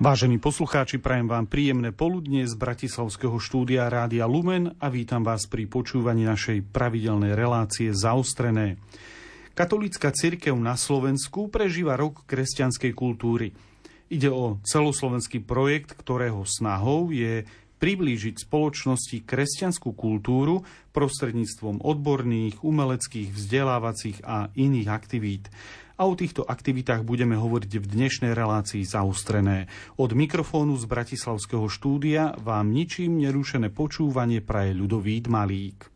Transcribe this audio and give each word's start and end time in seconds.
Vážení 0.00 0.40
poslucháči, 0.40 0.96
prajem 0.96 1.28
vám 1.28 1.44
príjemné 1.44 1.92
poludne 1.92 2.48
z 2.48 2.56
Bratislavského 2.56 3.36
štúdia 3.36 3.84
Rádia 3.92 4.24
Lumen 4.24 4.72
a 4.80 4.88
vítam 4.88 5.20
vás 5.20 5.44
pri 5.44 5.68
počúvaní 5.68 6.24
našej 6.24 6.72
pravidelnej 6.72 7.36
relácie 7.36 7.92
Zaostrené. 7.92 8.80
Katolícka 9.52 10.08
cirkev 10.08 10.56
na 10.56 10.80
Slovensku 10.80 11.52
prežíva 11.52 12.00
rok 12.00 12.24
kresťanskej 12.24 12.96
kultúry. 12.96 13.52
Ide 14.08 14.32
o 14.32 14.56
celoslovenský 14.64 15.44
projekt, 15.44 15.92
ktorého 15.92 16.48
snahou 16.48 17.12
je 17.12 17.44
priblížiť 17.76 18.48
spoločnosti 18.48 19.20
kresťanskú 19.28 19.92
kultúru 19.92 20.64
prostredníctvom 20.96 21.84
odborných, 21.84 22.64
umeleckých, 22.64 23.36
vzdelávacích 23.36 24.24
a 24.24 24.48
iných 24.56 24.88
aktivít 24.88 25.52
a 26.00 26.08
o 26.08 26.16
týchto 26.16 26.48
aktivitách 26.48 27.04
budeme 27.04 27.36
hovoriť 27.36 27.76
v 27.76 27.84
dnešnej 27.84 28.32
relácii 28.32 28.88
zaustrené. 28.88 29.68
Od 30.00 30.16
mikrofónu 30.16 30.72
z 30.80 30.88
Bratislavského 30.88 31.68
štúdia 31.68 32.32
vám 32.40 32.72
ničím 32.72 33.20
nerušené 33.20 33.68
počúvanie 33.68 34.40
praje 34.40 34.72
ľudový 34.72 35.20
Malík. 35.28 35.92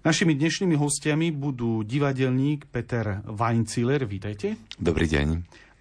Našimi 0.00 0.32
dnešnými 0.32 0.80
hostiami 0.80 1.28
budú 1.28 1.84
divadelník 1.84 2.72
Peter 2.72 3.20
Weinciler, 3.28 4.08
vítajte. 4.08 4.56
Dobrý 4.80 5.04
deň. 5.04 5.28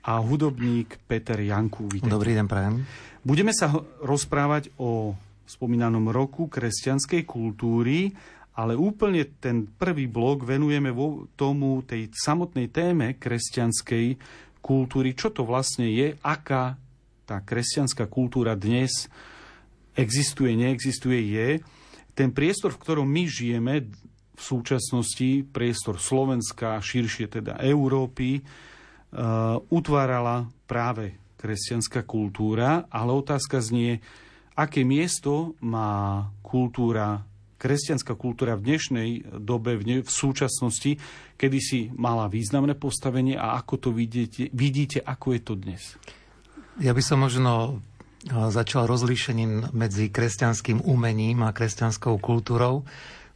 A 0.04 0.20
hudobník 0.20 1.00
Peter 1.08 1.40
Janku, 1.40 1.88
vítajte. 1.88 2.12
Dobrý 2.12 2.36
deň, 2.36 2.46
prajem. 2.52 2.84
Budeme 3.24 3.56
sa 3.56 3.72
rozprávať 4.04 4.76
o 4.76 5.16
spomínanom 5.48 6.12
roku 6.12 6.52
kresťanskej 6.52 7.24
kultúry 7.24 8.12
ale 8.58 8.74
úplne 8.74 9.38
ten 9.38 9.70
prvý 9.70 10.10
blok 10.10 10.42
venujeme 10.42 10.90
vo 10.90 11.30
tomu 11.38 11.86
tej 11.86 12.10
samotnej 12.10 12.74
téme 12.74 13.14
kresťanskej 13.22 14.18
kultúry, 14.66 15.14
čo 15.14 15.30
to 15.30 15.46
vlastne 15.46 15.86
je, 15.86 16.18
aká 16.26 16.82
tá 17.30 17.38
kresťanská 17.38 18.10
kultúra 18.10 18.58
dnes 18.58 19.06
existuje, 19.94 20.58
neexistuje, 20.58 21.20
je. 21.38 21.50
Ten 22.18 22.34
priestor, 22.34 22.74
v 22.74 22.82
ktorom 22.82 23.06
my 23.06 23.24
žijeme 23.30 23.74
v 24.38 24.42
súčasnosti, 24.42 25.46
priestor 25.54 26.02
Slovenska, 26.02 26.82
širšie 26.82 27.30
teda 27.30 27.62
Európy, 27.62 28.42
uh, 28.42 29.58
utvárala 29.70 30.50
práve 30.66 31.18
kresťanská 31.38 32.06
kultúra, 32.06 32.90
ale 32.90 33.12
otázka 33.14 33.62
znie, 33.62 34.02
aké 34.58 34.82
miesto 34.82 35.54
má 35.62 36.30
kultúra 36.42 37.22
kresťanská 37.58 38.14
kultúra 38.14 38.54
v 38.56 38.74
dnešnej 38.74 39.10
dobe, 39.42 39.78
v, 39.78 39.84
ne, 39.86 39.98
v 40.06 40.12
súčasnosti, 40.12 41.02
kedy 41.36 41.58
si 41.58 41.80
mala 41.94 42.30
významné 42.30 42.78
postavenie 42.78 43.38
a 43.38 43.58
ako 43.58 43.74
to 43.78 43.90
vidíte, 43.92 44.54
vidíte, 44.54 45.02
ako 45.02 45.34
je 45.34 45.42
to 45.42 45.54
dnes? 45.58 45.84
Ja 46.78 46.94
by 46.94 47.02
som 47.02 47.26
možno 47.26 47.82
začal 48.28 48.86
rozlíšením 48.86 49.74
medzi 49.74 50.10
kresťanským 50.14 50.84
umením 50.86 51.46
a 51.46 51.54
kresťanskou 51.56 52.18
kultúrou. 52.22 52.86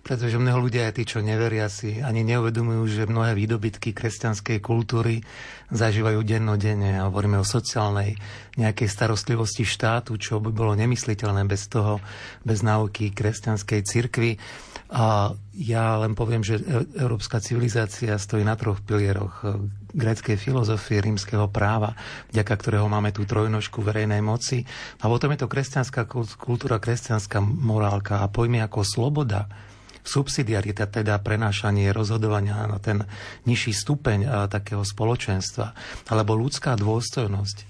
Pretože 0.02 0.42
mnoho 0.42 0.66
ľudia, 0.66 0.90
aj 0.90 0.98
tí, 0.98 1.04
čo 1.06 1.22
neveria 1.22 1.70
si, 1.70 2.02
ani 2.02 2.26
neuvedomujú, 2.26 2.84
že 2.90 3.06
mnohé 3.06 3.38
výdobytky 3.38 3.94
kresťanskej 3.94 4.58
kultúry 4.58 5.22
zažívajú 5.70 6.26
dennodenne. 6.26 7.06
Hovoríme 7.06 7.38
o 7.38 7.46
sociálnej 7.46 8.18
nejakej 8.58 8.90
starostlivosti 8.90 9.62
štátu, 9.62 10.18
čo 10.18 10.42
by 10.42 10.50
bolo 10.50 10.74
nemysliteľné 10.74 11.46
bez 11.46 11.70
toho, 11.70 12.02
bez 12.42 12.66
náuky 12.66 13.14
kresťanskej 13.14 13.80
cirkvi. 13.86 14.42
A 14.92 15.32
ja 15.56 15.96
len 16.04 16.18
poviem, 16.18 16.44
že 16.44 16.60
e- 16.60 16.84
európska 17.00 17.40
civilizácia 17.40 18.18
stojí 18.20 18.44
na 18.44 18.60
troch 18.60 18.84
pilieroch 18.84 19.46
e, 19.46 19.70
gréckej 19.96 20.36
filozofie, 20.36 21.00
rímskeho 21.00 21.48
práva, 21.48 21.96
vďaka 22.36 22.54
ktorého 22.60 22.92
máme 22.92 23.16
tú 23.16 23.24
trojnožku 23.24 23.80
verejnej 23.80 24.20
moci. 24.20 24.68
A 25.00 25.08
potom 25.08 25.32
je 25.32 25.40
to 25.40 25.48
kresťanská 25.48 26.10
kultúra, 26.36 26.84
kresťanská 26.84 27.40
morálka 27.40 28.20
a 28.20 28.28
pojmy 28.28 28.60
ako 28.60 28.84
sloboda, 28.84 29.48
subsidiarita, 30.02 30.90
teda 30.90 31.18
prenášanie 31.22 31.94
rozhodovania 31.94 32.68
na 32.68 32.78
ten 32.78 33.06
nižší 33.46 33.74
stupeň 33.74 34.20
a, 34.26 34.30
takého 34.52 34.82
spoločenstva, 34.86 35.74
alebo 36.10 36.38
ľudská 36.38 36.78
dôstojnosť, 36.78 37.58
a, 37.62 37.66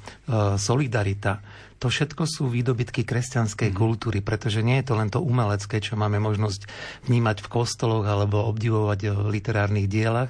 solidarita, 0.56 1.44
to 1.82 1.90
všetko 1.90 2.30
sú 2.30 2.46
výdobytky 2.46 3.02
kresťanskej 3.02 3.74
mm. 3.74 3.76
kultúry, 3.76 4.22
pretože 4.22 4.62
nie 4.62 4.78
je 4.80 4.94
to 4.94 4.94
len 4.94 5.10
to 5.10 5.18
umelecké, 5.18 5.82
čo 5.82 5.98
máme 5.98 6.22
možnosť 6.22 6.70
vnímať 7.10 7.42
v 7.42 7.48
kostoloch 7.50 8.06
alebo 8.06 8.46
obdivovať 8.46 9.18
v 9.18 9.28
literárnych 9.34 9.90
dielach, 9.90 10.30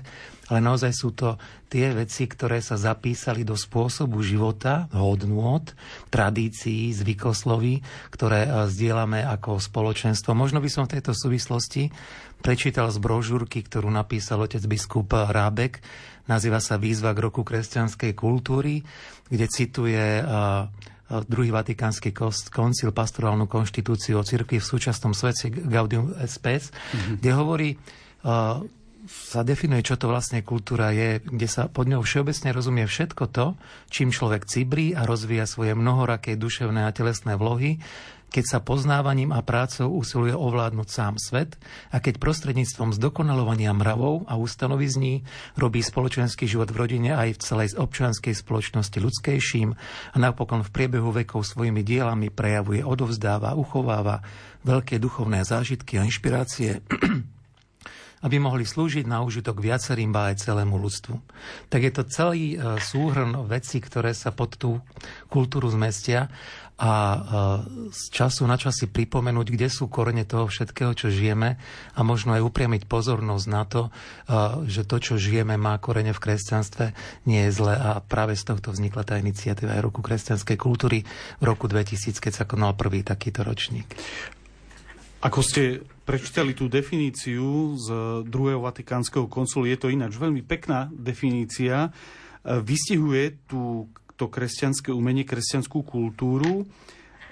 ale 0.51 0.59
naozaj 0.59 0.91
sú 0.91 1.15
to 1.15 1.39
tie 1.71 1.95
veci, 1.95 2.27
ktoré 2.27 2.59
sa 2.59 2.75
zapísali 2.75 3.47
do 3.47 3.55
spôsobu 3.55 4.19
života, 4.19 4.91
hodnôt, 4.91 5.63
tradícií, 6.11 6.91
zvykosloví, 6.91 7.79
ktoré 8.11 8.43
e, 8.43 8.49
zdieľame 8.67 9.23
ako 9.23 9.63
spoločenstvo. 9.63 10.35
Možno 10.35 10.59
by 10.59 10.67
som 10.67 10.83
v 10.83 10.99
tejto 10.99 11.15
súvislosti 11.15 11.87
prečítal 12.43 12.91
z 12.91 12.99
brožúrky, 12.99 13.63
ktorú 13.63 13.87
napísal 13.87 14.43
otec 14.43 14.59
biskup 14.67 15.15
Rábek. 15.15 15.79
Nazýva 16.27 16.59
sa 16.59 16.75
Výzva 16.75 17.15
k 17.15 17.23
roku 17.31 17.47
kresťanskej 17.47 18.11
kultúry, 18.11 18.83
kde 19.31 19.47
cituje 19.47 20.19
e, 20.19 20.23
druhý 21.31 21.55
vatikánsky 21.55 22.11
koncil 22.51 22.91
pastorálnu 22.91 23.47
konštitúciu 23.47 24.19
o 24.19 24.27
cirkvi 24.27 24.59
v 24.59 24.67
súčasnom 24.67 25.15
svete 25.15 25.47
Gaudium 25.47 26.11
Spes, 26.27 26.71
mm-hmm. 26.71 27.15
kde 27.23 27.31
hovorí 27.31 27.69
e, 27.71 27.77
sa 29.09 29.41
definuje, 29.41 29.81
čo 29.81 29.97
to 29.97 30.05
vlastne 30.05 30.45
kultúra 30.45 30.93
je, 30.93 31.21
kde 31.25 31.47
sa 31.49 31.65
pod 31.65 31.89
ňou 31.89 32.05
všeobecne 32.05 32.53
rozumie 32.53 32.85
všetko 32.85 33.23
to, 33.33 33.57
čím 33.89 34.13
človek 34.13 34.45
cibrí 34.45 34.93
a 34.93 35.09
rozvíja 35.09 35.49
svoje 35.49 35.73
mnohoraké 35.73 36.37
duševné 36.37 36.85
a 36.85 36.93
telesné 36.93 37.33
vlohy, 37.33 37.81
keď 38.31 38.45
sa 38.47 38.59
poznávaním 38.63 39.35
a 39.35 39.43
prácou 39.43 39.91
usiluje 39.91 40.31
ovládnuť 40.31 40.87
sám 40.87 41.19
svet 41.19 41.59
a 41.91 41.99
keď 41.99 42.15
prostredníctvom 42.15 42.95
zdokonalovania 42.95 43.75
mravov 43.75 44.23
a 44.31 44.39
ustanovizní 44.39 45.27
robí 45.59 45.83
spoločenský 45.83 46.47
život 46.47 46.71
v 46.71 46.79
rodine 46.79 47.11
aj 47.11 47.35
v 47.35 47.43
celej 47.43 47.69
občianskej 47.75 48.31
spoločnosti 48.31 48.97
ľudskejším 49.03 49.69
a 50.15 50.17
napokon 50.17 50.63
v 50.63 50.71
priebehu 50.71 51.11
vekov 51.11 51.43
svojimi 51.43 51.83
dielami 51.83 52.31
prejavuje, 52.31 52.87
odovzdáva, 52.87 53.59
uchováva 53.59 54.23
veľké 54.63 54.95
duchovné 54.95 55.43
zážitky 55.43 55.99
a 55.99 56.07
inšpirácie 56.07 56.79
aby 58.21 58.37
mohli 58.37 58.63
slúžiť 58.65 59.09
na 59.09 59.25
užitok 59.25 59.57
viacerým, 59.57 60.13
ba 60.13 60.29
aj 60.29 60.45
celému 60.45 60.77
ľudstvu. 60.77 61.15
Tak 61.73 61.81
je 61.81 61.91
to 61.93 62.03
celý 62.05 62.43
e, 62.53 62.77
súhrn 62.77 63.33
vecí, 63.49 63.81
ktoré 63.81 64.13
sa 64.13 64.29
pod 64.29 64.57
tú 64.57 64.77
kultúru 65.29 65.69
zmestia 65.73 66.29
a 66.81 66.93
e, 66.93 67.17
z 67.93 68.01
času 68.09 68.49
na 68.49 68.57
čas 68.57 68.77
si 68.81 68.89
pripomenúť, 68.89 69.53
kde 69.53 69.69
sú 69.69 69.85
korene 69.85 70.25
toho 70.25 70.49
všetkého, 70.49 70.97
čo 70.97 71.13
žijeme 71.13 71.61
a 71.93 71.99
možno 72.01 72.33
aj 72.33 72.41
upriamiť 72.41 72.89
pozornosť 72.89 73.45
na 73.49 73.63
to, 73.69 73.81
e, 73.85 73.89
že 74.65 74.89
to, 74.89 74.97
čo 74.97 75.21
žijeme, 75.21 75.61
má 75.61 75.77
korene 75.77 76.09
v 76.09 76.21
kresťanstve, 76.21 76.85
nie 77.29 77.45
je 77.49 77.51
zle 77.53 77.77
a 77.77 78.01
práve 78.01 78.33
z 78.33 78.49
tohto 78.49 78.73
vznikla 78.73 79.05
tá 79.05 79.21
iniciatíva 79.21 79.77
aj 79.77 79.85
roku 79.85 80.01
kresťanskej 80.01 80.57
kultúry 80.57 81.05
v 81.37 81.43
roku 81.45 81.69
2000, 81.69 82.17
keď 82.17 82.33
sa 82.33 82.49
konal 82.49 82.73
prvý 82.73 83.05
takýto 83.05 83.45
ročník. 83.45 83.85
Ako 85.21 85.45
ste 85.45 85.85
prečítali 86.01 86.57
tú 86.57 86.65
definíciu 86.65 87.77
z 87.77 87.87
druhého 88.25 88.65
vatikánskeho 88.65 89.29
konsulu, 89.29 89.69
je 89.69 89.77
to 89.77 89.93
ináč 89.93 90.17
veľmi 90.17 90.41
pekná 90.41 90.89
definícia. 90.89 91.93
E, 92.41 92.57
vystihuje 92.57 93.37
tú, 93.45 93.85
to 94.17 94.25
kresťanské 94.25 94.89
umenie, 94.89 95.21
kresťanskú 95.21 95.85
kultúru. 95.85 96.65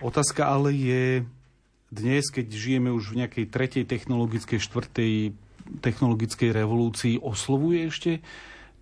Otázka 0.06 0.46
ale 0.46 0.70
je 0.78 1.04
dnes, 1.90 2.30
keď 2.30 2.54
žijeme 2.54 2.94
už 2.94 3.18
v 3.18 3.26
nejakej 3.26 3.46
tretej 3.50 3.84
technologickej, 3.90 4.62
štvrtej 4.62 5.14
technologickej 5.82 6.54
revolúcii, 6.54 7.18
oslovuje 7.18 7.90
ešte 7.90 8.12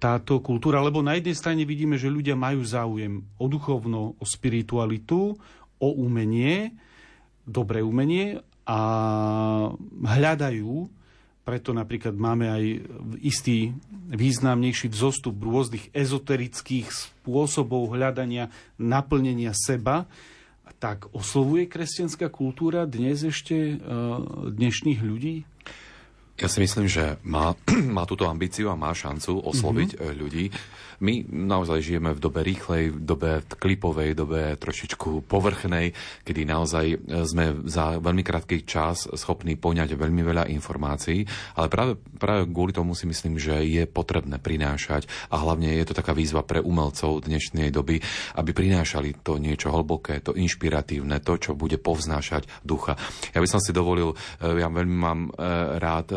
táto 0.04 0.44
kultúra? 0.44 0.84
Lebo 0.84 1.00
na 1.00 1.16
jednej 1.16 1.40
strane 1.40 1.64
vidíme, 1.64 1.96
že 1.96 2.12
ľudia 2.12 2.36
majú 2.36 2.60
záujem 2.60 3.24
o 3.40 3.46
duchovno, 3.48 4.20
o 4.20 4.26
spiritualitu, 4.28 5.40
o 5.80 5.90
umenie, 5.96 6.76
dobré 7.48 7.80
umenie, 7.80 8.44
a 8.68 8.80
hľadajú, 10.04 10.92
preto 11.48 11.72
napríklad 11.72 12.12
máme 12.20 12.52
aj 12.52 12.64
istý 13.24 13.72
významnejší 14.12 14.92
vzostup 14.92 15.40
rôznych 15.40 15.88
ezoterických 15.96 16.92
spôsobov 16.92 17.96
hľadania, 17.96 18.52
naplnenia 18.76 19.56
seba, 19.56 20.12
tak 20.84 21.08
oslovuje 21.16 21.72
kresťanská 21.72 22.28
kultúra 22.28 22.84
dnes 22.84 23.24
ešte 23.24 23.56
e, 23.56 23.76
dnešných 24.52 25.00
ľudí? 25.00 25.48
Ja 26.38 26.46
si 26.46 26.62
myslím, 26.62 26.86
že 26.86 27.18
má, 27.26 27.58
má 27.98 28.06
túto 28.06 28.30
ambíciu 28.30 28.70
a 28.70 28.78
má 28.78 28.94
šancu 28.94 29.42
osloviť 29.42 29.90
mm-hmm. 29.98 30.18
ľudí. 30.22 30.46
My 30.98 31.22
naozaj 31.30 31.86
žijeme 31.86 32.10
v 32.18 32.24
dobe 32.24 32.42
rýchlej, 32.42 32.90
v 32.90 33.00
dobe 33.06 33.46
klipovej, 33.46 34.18
dobe 34.18 34.58
trošičku 34.58 35.30
povrchnej, 35.30 35.94
kedy 36.26 36.42
naozaj 36.42 36.86
e, 36.90 36.98
sme 37.22 37.62
za 37.70 38.02
veľmi 38.02 38.26
krátky 38.26 38.66
čas 38.66 39.06
schopní 39.06 39.62
poňať 39.62 39.94
veľmi 39.94 40.26
veľa 40.26 40.50
informácií, 40.58 41.22
ale 41.54 41.68
práve, 41.70 42.02
práve 42.18 42.50
kvôli 42.50 42.74
tomu 42.74 42.98
si 42.98 43.06
myslím, 43.06 43.38
že 43.38 43.62
je 43.62 43.86
potrebné 43.86 44.42
prinášať 44.42 45.06
a 45.30 45.38
hlavne 45.38 45.70
je 45.78 45.86
to 45.86 45.94
taká 45.94 46.18
výzva 46.18 46.42
pre 46.42 46.66
umelcov 46.66 47.30
dnešnej 47.30 47.70
doby, 47.70 48.02
aby 48.34 48.50
prinášali 48.58 49.22
to 49.22 49.38
niečo 49.38 49.70
hlboké, 49.70 50.18
to 50.26 50.34
inšpiratívne, 50.34 51.22
to, 51.22 51.38
čo 51.38 51.54
bude 51.54 51.78
povznášať 51.78 52.50
ducha. 52.66 52.98
Ja 53.38 53.46
by 53.46 53.50
som 53.50 53.62
si 53.62 53.70
dovolil, 53.70 54.18
ja 54.42 54.66
veľmi 54.66 54.98
mám 54.98 55.30
rád 55.78 56.10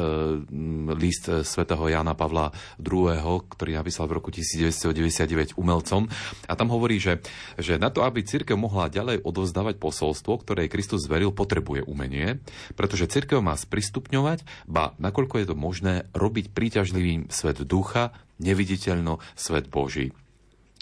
list 0.97 1.31
svätého 1.45 1.83
Jana 1.89 2.15
Pavla 2.15 2.53
II, 2.81 3.47
ktorý 3.47 3.71
napísal 3.77 4.07
v 4.11 4.21
roku 4.21 4.29
1999 4.33 5.57
umelcom. 5.57 6.07
A 6.47 6.53
tam 6.55 6.69
hovorí, 6.71 7.01
že, 7.01 7.23
že 7.57 7.81
na 7.81 7.89
to, 7.89 8.05
aby 8.05 8.23
církev 8.27 8.55
mohla 8.55 8.93
ďalej 8.93 9.25
odovzdávať 9.25 9.81
posolstvo, 9.81 10.43
ktoré 10.45 10.71
Kristus 10.71 11.07
zveril, 11.07 11.33
potrebuje 11.35 11.87
umenie, 11.89 12.39
pretože 12.79 13.11
církev 13.11 13.41
má 13.41 13.57
sprístupňovať, 13.57 14.69
ba 14.69 14.93
nakoľko 15.01 15.35
je 15.41 15.47
to 15.49 15.57
možné, 15.57 15.95
robiť 16.13 16.53
príťažlivým 16.53 17.33
svet 17.33 17.63
ducha, 17.65 18.13
neviditeľno 18.41 19.21
svet 19.37 19.69
Boží. 19.69 20.17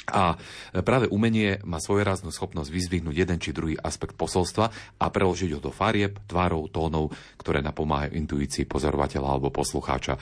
A 0.09 0.41
práve 0.81 1.07
umenie 1.13 1.61
má 1.69 1.79
svojeráznú 1.79 2.33
schopnosť 2.33 2.73
vyzvihnúť 2.73 3.17
jeden 3.17 3.39
či 3.39 3.53
druhý 3.53 3.77
aspekt 3.77 4.17
posolstva 4.17 4.73
a 4.99 5.05
preložiť 5.13 5.53
ho 5.57 5.61
do 5.61 5.69
farieb, 5.69 6.17
tvárov, 6.25 6.73
tónov, 6.73 7.13
ktoré 7.37 7.61
napomáhajú 7.61 8.17
intuícii 8.17 8.65
pozorovateľa 8.65 9.29
alebo 9.29 9.53
poslucháča. 9.53 10.17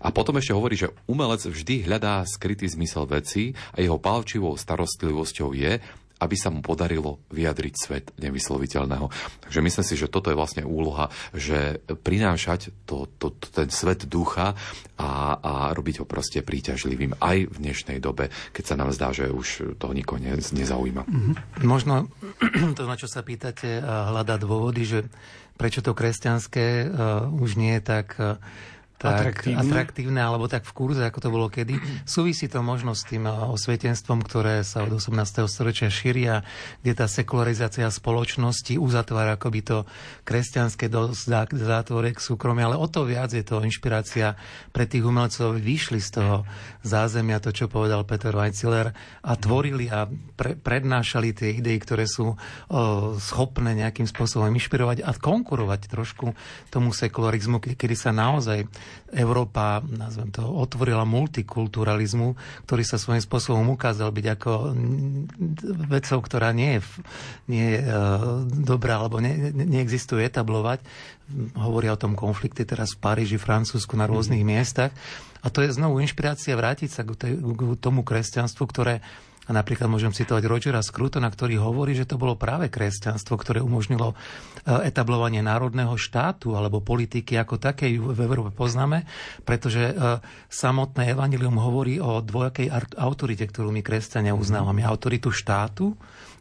A 0.00 0.08
potom 0.10 0.40
ešte 0.40 0.56
hovorí, 0.56 0.80
že 0.80 0.92
umelec 1.04 1.44
vždy 1.44 1.84
hľadá 1.84 2.24
skrytý 2.24 2.66
zmysel 2.68 3.04
veci 3.04 3.52
a 3.76 3.84
jeho 3.84 4.00
palčivou 4.00 4.56
starostlivosťou 4.56 5.52
je, 5.52 5.72
aby 6.18 6.36
sa 6.38 6.50
mu 6.50 6.60
podarilo 6.60 7.22
vyjadriť 7.30 7.74
svet 7.74 8.06
nevysloviteľného. 8.18 9.06
Takže 9.46 9.58
myslím 9.62 9.86
si, 9.86 9.94
že 9.94 10.10
toto 10.10 10.30
je 10.30 10.38
vlastne 10.38 10.66
úloha, 10.66 11.10
že 11.32 11.82
prinášať 11.86 12.74
to, 12.84 13.06
to, 13.18 13.34
to, 13.38 13.46
ten 13.50 13.70
svet 13.70 14.06
ducha 14.06 14.58
a, 14.98 15.10
a 15.38 15.52
robiť 15.74 16.02
ho 16.02 16.06
proste 16.06 16.42
príťažlivým 16.42 17.18
aj 17.22 17.48
v 17.50 17.56
dnešnej 17.56 17.98
dobe, 18.02 18.30
keď 18.50 18.64
sa 18.64 18.78
nám 18.78 18.90
zdá, 18.90 19.14
že 19.14 19.30
už 19.30 19.78
to 19.78 19.86
nikoho 19.94 20.18
ne, 20.18 20.34
nezaujíma. 20.36 21.02
Mm-hmm. 21.06 21.34
Možno 21.62 22.10
to, 22.78 22.82
na 22.86 22.98
čo 22.98 23.06
sa 23.06 23.22
pýtate, 23.22 23.78
hľadá 23.82 24.36
dôvody, 24.36 24.82
že 24.84 24.98
prečo 25.58 25.82
to 25.82 25.92
kresťanské 25.92 26.86
uh, 26.86 27.26
už 27.34 27.58
nie 27.58 27.74
je 27.78 27.82
tak 27.82 28.14
uh, 28.18 28.38
tak 28.98 29.30
atraktívne. 29.30 29.62
atraktívne, 29.62 30.20
alebo 30.20 30.50
tak 30.50 30.66
v 30.66 30.72
kurze, 30.74 31.06
ako 31.06 31.18
to 31.22 31.28
bolo 31.30 31.46
kedy. 31.46 31.78
Súvisí 32.02 32.50
to 32.50 32.66
možno 32.66 32.98
s 32.98 33.06
tým 33.06 33.30
eh, 33.30 33.30
osvietenstvom, 33.30 34.26
ktoré 34.26 34.66
sa 34.66 34.82
od 34.82 34.98
18. 34.98 35.46
storočia 35.46 35.86
šíria, 35.86 36.42
kde 36.82 36.92
tá 36.98 37.06
sekularizácia 37.06 37.86
spoločnosti 37.86 38.74
uzatvára 38.74 39.38
akoby 39.38 39.60
to 39.62 39.78
kresťanské 40.26 40.90
do 40.90 41.14
zátvorek 41.14 42.18
súkromia, 42.18 42.74
ale 42.74 42.76
o 42.76 42.90
to 42.90 43.06
viac 43.06 43.30
je 43.30 43.46
to 43.46 43.62
inšpirácia 43.62 44.34
pre 44.74 44.90
tých 44.90 45.06
umelcov. 45.06 45.62
Vyšli 45.62 46.02
z 46.02 46.18
toho 46.18 46.42
zázemia, 46.82 47.38
to, 47.38 47.54
čo 47.54 47.70
povedal 47.70 48.02
Peter 48.02 48.34
Weizsäller, 48.34 48.90
a 49.22 49.32
tvorili 49.38 49.86
a 49.86 50.10
pre, 50.34 50.58
prednášali 50.58 51.30
tie 51.30 51.54
idei, 51.54 51.78
ktoré 51.78 52.10
sú 52.10 52.34
o, 52.34 52.36
schopné 53.22 53.78
nejakým 53.78 54.10
spôsobom 54.10 54.50
inšpirovať 54.58 55.06
a 55.06 55.14
konkurovať 55.14 55.86
trošku 55.86 56.34
tomu 56.74 56.90
sekularizmu, 56.90 57.62
kedy 57.62 57.94
sa 57.94 58.10
naozaj 58.10 58.66
Európa, 59.08 59.80
nazvem 59.88 60.28
to, 60.28 60.44
otvorila 60.44 61.08
multikulturalizmu, 61.08 62.36
ktorý 62.68 62.82
sa 62.84 63.00
svojím 63.00 63.24
spôsobom 63.24 63.72
ukázal 63.72 64.12
byť 64.12 64.26
ako 64.36 64.52
vecou, 65.88 66.18
ktorá 66.20 66.52
nie 66.52 66.76
je, 66.76 66.80
nie 67.48 67.66
je 67.72 67.78
uh, 67.88 68.44
dobrá, 68.44 69.00
alebo 69.00 69.24
ne, 69.24 69.48
neexistuje 69.52 70.28
etablovať. 70.28 70.84
Hovoria 71.56 71.96
o 71.96 72.00
tom 72.00 72.16
konflikte 72.16 72.68
teraz 72.68 72.92
v 72.92 73.00
Paríži, 73.00 73.40
Francúzsku, 73.40 73.96
na 73.96 74.04
rôznych 74.04 74.44
mm. 74.44 74.48
miestach. 74.48 74.92
A 75.40 75.48
to 75.48 75.64
je 75.64 75.72
znovu 75.72 76.04
inšpirácia 76.04 76.52
vrátiť 76.52 76.90
sa 76.92 77.02
k, 77.06 77.16
k 77.38 77.60
tomu 77.80 78.04
kresťanstvu, 78.04 78.64
ktoré 78.68 79.00
a 79.48 79.50
napríklad 79.56 79.88
môžem 79.88 80.12
citovať 80.12 80.44
Rogera 80.44 80.84
Scrutona, 80.84 81.32
ktorý 81.32 81.56
hovorí, 81.56 81.96
že 81.96 82.04
to 82.04 82.20
bolo 82.20 82.36
práve 82.36 82.68
kresťanstvo, 82.68 83.40
ktoré 83.40 83.64
umožnilo 83.64 84.12
e, 84.12 84.16
etablovanie 84.84 85.40
národného 85.40 85.96
štátu 85.96 86.52
alebo 86.52 86.84
politiky 86.84 87.40
ako 87.40 87.56
takej 87.56 87.96
v 87.96 88.20
Európe 88.20 88.52
poznáme, 88.52 89.08
pretože 89.48 89.88
e, 89.88 89.92
samotné 90.52 91.16
evanilium 91.16 91.56
hovorí 91.56 91.96
o 91.96 92.20
dvojakej 92.20 92.68
autorite, 93.00 93.48
ktorú 93.48 93.72
my 93.72 93.80
kresťania 93.80 94.36
uznávame. 94.36 94.84
Autoritu 94.84 95.32
štátu 95.32 95.96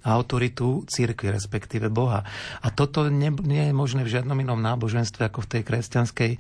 autoritu 0.07 0.88
církvy, 0.88 1.36
respektíve 1.36 1.92
Boha. 1.92 2.24
A 2.63 2.68
toto 2.71 3.12
nie, 3.12 3.30
nie 3.44 3.69
je 3.69 3.74
možné 3.75 4.07
v 4.07 4.13
žiadnom 4.15 4.39
inom 4.39 4.63
náboženstve 4.63 5.27
ako 5.27 5.44
v 5.44 5.50
tej 5.59 5.62
kresťanskej 5.68 6.31
e, 6.33 6.38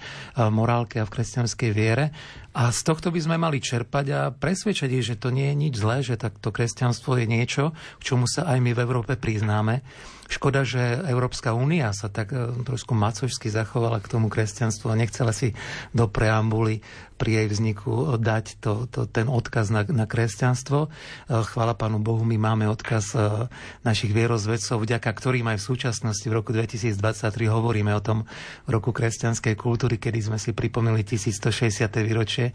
morálke 0.47 1.03
a 1.03 1.07
v 1.07 1.13
kresťanskej 1.13 1.69
viere. 1.75 2.15
A 2.55 2.71
z 2.71 2.79
tohto 2.87 3.11
by 3.11 3.19
sme 3.19 3.37
mali 3.37 3.59
čerpať 3.59 4.05
a 4.15 4.21
presvedčať 4.31 4.89
ich, 4.95 5.05
že 5.05 5.19
to 5.19 5.29
nie 5.29 5.51
je 5.51 5.55
nič 5.59 5.73
zlé, 5.77 6.01
že 6.01 6.17
takto 6.17 6.49
kresťanstvo 6.49 7.19
je 7.21 7.25
niečo, 7.27 7.75
k 7.99 8.01
čomu 8.01 8.25
sa 8.25 8.47
aj 8.49 8.57
my 8.63 8.71
v 8.73 8.81
Európe 8.81 9.13
priznáme. 9.19 9.83
Škoda, 10.27 10.67
že 10.67 11.07
Európska 11.07 11.55
únia 11.55 11.95
sa 11.95 12.11
tak 12.11 12.35
e, 12.35 12.51
trošku 12.67 12.91
macožsky 12.91 13.47
zachovala 13.47 14.03
k 14.03 14.11
tomu 14.11 14.27
kresťanstvu 14.27 14.91
a 14.91 14.99
nechcela 14.99 15.31
si 15.31 15.55
do 15.95 16.11
preambuly 16.11 16.83
pri 17.17 17.43
jej 17.43 17.47
vzniku 17.49 18.19
dať 18.21 18.61
to, 18.61 18.85
to, 18.91 19.09
ten 19.09 19.25
odkaz 19.25 19.73
na, 19.73 19.87
na 19.87 20.03
kresťanstvo. 20.03 20.87
E, 20.87 20.89
chvála 21.31 21.73
Pánu 21.73 22.03
Bohu, 22.03 22.27
my 22.27 22.35
máme 22.35 22.67
odkaz 22.67 23.15
e, 23.15 23.47
našich 23.87 24.11
vierozvedcov, 24.11 24.83
vďaka 24.83 25.09
ktorým 25.09 25.47
aj 25.47 25.57
v 25.57 25.67
súčasnosti 25.67 26.27
v 26.27 26.35
roku 26.35 26.51
2023 26.51 26.99
hovoríme 27.47 27.95
o 27.95 28.03
tom 28.03 28.27
roku 28.67 28.91
kresťanskej 28.91 29.55
kultúry, 29.55 29.95
kedy 29.95 30.27
sme 30.27 30.37
si 30.37 30.51
pripomínali 30.51 31.07
1160. 31.07 31.87
výročie 32.03 32.51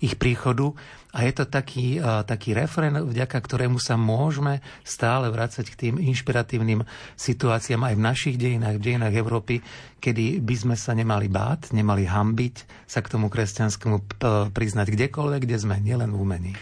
ich 0.00 0.16
príchodu. 0.16 0.72
A 1.10 1.26
je 1.26 1.32
to 1.34 1.44
taký, 1.44 1.98
taký 2.24 2.54
refren, 2.54 2.94
vďaka 2.94 3.34
ktorému 3.34 3.82
sa 3.82 3.98
môžeme 3.98 4.62
stále 4.86 5.26
vrácať 5.26 5.66
k 5.66 5.78
tým 5.88 5.94
inšpiratívnym 5.98 6.86
situáciám 7.18 7.82
aj 7.82 7.94
v 7.98 8.04
našich 8.04 8.36
dejinách, 8.38 8.78
v 8.78 8.84
dejinách 8.94 9.14
Európy, 9.18 9.58
kedy 9.98 10.38
by 10.38 10.54
sme 10.54 10.76
sa 10.78 10.94
nemali 10.94 11.26
báť, 11.26 11.74
nemali 11.74 12.06
hambiť 12.06 12.86
sa 12.86 13.02
k 13.02 13.10
tomu 13.10 13.26
kresťanskému 13.26 14.22
priznať 14.54 14.86
kdekoľvek, 14.94 15.40
kde 15.50 15.56
sme, 15.58 15.82
nielen 15.82 16.14
v 16.14 16.18
umení. 16.18 16.52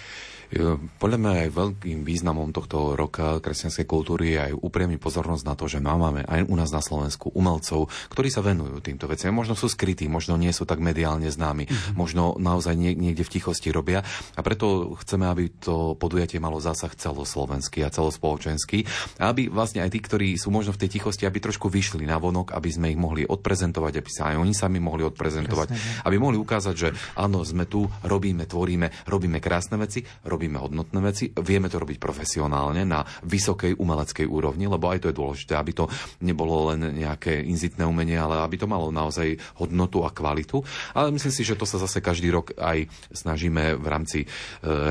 Podľa 0.97 1.19
mňa 1.21 1.33
aj 1.45 1.51
veľkým 1.53 1.99
významom 2.09 2.57
tohto 2.57 2.97
roka 2.97 3.37
kresťanskej 3.45 3.85
kultúry 3.85 4.33
je 4.33 4.39
aj 4.49 4.53
úpriamný 4.57 4.97
pozornosť 4.97 5.45
na 5.45 5.53
to, 5.53 5.69
že 5.69 5.85
máme 5.85 6.25
aj 6.25 6.49
u 6.49 6.55
nás 6.57 6.73
na 6.73 6.81
Slovensku 6.81 7.29
umelcov, 7.37 7.93
ktorí 8.09 8.33
sa 8.33 8.41
venujú 8.41 8.81
týmto 8.81 9.05
veciam. 9.05 9.37
Možno 9.37 9.53
sú 9.53 9.69
skrytí, 9.69 10.09
možno 10.09 10.41
nie 10.41 10.49
sú 10.57 10.65
tak 10.65 10.81
mediálne 10.81 11.29
známi, 11.29 11.69
mm-hmm. 11.69 11.95
možno 12.01 12.41
naozaj 12.41 12.73
niekde 12.81 13.29
v 13.29 13.33
tichosti 13.37 13.69
robia. 13.69 14.01
A 14.35 14.41
preto 14.41 14.97
chceme, 15.05 15.29
aby 15.29 15.53
to 15.53 15.93
podujatie 16.01 16.41
malo 16.41 16.65
zásah 16.65 16.97
celoslovenský 16.97 17.85
a 17.85 17.93
celospoločenský. 17.93 18.89
A 19.21 19.29
aby 19.37 19.53
vlastne 19.53 19.85
aj 19.85 19.93
tí, 19.93 20.01
ktorí 20.01 20.41
sú 20.41 20.49
možno 20.49 20.73
v 20.73 20.81
tej 20.89 20.97
tichosti, 20.97 21.29
aby 21.29 21.45
trošku 21.45 21.69
vyšli 21.69 22.09
na 22.09 22.17
vonok, 22.17 22.57
aby 22.57 22.73
sme 22.73 22.89
ich 22.89 22.97
mohli 22.97 23.29
odprezentovať, 23.29 24.01
aby 24.01 24.11
sa 24.11 24.33
aj 24.33 24.37
oni 24.41 24.57
sami 24.57 24.81
mohli 24.81 25.05
odprezentovať, 25.05 25.69
Presne, 25.69 26.09
aby 26.09 26.17
mohli 26.17 26.41
ukázať, 26.41 26.75
že 26.75 26.89
áno, 27.21 27.45
sme 27.45 27.69
tu, 27.69 27.85
robíme, 28.01 28.49
tvoríme, 28.49 29.05
robíme 29.05 29.45
krásne 29.45 29.77
veci, 29.77 30.01
robíme 30.25 30.38
hodnotné 30.47 30.99
veci, 31.03 31.25
vieme 31.35 31.67
to 31.67 31.83
robiť 31.83 31.99
profesionálne 31.99 32.87
na 32.87 33.03
vysokej 33.27 33.75
umeleckej 33.75 34.27
úrovni, 34.31 34.71
lebo 34.71 34.87
aj 34.87 35.03
to 35.03 35.09
je 35.11 35.19
dôležité, 35.19 35.59
aby 35.59 35.75
to 35.75 35.91
nebolo 36.23 36.71
len 36.71 36.95
nejaké 36.95 37.43
inzitné 37.43 37.83
umenie, 37.83 38.15
ale 38.15 38.39
aby 38.45 38.55
to 38.61 38.71
malo 38.71 38.95
naozaj 38.95 39.35
hodnotu 39.59 40.07
a 40.07 40.15
kvalitu. 40.15 40.63
Ale 40.95 41.11
myslím 41.11 41.35
si, 41.35 41.43
že 41.43 41.59
to 41.59 41.67
sa 41.67 41.83
zase 41.83 41.99
každý 41.99 42.31
rok 42.31 42.55
aj 42.55 42.87
snažíme 43.11 43.75
v 43.75 43.87
rámci 43.91 44.19
e, 44.23 44.27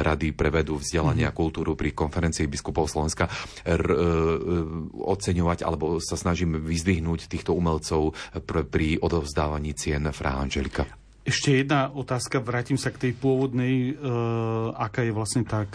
Rady 0.03 0.35
pre 0.35 0.51
vedu, 0.51 0.75
vzdelania 0.81 1.29
a 1.29 1.31
mm-hmm. 1.31 1.39
kultúru 1.39 1.79
pri 1.79 1.95
konferencii 1.95 2.51
biskupov 2.51 2.91
Slovenska 2.91 3.31
r, 3.63 3.83
e, 3.87 3.97
oceňovať 4.97 5.63
alebo 5.63 6.03
sa 6.03 6.19
snažíme 6.19 6.59
vyzdvihnúť 6.59 7.29
týchto 7.29 7.53
umelcov 7.53 8.17
pr, 8.43 8.67
pri 8.67 8.97
odovzdávaní 8.99 9.77
cien 9.77 10.09
Fra 10.11 10.41
Angelika. 10.41 11.06
Ešte 11.27 11.59
jedna 11.59 11.91
otázka, 11.91 12.39
vrátim 12.39 12.79
sa 12.79 12.87
k 12.87 13.03
tej 13.03 13.13
pôvodnej, 13.19 13.91
e, 13.91 13.93
aká 14.79 15.03
je 15.03 15.11
vlastne 15.11 15.43
tá 15.43 15.67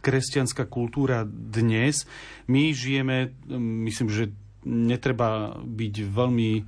kresťanská 0.00 0.64
kultúra 0.64 1.28
dnes. 1.28 2.08
My 2.48 2.72
žijeme, 2.72 3.36
myslím, 3.84 4.08
že 4.08 4.32
netreba 4.64 5.60
byť 5.60 5.94
veľmi 6.08 6.50
e, 6.56 6.62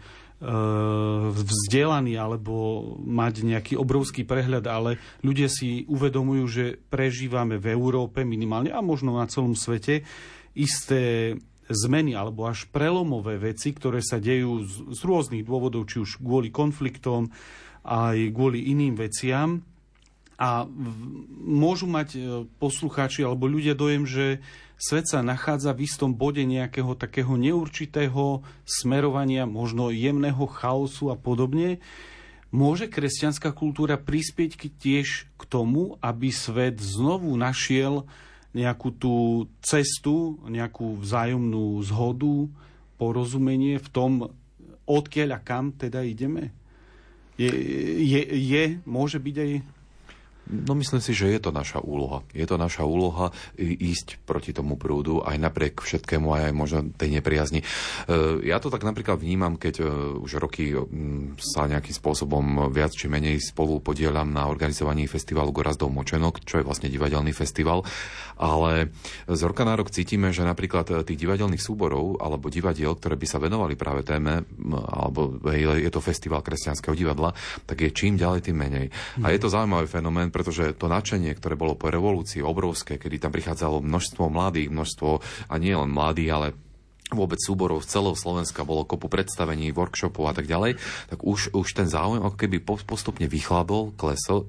vzdelaný 1.32 2.20
alebo 2.20 2.84
mať 3.00 3.40
nejaký 3.40 3.80
obrovský 3.80 4.28
prehľad, 4.28 4.68
ale 4.68 5.00
ľudia 5.24 5.48
si 5.48 5.88
uvedomujú, 5.88 6.44
že 6.44 6.64
prežívame 6.92 7.56
v 7.56 7.72
Európe 7.72 8.20
minimálne 8.28 8.68
a 8.68 8.84
možno 8.84 9.16
na 9.16 9.32
celom 9.32 9.56
svete 9.56 10.04
isté 10.52 11.40
zmeny 11.72 12.12
alebo 12.12 12.44
až 12.44 12.68
prelomové 12.68 13.40
veci, 13.40 13.72
ktoré 13.72 14.04
sa 14.04 14.20
dejú 14.20 14.60
z, 14.60 14.74
z 14.92 15.00
rôznych 15.08 15.40
dôvodov, 15.40 15.88
či 15.88 16.04
už 16.04 16.20
kvôli 16.20 16.52
konfliktom, 16.52 17.32
aj 17.84 18.16
kvôli 18.32 18.68
iným 18.70 18.96
veciam. 18.96 19.64
A 20.40 20.64
môžu 21.44 21.84
mať 21.84 22.08
e, 22.16 22.20
poslucháči 22.56 23.20
alebo 23.20 23.44
ľudia 23.44 23.76
dojem, 23.76 24.08
že 24.08 24.40
svet 24.80 25.04
sa 25.04 25.20
nachádza 25.20 25.76
v 25.76 25.84
istom 25.84 26.16
bode 26.16 26.40
nejakého 26.40 26.96
takého 26.96 27.36
neurčitého 27.36 28.40
smerovania, 28.64 29.44
možno 29.44 29.92
jemného 29.92 30.48
chaosu 30.48 31.12
a 31.12 31.16
podobne. 31.20 31.84
Môže 32.50 32.88
kresťanská 32.88 33.52
kultúra 33.52 34.00
prispieť 34.00 34.72
tiež 34.80 35.28
k 35.28 35.42
tomu, 35.44 36.00
aby 36.00 36.32
svet 36.32 36.80
znovu 36.80 37.36
našiel 37.36 38.08
nejakú 38.56 38.90
tú 38.96 39.14
cestu, 39.62 40.40
nejakú 40.48 40.98
vzájomnú 40.98 41.78
zhodu, 41.86 42.50
porozumenie 42.98 43.78
v 43.78 43.88
tom, 43.94 44.12
odkiaľ 44.88 45.38
a 45.38 45.40
kam 45.40 45.70
teda 45.70 46.02
ideme? 46.02 46.50
Je, 47.40 47.48
je, 48.04 48.20
je 48.36 48.62
môže 48.84 49.16
byť 49.16 49.36
aj 49.40 49.50
No 50.50 50.74
myslím 50.74 50.98
si, 50.98 51.14
že 51.14 51.30
je 51.30 51.38
to 51.38 51.54
naša 51.54 51.78
úloha. 51.78 52.26
Je 52.34 52.42
to 52.42 52.58
naša 52.58 52.82
úloha 52.82 53.30
ísť 53.60 54.18
proti 54.26 54.50
tomu 54.50 54.74
prúdu 54.74 55.22
aj 55.22 55.38
napriek 55.38 55.78
všetkému, 55.78 56.26
aj, 56.26 56.50
možno 56.50 56.90
tej 56.90 57.22
nepriazni. 57.22 57.62
E, 57.62 57.66
ja 58.50 58.58
to 58.58 58.66
tak 58.66 58.82
napríklad 58.82 59.22
vnímam, 59.22 59.54
keď 59.54 59.74
e, 59.78 59.84
už 60.18 60.42
roky 60.42 60.74
sa 61.38 61.70
nejakým 61.70 61.94
spôsobom 61.94 62.66
viac 62.74 62.90
či 62.90 63.06
menej 63.06 63.38
spolu 63.38 63.78
podielam 63.78 64.34
na 64.34 64.50
organizovaní 64.50 65.06
festivalu 65.06 65.54
Gorazdov 65.54 65.94
Močenok, 65.94 66.42
čo 66.42 66.58
je 66.58 66.66
vlastne 66.66 66.90
divadelný 66.90 67.30
festival. 67.30 67.86
Ale 68.34 68.90
z 69.30 69.40
roka 69.46 69.62
na 69.62 69.78
rok 69.78 69.94
cítime, 69.94 70.34
že 70.34 70.42
napríklad 70.42 70.90
e, 70.90 71.06
tých 71.06 71.20
divadelných 71.22 71.62
súborov 71.62 72.18
alebo 72.18 72.50
divadiel, 72.50 72.98
ktoré 72.98 73.14
by 73.14 73.26
sa 73.30 73.38
venovali 73.38 73.78
práve 73.78 74.02
téme, 74.02 74.42
alebo 74.90 75.38
je 75.46 75.90
to 75.94 76.02
festival 76.02 76.42
kresťanského 76.42 76.98
divadla, 76.98 77.30
tak 77.70 77.86
je 77.86 77.94
čím 77.94 78.18
ďalej, 78.18 78.50
tým 78.50 78.58
menej. 78.58 78.86
A 79.22 79.30
je 79.30 79.38
to 79.38 79.52
zaujímavý 79.52 79.86
fenomén, 79.86 80.32
pretože 80.40 80.72
to 80.80 80.88
nadšenie, 80.88 81.36
ktoré 81.36 81.52
bolo 81.52 81.76
po 81.76 81.92
revolúcii 81.92 82.40
obrovské, 82.40 82.96
kedy 82.96 83.20
tam 83.20 83.36
prichádzalo 83.36 83.84
množstvo 83.84 84.32
mladých, 84.32 84.72
množstvo, 84.72 85.10
a 85.52 85.54
nie 85.60 85.76
len 85.76 85.92
mladých, 85.92 86.30
ale 86.32 86.48
vôbec 87.12 87.38
súborov 87.42 87.82
z 87.82 87.98
celého 87.98 88.16
Slovenska, 88.16 88.66
bolo 88.66 88.86
kopu 88.86 89.10
predstavení, 89.10 89.74
workshopov 89.74 90.30
a 90.30 90.34
tak 90.34 90.46
ďalej, 90.46 90.78
tak 91.10 91.20
už, 91.22 91.54
už 91.54 91.68
ten 91.74 91.86
záujem 91.90 92.22
ako 92.22 92.36
keby 92.38 92.62
postupne 92.62 93.26
vychladol, 93.26 93.92
klesol. 93.94 94.46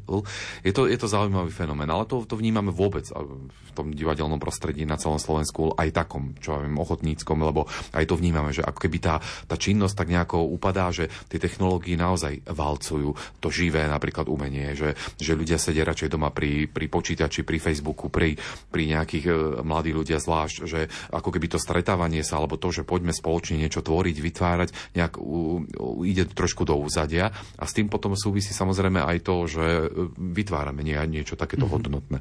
Je 0.62 0.74
to, 0.74 0.86
je 0.86 0.98
to 0.98 1.08
zaujímavý 1.10 1.50
fenomén, 1.50 1.90
ale 1.90 2.06
to, 2.06 2.24
to 2.26 2.38
vnímame 2.38 2.70
vôbec 2.70 3.06
v 3.12 3.72
tom 3.74 3.96
divadelnom 3.96 4.38
prostredí 4.38 4.84
na 4.84 5.00
celom 5.00 5.18
Slovensku, 5.18 5.74
aj 5.80 5.96
takom, 5.96 6.36
čo 6.38 6.58
ja 6.58 6.60
viem, 6.64 6.76
ochotníckom, 6.76 7.40
lebo 7.40 7.66
aj 7.96 8.06
to 8.06 8.20
vnímame, 8.20 8.52
že 8.52 8.62
ako 8.62 8.80
keby 8.84 8.98
tá, 9.00 9.16
tá 9.48 9.56
činnosť 9.56 9.96
tak 9.96 10.12
nejako 10.12 10.44
upadá, 10.52 10.92
že 10.92 11.08
tie 11.32 11.40
technológie 11.40 11.96
naozaj 11.96 12.44
valcujú 12.52 13.16
to 13.40 13.48
živé 13.48 13.88
napríklad 13.88 14.28
umenie, 14.28 14.76
že, 14.76 14.94
že 15.16 15.38
ľudia 15.38 15.56
sedia 15.56 15.88
radšej 15.88 16.12
doma 16.12 16.30
pri, 16.36 16.68
pri 16.68 16.92
počítači, 16.92 17.48
pri 17.48 17.58
Facebooku, 17.64 18.12
pri, 18.12 18.36
pri 18.68 18.84
nejakých 18.92 19.26
e, 19.30 19.34
mladých 19.64 19.96
ľudia 19.96 20.18
zvlášť, 20.20 20.56
že 20.68 20.92
ako 21.12 21.30
keby 21.32 21.56
to 21.56 21.60
stretávanie 21.60 22.22
sa, 22.28 22.44
alebo 22.52 22.60
to, 22.60 22.76
že 22.76 22.84
poďme 22.84 23.16
spoločne 23.16 23.64
niečo 23.64 23.80
tvoriť, 23.80 24.18
vytvárať, 24.20 24.70
nejak 25.00 25.16
u, 25.16 25.64
u, 25.64 26.04
ide 26.04 26.28
trošku 26.28 26.68
do 26.68 26.76
úzadia 26.76 27.32
a 27.56 27.64
s 27.64 27.72
tým 27.72 27.88
potom 27.88 28.12
súvisí 28.20 28.52
samozrejme 28.52 29.00
aj 29.00 29.18
to, 29.24 29.48
že 29.48 29.64
e, 29.64 29.88
vytvárame 30.20 30.84
nie, 30.84 31.00
niečo 31.08 31.40
takéto 31.40 31.64
mm-hmm. 31.64 31.80
hodnotné. 31.80 32.18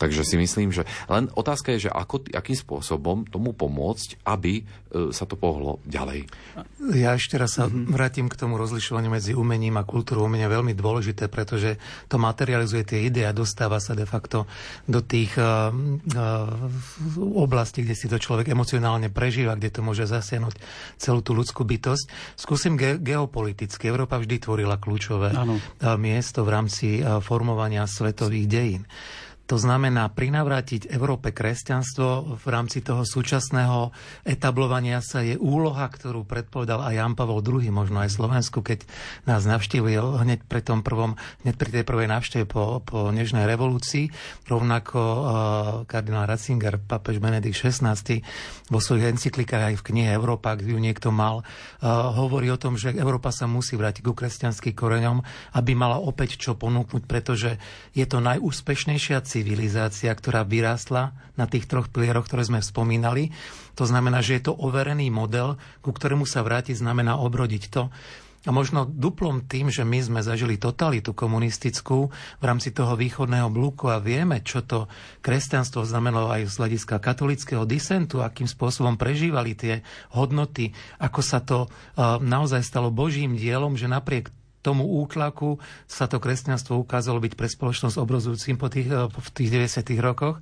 Takže 0.00 0.24
si 0.24 0.40
myslím, 0.40 0.72
že 0.72 0.88
len 1.12 1.28
otázka 1.36 1.76
je, 1.76 1.84
že 1.84 1.90
ako, 1.92 2.32
akým 2.32 2.56
spôsobom 2.56 3.28
tomu 3.28 3.52
pomôcť, 3.52 4.24
aby 4.24 4.64
e, 4.64 5.12
sa 5.12 5.28
to 5.28 5.36
pohlo 5.36 5.84
ďalej. 5.84 6.24
Ja 6.96 7.12
ešte 7.12 7.36
raz 7.36 7.60
sa 7.60 7.68
mm-hmm. 7.68 7.92
vrátim 7.92 8.32
k 8.32 8.40
tomu 8.40 8.56
rozlišovaniu 8.56 9.12
medzi 9.12 9.36
umením 9.36 9.76
a 9.76 9.84
kultúrou. 9.84 10.24
Umenie 10.24 10.48
veľmi 10.48 10.72
dôležité, 10.72 11.28
pretože 11.28 11.76
to 12.08 12.16
materializuje 12.16 12.88
tie 12.88 13.04
ide 13.04 13.28
a 13.28 13.36
dostáva 13.36 13.76
sa 13.84 13.92
de 13.92 14.08
facto 14.08 14.48
do 14.88 15.04
tých 15.04 15.36
uh, 15.36 15.68
uh, 15.68 17.36
oblastí, 17.36 17.84
kde 17.84 17.92
si 17.92 18.08
to 18.08 18.16
človek 18.16 18.48
emocionálne 18.48 19.12
prežíva, 19.12 19.58
kde 19.58 19.73
to 19.74 19.82
môže 19.82 20.06
zasiahnuť 20.06 20.54
celú 20.96 21.20
tú 21.20 21.34
ľudskú 21.34 21.66
bytosť. 21.66 22.38
Skúsim 22.38 22.78
ge- 22.78 23.02
geopoliticky. 23.02 23.90
Európa 23.90 24.22
vždy 24.22 24.38
tvorila 24.38 24.78
kľúčové 24.78 25.34
ano. 25.34 25.58
miesto 25.98 26.46
v 26.46 26.50
rámci 26.54 26.86
formovania 27.02 27.90
svetových 27.90 28.46
dejín. 28.46 28.82
To 29.44 29.60
znamená 29.60 30.08
prinavrátiť 30.08 30.88
Európe 30.88 31.28
kresťanstvo 31.28 32.40
v 32.40 32.46
rámci 32.48 32.80
toho 32.80 33.04
súčasného 33.04 33.92
etablovania 34.24 35.04
sa 35.04 35.20
je 35.20 35.36
úloha, 35.36 35.84
ktorú 35.84 36.24
predpovedal 36.24 36.80
aj 36.80 36.94
Jan 36.96 37.12
Pavel 37.12 37.44
II, 37.44 37.68
možno 37.68 38.00
aj 38.00 38.16
Slovensku, 38.16 38.64
keď 38.64 38.88
nás 39.28 39.44
navštívil 39.44 40.24
hneď 40.24 40.48
pri, 40.48 40.64
tom 40.64 40.80
prvom, 40.80 41.20
hneď 41.44 41.60
pri 41.60 41.70
tej 41.76 41.84
prvej 41.84 42.08
návšteve 42.08 42.44
po, 42.48 42.80
po 42.80 43.12
Nežnej 43.12 43.44
revolúcii. 43.44 44.08
Rovnako 44.48 44.96
uh, 44.96 45.24
kardinál 45.84 46.24
Ratzinger, 46.24 46.80
papež 46.80 47.20
Benedikt 47.20 47.60
XVI 47.60 48.00
vo 48.72 48.80
svojich 48.80 49.12
encyklikách 49.12 49.72
aj 49.72 49.74
v 49.76 49.86
knihe 49.92 50.08
Európa, 50.16 50.56
ak 50.56 50.64
ju 50.64 50.80
niekto 50.80 51.12
mal, 51.12 51.44
uh, 51.44 52.16
hovorí 52.16 52.48
o 52.48 52.56
tom, 52.56 52.80
že 52.80 52.96
Európa 52.96 53.28
sa 53.28 53.44
musí 53.44 53.76
vrátiť 53.76 54.08
ku 54.08 54.16
kresťanským 54.16 54.72
koreňom, 54.72 55.20
aby 55.52 55.76
mala 55.76 56.00
opäť 56.00 56.40
čo 56.40 56.56
ponúknuť, 56.56 57.04
pretože 57.04 57.60
je 57.92 58.08
to 58.08 58.24
najúspešnejšia 58.24 59.20
civilizácia, 59.34 60.14
ktorá 60.14 60.46
vyrástla 60.46 61.10
na 61.34 61.50
tých 61.50 61.66
troch 61.66 61.90
pilieroch, 61.90 62.30
ktoré 62.30 62.46
sme 62.46 62.62
spomínali. 62.62 63.34
To 63.74 63.82
znamená, 63.82 64.22
že 64.22 64.38
je 64.38 64.46
to 64.46 64.54
overený 64.54 65.10
model, 65.10 65.58
ku 65.82 65.90
ktorému 65.90 66.22
sa 66.22 66.46
vrátiť 66.46 66.78
znamená 66.78 67.18
obrodiť 67.18 67.62
to, 67.74 67.90
a 68.44 68.52
možno 68.52 68.84
duplom 68.84 69.40
tým, 69.48 69.72
že 69.72 69.88
my 69.88 70.04
sme 70.04 70.20
zažili 70.20 70.60
totalitu 70.60 71.16
komunistickú 71.16 72.12
v 72.12 72.44
rámci 72.44 72.76
toho 72.76 72.92
východného 72.92 73.48
blúku 73.48 73.88
a 73.88 73.96
vieme, 73.96 74.44
čo 74.44 74.60
to 74.60 74.84
kresťanstvo 75.24 75.80
znamenalo 75.88 76.28
aj 76.28 76.52
z 76.52 76.54
hľadiska 76.60 77.00
katolického 77.00 77.64
disentu, 77.64 78.20
akým 78.20 78.44
spôsobom 78.44 79.00
prežívali 79.00 79.56
tie 79.56 79.80
hodnoty, 80.12 80.76
ako 81.00 81.20
sa 81.24 81.40
to 81.40 81.64
uh, 81.64 82.20
naozaj 82.20 82.60
stalo 82.60 82.92
Božím 82.92 83.32
dielom, 83.32 83.80
že 83.80 83.88
napriek 83.88 84.28
tomu 84.64 84.88
útlaku 84.88 85.60
sa 85.84 86.08
to 86.08 86.16
kresťanstvo 86.16 86.80
ukázalo 86.80 87.20
byť 87.20 87.36
pre 87.36 87.52
spoločnosť 87.52 88.00
obrozujúcim 88.00 88.56
po 88.56 88.72
tých, 88.72 88.88
eh, 88.88 89.04
v 89.12 89.28
tých 89.36 89.52
90. 89.52 90.00
rokoch 90.00 90.40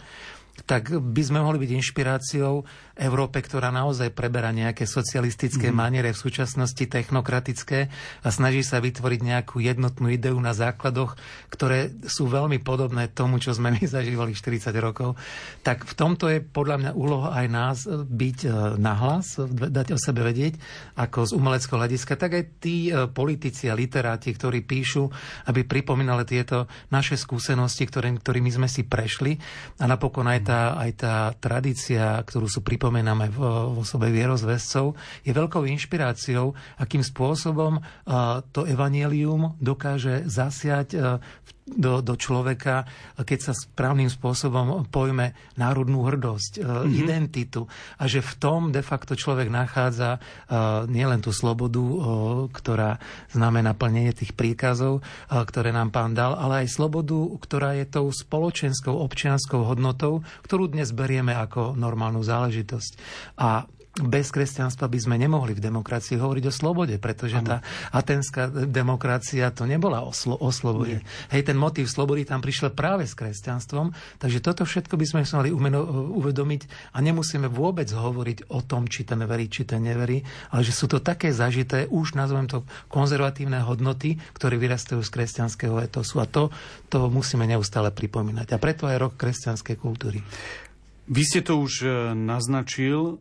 tak 0.53 0.93
by 0.93 1.23
sme 1.25 1.41
mohli 1.41 1.65
byť 1.65 1.71
inšpiráciou 1.81 2.55
Európe, 2.93 3.41
ktorá 3.41 3.73
naozaj 3.73 4.13
preberá 4.13 4.53
nejaké 4.53 4.85
socialistické 4.85 5.73
mm. 5.73 5.77
maniere 5.77 6.11
v 6.13 6.21
súčasnosti 6.21 6.85
technokratické 6.85 7.89
a 8.21 8.29
snaží 8.29 8.61
sa 8.61 8.77
vytvoriť 8.85 9.21
nejakú 9.25 9.65
jednotnú 9.65 10.13
ideu 10.13 10.37
na 10.37 10.53
základoch, 10.53 11.17
ktoré 11.49 11.89
sú 12.05 12.29
veľmi 12.29 12.61
podobné 12.61 13.09
tomu, 13.09 13.41
čo 13.41 13.57
sme 13.57 13.73
my 13.75 13.81
zažívali 13.81 14.37
40 14.37 14.69
rokov. 14.77 15.17
Tak 15.65 15.89
v 15.89 15.95
tomto 15.97 16.29
je 16.29 16.45
podľa 16.45 16.77
mňa 16.85 16.91
úloha 16.93 17.33
aj 17.33 17.47
nás 17.49 17.79
byť 17.89 18.39
e, 18.45 18.49
nahlas, 18.77 19.41
dať 19.49 19.97
o 19.97 19.99
sebe 19.99 20.21
vedieť, 20.21 20.61
ako 21.01 21.33
z 21.33 21.33
umeleckého 21.33 21.81
hľadiska, 21.81 22.21
tak 22.21 22.37
aj 22.37 22.45
tí 22.61 22.93
e, 22.93 23.09
politici 23.09 23.73
a 23.73 23.75
literáti, 23.75 24.37
ktorí 24.37 24.69
píšu, 24.69 25.09
aby 25.49 25.65
pripomínali 25.65 26.29
tieto 26.29 26.69
naše 26.93 27.17
skúsenosti, 27.17 27.89
ktorými 27.89 28.53
sme 28.53 28.69
si 28.69 28.85
prešli 28.85 29.41
a 29.81 29.89
napokon 29.89 30.29
aj 30.29 30.42
tá, 30.45 30.77
aj 30.79 30.91
tá 30.99 31.17
tradícia, 31.39 32.19
ktorú 32.23 32.47
sú 32.51 32.61
pripomenáme 32.61 33.31
v, 33.31 33.39
v 33.39 33.77
osobe 33.81 34.11
vierozvescov, 34.11 34.95
je 35.23 35.33
veľkou 35.33 35.65
inšpiráciou, 35.67 36.53
akým 36.79 37.03
spôsobom 37.03 37.79
to 38.51 38.67
evanielium 38.67 39.55
dokáže 39.63 40.27
zasiať 40.27 40.99
v 41.21 41.51
do, 41.77 42.05
do 42.05 42.15
človeka, 42.17 42.85
keď 43.19 43.39
sa 43.41 43.53
správnym 43.53 44.09
spôsobom 44.09 44.87
pojme 44.89 45.35
národnú 45.57 46.05
hrdosť, 46.07 46.63
mm-hmm. 46.63 46.93
identitu 46.93 47.67
a 47.99 48.05
že 48.09 48.25
v 48.25 48.33
tom 48.39 48.61
de 48.71 48.81
facto 48.85 49.17
človek 49.17 49.49
nachádza 49.49 50.19
uh, 50.19 50.85
nielen 50.87 51.21
tú 51.21 51.31
slobodu, 51.35 51.83
uh, 51.83 51.97
ktorá 52.53 52.97
znamená 53.33 53.73
plnenie 53.77 54.13
tých 54.13 54.37
príkazov, 54.37 55.05
ktoré 55.29 55.73
nám 55.73 55.91
pán 55.91 56.13
dal, 56.13 56.37
ale 56.37 56.65
aj 56.65 56.75
slobodu, 56.77 57.17
ktorá 57.41 57.75
je 57.77 57.89
tou 57.89 58.09
spoločenskou 58.13 58.93
občianskou 58.93 59.65
hodnotou, 59.65 60.25
ktorú 60.45 60.71
dnes 60.73 60.93
berieme 60.93 61.33
ako 61.33 61.75
normálnu 61.75 62.21
záležitosť. 62.23 62.93
A 63.41 63.67
bez 63.93 64.33
kresťanstva 64.33 64.89
by 64.89 64.97
sme 64.97 65.21
nemohli 65.21 65.53
v 65.53 65.61
demokracii 65.61 66.17
hovoriť 66.17 66.45
o 66.49 66.53
slobode, 66.53 66.97
pretože 66.97 67.37
ano. 67.37 67.45
tá 67.45 67.57
atenská 67.93 68.49
demokracia 68.49 69.53
to 69.53 69.69
nebola 69.69 70.01
o, 70.01 70.17
slo- 70.17 70.41
o 70.41 70.49
slobode. 70.49 71.05
Nie. 71.05 71.29
Hej, 71.29 71.53
ten 71.53 71.61
motív 71.61 71.93
slobody 71.93 72.25
tam 72.25 72.41
prišiel 72.41 72.73
práve 72.73 73.05
s 73.05 73.13
kresťanstvom, 73.13 73.93
takže 74.17 74.41
toto 74.41 74.65
všetko 74.65 74.97
by 74.97 75.05
sme 75.05 75.21
sa 75.29 75.45
mali 75.45 75.53
umeno- 75.53 76.09
uvedomiť 76.17 76.95
a 76.97 77.05
nemusíme 77.05 77.53
vôbec 77.53 77.85
hovoriť 77.93 78.49
o 78.49 78.65
tom, 78.65 78.89
či 78.89 79.05
ten 79.05 79.21
verí, 79.29 79.53
či 79.53 79.69
ten 79.69 79.85
neverí, 79.85 80.25
ale 80.57 80.65
že 80.65 80.73
sú 80.73 80.89
to 80.89 81.05
také 81.05 81.29
zažité, 81.29 81.85
už 81.93 82.17
nazvem 82.17 82.49
to 82.49 82.65
konzervatívne 82.89 83.61
hodnoty, 83.61 84.17
ktoré 84.33 84.57
vyrastajú 84.57 85.05
z 85.05 85.13
kresťanského 85.13 85.77
etosu 85.85 86.17
a 86.17 86.25
to, 86.25 86.49
to 86.89 87.13
musíme 87.13 87.45
neustále 87.45 87.93
pripomínať. 87.93 88.57
A 88.57 88.63
preto 88.63 88.89
aj 88.89 88.97
rok 88.97 89.13
kresťanskej 89.21 89.77
kultúry. 89.77 90.25
Vy 91.13 91.23
ste 91.29 91.45
to 91.45 91.61
už 91.61 91.73
e, 91.85 91.89
naznačil, 92.17 93.21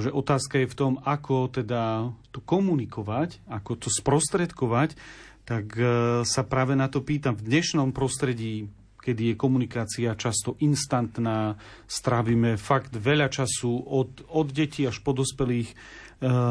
že 0.00 0.10
otázka 0.10 0.64
je 0.64 0.72
v 0.72 0.78
tom, 0.78 0.92
ako 1.04 1.52
teda 1.52 2.08
to 2.32 2.40
komunikovať, 2.40 3.44
ako 3.52 3.76
to 3.76 3.88
sprostredkovať, 3.92 4.96
tak 5.44 5.76
sa 6.24 6.42
práve 6.48 6.72
na 6.72 6.88
to 6.88 7.04
pýtam. 7.04 7.36
V 7.36 7.44
dnešnom 7.44 7.92
prostredí 7.92 8.72
kedy 9.00 9.32
je 9.32 9.40
komunikácia 9.40 10.12
často 10.12 10.60
instantná, 10.60 11.56
strávime 11.88 12.60
fakt 12.60 12.92
veľa 12.92 13.32
času 13.32 13.80
od, 13.80 14.28
od 14.28 14.46
detí 14.52 14.84
až 14.84 15.00
po 15.00 15.16
dospelých 15.16 15.72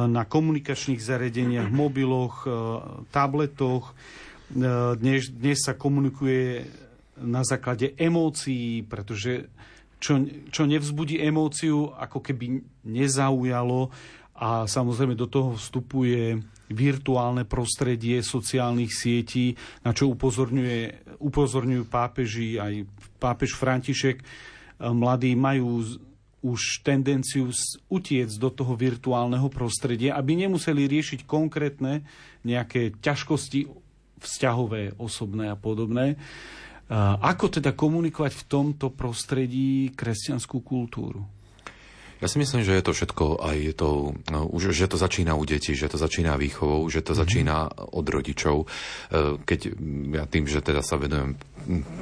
na 0.09 0.25
komunikačných 0.25 0.97
zariadeniach, 0.97 1.69
mobiloch, 1.81 2.49
tabletoch. 3.13 3.93
Dnes, 4.49 5.29
dnes 5.29 5.61
sa 5.61 5.77
komunikuje 5.77 6.65
na 7.21 7.45
základe 7.45 7.93
emócií, 7.93 8.81
pretože 8.81 9.53
čo, 9.99 10.23
čo 10.49 10.63
nevzbudí 10.63 11.19
emóciu, 11.19 11.91
ako 11.91 12.23
keby 12.23 12.63
nezaujalo 12.87 13.91
a 14.39 14.63
samozrejme 14.63 15.19
do 15.19 15.27
toho 15.27 15.59
vstupuje 15.59 16.39
virtuálne 16.71 17.43
prostredie 17.43 18.23
sociálnych 18.23 18.93
sietí, 18.95 19.59
na 19.83 19.91
čo 19.91 20.07
upozorňuje, 20.15 21.11
upozorňujú 21.19 21.83
pápeži, 21.91 22.55
aj 22.55 22.87
pápež 23.19 23.59
František. 23.59 24.23
Mladí 24.79 25.35
majú 25.35 25.83
už 26.39 26.87
tendenciu 26.87 27.51
utiec 27.91 28.31
do 28.39 28.47
toho 28.47 28.79
virtuálneho 28.79 29.51
prostredia, 29.51 30.15
aby 30.15 30.39
nemuseli 30.39 30.87
riešiť 30.87 31.27
konkrétne 31.27 32.07
nejaké 32.47 32.95
ťažkosti 33.03 33.67
vzťahové, 34.23 34.95
osobné 34.95 35.51
a 35.51 35.59
podobné. 35.59 36.15
Ako 37.21 37.53
teda 37.53 37.77
komunikovať 37.77 38.33
v 38.33 38.47
tomto 38.49 38.89
prostredí 38.89 39.93
kresťanskú 39.93 40.65
kultúru? 40.65 41.21
Ja 42.19 42.27
si 42.27 42.35
myslím, 42.35 42.67
že 42.67 42.75
je 42.75 42.83
to 42.83 42.91
všetko 42.91 43.39
aj 43.39 43.79
to, 43.79 44.11
no, 44.27 44.43
už, 44.51 44.75
že 44.75 44.91
to 44.91 44.99
začína 44.99 45.39
u 45.39 45.47
detí, 45.47 45.71
že 45.71 45.87
to 45.87 45.95
začína 45.95 46.35
výchovou, 46.35 46.83
že 46.91 46.99
to 46.99 47.15
mm-hmm. 47.15 47.21
začína 47.23 47.57
od 47.95 48.05
rodičov. 48.11 48.57
E, 48.59 49.39
keď 49.39 49.59
ja 50.19 50.23
tým, 50.27 50.43
že 50.43 50.59
teda 50.59 50.83
sa 50.83 50.99
venujem 50.99 51.39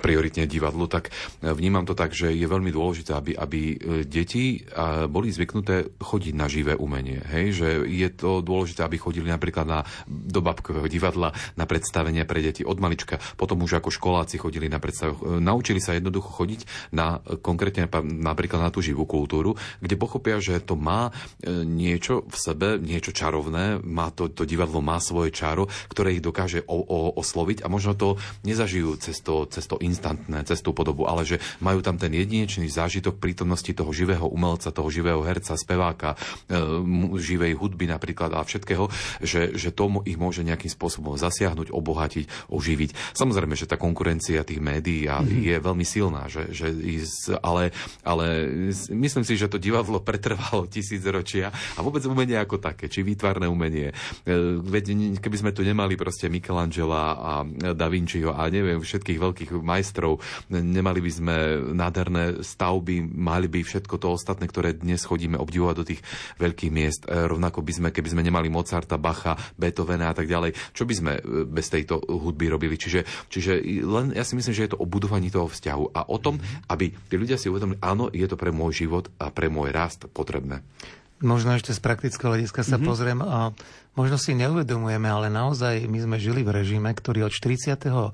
prioritne 0.02 0.46
divadlu, 0.46 0.88
tak 0.88 1.12
vnímam 1.42 1.84
to 1.84 1.98
tak, 1.98 2.14
že 2.14 2.32
je 2.32 2.48
veľmi 2.48 2.72
dôležité, 2.72 3.12
aby, 3.14 3.32
aby 3.36 3.62
e, 3.74 3.76
deti 4.06 4.64
boli 5.10 5.34
zvyknuté 5.34 6.00
chodiť 6.00 6.34
na 6.38 6.48
živé 6.48 6.74
umenie. 6.78 7.20
Hej? 7.28 7.46
Že 7.64 7.70
je 7.90 8.10
to 8.14 8.40
dôležité, 8.46 8.86
aby 8.86 8.98
chodili 9.02 9.28
napríklad 9.28 9.66
na, 9.68 9.80
do 10.08 10.40
babkového 10.40 10.88
divadla 10.88 11.34
na 11.60 11.66
predstavenia 11.66 12.24
pre 12.24 12.40
deti 12.40 12.62
od 12.64 12.78
malička. 12.78 13.20
Potom 13.36 13.64
už 13.64 13.82
ako 13.82 13.90
školáci 13.90 14.40
chodili 14.40 14.70
na 14.70 14.78
predstavu. 14.78 15.14
E, 15.18 15.44
naučili 15.44 15.82
sa 15.82 15.98
jednoducho 15.98 16.30
chodiť 16.30 16.94
na 16.94 17.20
konkrétne 17.42 17.90
napríklad 18.04 18.62
na 18.62 18.72
tú 18.72 18.80
živú 18.84 19.04
kultúru, 19.08 19.58
kde 19.82 19.96
pochopia, 20.00 20.38
že 20.38 20.62
to 20.62 20.78
má 20.78 21.10
e, 21.10 21.66
niečo 21.66 22.28
v 22.28 22.36
sebe, 22.38 22.68
niečo 22.78 23.16
čarovné, 23.16 23.82
má 23.82 24.14
to, 24.14 24.30
to 24.30 24.46
divadlo 24.46 24.80
má 24.84 25.02
svoje 25.02 25.34
čaro, 25.34 25.66
ktoré 25.90 26.16
ich 26.16 26.24
dokáže 26.24 26.64
o, 26.68 26.78
o, 26.78 27.00
osloviť 27.18 27.66
a 27.66 27.68
možno 27.72 27.98
to 27.98 28.20
nezažijú 28.46 29.00
cez 29.02 29.20
to, 29.24 29.47
cez 29.52 29.66
to 29.66 29.80
instantné, 29.82 30.44
cez 30.48 30.64
tú 30.64 30.72
podobu, 30.72 31.06
ale 31.06 31.28
že 31.28 31.38
majú 31.62 31.84
tam 31.84 32.00
ten 32.00 32.12
jedinečný 32.14 32.68
zážitok 32.68 33.20
prítomnosti 33.22 33.70
toho 33.72 33.92
živého 33.94 34.26
umelca, 34.26 34.74
toho 34.74 34.88
živého 34.90 35.22
herca, 35.22 35.54
speváka, 35.60 36.18
e, 36.48 36.58
živej 37.20 37.60
hudby 37.60 37.86
napríklad 37.86 38.34
a 38.34 38.42
všetkého, 38.42 38.90
že, 39.22 39.54
že 39.54 39.70
to 39.76 39.90
ich 40.04 40.20
môže 40.20 40.44
nejakým 40.44 40.72
spôsobom 40.72 41.16
zasiahnuť, 41.16 41.70
obohatiť, 41.70 42.52
oživiť. 42.52 43.16
Samozrejme, 43.16 43.54
že 43.54 43.70
tá 43.70 43.78
konkurencia 43.80 44.48
tých 44.48 44.60
médií 44.60 45.06
mm-hmm. 45.08 45.44
je 45.44 45.56
veľmi 45.62 45.86
silná, 45.86 46.28
že, 46.28 46.50
že, 46.52 46.74
ale, 47.44 47.72
ale 48.04 48.26
myslím 48.92 49.24
si, 49.24 49.40
že 49.40 49.52
to 49.52 49.62
divadlo 49.62 50.02
pretrvalo 50.02 50.66
tisíc 50.74 51.04
ročia 51.06 51.54
a 51.76 51.80
vôbec 51.84 52.04
umenie 52.08 52.40
ako 52.40 52.58
také, 52.58 52.90
či 52.90 53.04
výtvarné 53.04 53.46
umenie. 53.46 53.92
E, 53.92 54.34
veď 54.62 55.18
keby 55.22 55.38
sme 55.38 55.52
tu 55.54 55.62
nemali 55.62 56.00
proste 56.00 56.32
Michelangela 56.32 57.04
a 57.18 57.32
Da 57.74 57.88
Vinciho 57.88 58.34
a 58.34 58.50
neviem, 58.50 58.82
všetkých 58.82 59.20
veľkých 59.22 59.37
majstrov, 59.46 60.20
nemali 60.50 61.00
by 61.04 61.12
sme 61.12 61.36
nádherné 61.76 62.42
stavby, 62.42 63.04
mali 63.04 63.48
by 63.52 63.62
všetko 63.62 63.96
to 64.02 64.14
ostatné, 64.14 64.50
ktoré 64.50 64.74
dnes 64.74 65.06
chodíme 65.06 65.38
obdivovať 65.38 65.76
do 65.78 65.88
tých 65.88 66.02
veľkých 66.42 66.72
miest. 66.74 67.06
E, 67.06 67.28
rovnako 67.28 67.62
by 67.62 67.74
sme, 67.74 67.88
keby 67.94 68.10
sme 68.14 68.26
nemali 68.26 68.50
Mozarta, 68.50 68.98
Bacha, 68.98 69.38
Beethovena 69.60 70.12
a 70.12 70.16
tak 70.18 70.26
ďalej, 70.26 70.56
čo 70.74 70.88
by 70.88 70.94
sme 70.94 71.14
e, 71.18 71.22
bez 71.46 71.70
tejto 71.70 72.02
hudby 72.02 72.50
robili? 72.50 72.80
Čiže, 72.80 73.30
čiže 73.30 73.62
len 73.86 74.16
ja 74.18 74.26
si 74.26 74.34
myslím, 74.34 74.54
že 74.56 74.66
je 74.66 74.72
to 74.74 74.82
o 74.82 74.90
budovaní 74.90 75.30
toho 75.30 75.46
vzťahu 75.52 75.94
a 75.94 76.10
o 76.10 76.18
tom, 76.18 76.42
aby 76.72 76.90
tí 76.90 77.16
ľudia 77.16 77.38
si 77.38 77.52
uvedomili, 77.52 77.78
áno, 77.84 78.10
je 78.10 78.26
to 78.26 78.40
pre 78.40 78.50
môj 78.50 78.88
život 78.88 79.12
a 79.22 79.30
pre 79.30 79.52
môj 79.52 79.70
rast 79.70 80.10
potrebné. 80.10 80.66
Možno 81.18 81.58
ešte 81.58 81.74
z 81.74 81.82
praktického 81.82 82.30
hľadiska 82.30 82.62
sa 82.62 82.78
mm-hmm. 82.78 82.86
pozriem 82.86 83.20
a 83.26 83.50
možno 83.98 84.22
si 84.22 84.38
neuvedomujeme, 84.38 85.10
ale 85.10 85.34
naozaj 85.34 85.90
my 85.90 85.98
sme 86.06 86.18
žili 86.22 86.46
v 86.46 86.62
režime, 86.62 86.94
ktorý 86.94 87.26
od 87.26 87.34
45. 87.34 88.14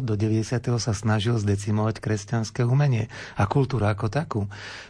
do 0.00 0.14
90. 0.16 0.80
sa 0.80 0.92
snažil 0.96 1.36
zdecimovať 1.36 2.00
kresťanské 2.00 2.64
umenie 2.64 3.12
a 3.36 3.44
kultúru 3.44 3.84
ako 3.84 4.08
takú. 4.08 4.40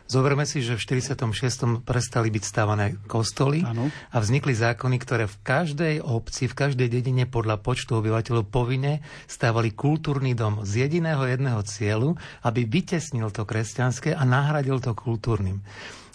Zoberme 0.07 0.47
si, 0.47 0.63
že 0.63 0.79
v 0.79 1.03
46. 1.03 1.83
prestali 1.83 2.29
byť 2.31 2.45
stávané 2.45 2.95
kostoly 3.11 3.67
ano. 3.67 3.91
a 3.91 4.17
vznikli 4.23 4.55
zákony, 4.55 4.97
ktoré 5.01 5.25
v 5.27 5.37
každej 5.43 5.95
obci, 6.05 6.47
v 6.47 6.55
každej 6.55 6.89
dedine 6.93 7.25
podľa 7.27 7.59
počtu 7.59 7.99
obyvateľov 7.99 8.47
povinne 8.47 9.03
stávali 9.27 9.75
kultúrny 9.75 10.37
dom 10.37 10.63
z 10.63 10.87
jediného 10.87 11.27
jedného 11.27 11.61
cieľu, 11.67 12.15
aby 12.47 12.63
vytesnil 12.69 13.33
to 13.35 13.43
kresťanské 13.43 14.15
a 14.15 14.23
nahradil 14.23 14.79
to 14.79 14.93
kultúrnym. 14.95 15.65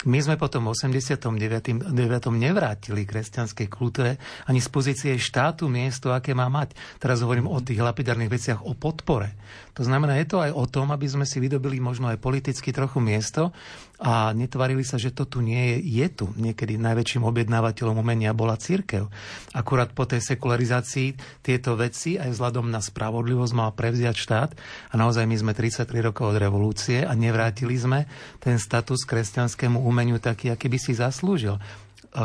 My 0.07 0.23
sme 0.23 0.39
potom 0.39 0.63
v 0.63 0.79
89. 0.79 1.91
9. 1.91 1.91
nevrátili 2.31 3.03
kresťanskej 3.03 3.67
kultúre 3.67 4.15
ani 4.47 4.63
z 4.63 4.71
pozície 4.71 5.11
štátu 5.19 5.67
miesto, 5.67 6.15
aké 6.15 6.31
má 6.31 6.47
mať. 6.47 6.71
Teraz 7.03 7.19
hovorím 7.19 7.51
o 7.51 7.59
tých 7.59 7.83
lapidárnych 7.83 8.31
veciach, 8.31 8.63
o 8.63 8.79
podpore. 8.79 9.35
To 9.75 9.83
znamená, 9.83 10.15
je 10.23 10.31
to 10.31 10.39
aj 10.39 10.55
o 10.55 10.63
tom, 10.71 10.95
aby 10.95 11.03
sme 11.03 11.27
si 11.27 11.43
vydobili 11.43 11.83
možno 11.83 12.07
aj 12.07 12.15
politicky 12.15 12.71
trochu 12.71 13.03
miesto 13.03 13.51
a 13.99 14.31
netvarili 14.31 14.87
sa, 14.87 14.95
že 14.95 15.11
to 15.11 15.27
tu 15.27 15.43
nie 15.43 15.75
je. 15.75 15.99
Je 15.99 16.07
tu. 16.07 16.25
Niekedy 16.39 16.79
najväčším 16.79 17.27
objednávateľom 17.27 17.99
umenia 17.99 18.31
bola 18.31 18.55
církev. 18.55 19.11
Akurát 19.51 19.91
po 19.91 20.07
tej 20.07 20.23
sekularizácii 20.23 21.43
tieto 21.43 21.75
veci 21.75 22.15
aj 22.15 22.31
vzhľadom 22.31 22.71
na 22.71 22.79
spravodlivosť 22.79 23.53
mal 23.53 23.75
prevziať 23.75 24.15
štát 24.15 24.51
a 24.89 24.93
naozaj 24.95 25.27
my 25.27 25.35
sme 25.35 25.51
33 25.51 25.83
rokov 25.99 26.31
od 26.31 26.39
revolúcie 26.39 27.03
a 27.03 27.11
nevrátili 27.11 27.75
sme 27.75 28.07
ten 28.39 28.55
status 28.55 29.03
kresťanskému 29.03 29.83
umeniu 29.83 30.23
taký, 30.23 30.55
aký 30.55 30.71
by 30.71 30.79
si 30.79 30.95
zaslúžil 30.95 31.59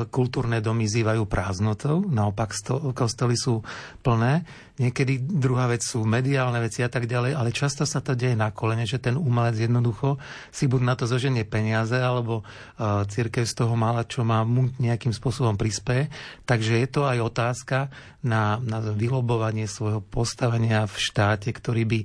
kultúrne 0.08 0.64
domy 0.64 0.88
zývajú 0.88 1.28
prázdnotou, 1.28 2.08
naopak 2.08 2.56
kostoly 2.96 3.36
sú 3.36 3.60
plné. 4.00 4.48
Niekedy 4.74 5.22
druhá 5.22 5.70
vec 5.70 5.86
sú 5.86 6.02
mediálne 6.02 6.58
veci 6.58 6.82
a 6.82 6.90
tak 6.90 7.06
ďalej, 7.06 7.38
ale 7.38 7.54
často 7.54 7.86
sa 7.86 8.02
to 8.02 8.18
deje 8.18 8.34
na 8.34 8.50
kolene, 8.50 8.82
že 8.82 8.98
ten 8.98 9.14
umelec 9.14 9.54
jednoducho 9.54 10.18
si 10.50 10.66
buď 10.66 10.80
na 10.82 10.94
to 10.98 11.06
zoženie 11.06 11.46
peniaze, 11.46 11.94
alebo 11.94 12.42
uh, 12.42 13.06
církev 13.06 13.46
z 13.46 13.54
toho 13.54 13.78
mala, 13.78 14.02
čo 14.02 14.26
má 14.26 14.42
mu 14.42 14.74
nejakým 14.82 15.14
spôsobom 15.14 15.54
prispieje. 15.54 16.10
Takže 16.42 16.82
je 16.82 16.88
to 16.90 17.06
aj 17.06 17.22
otázka 17.22 17.78
na, 18.24 18.58
na 18.58 18.80
vylobovanie 18.80 19.70
svojho 19.70 20.02
postavenia 20.02 20.90
v 20.90 20.96
štáte, 20.96 21.52
ktorý 21.54 21.82
by 21.86 21.98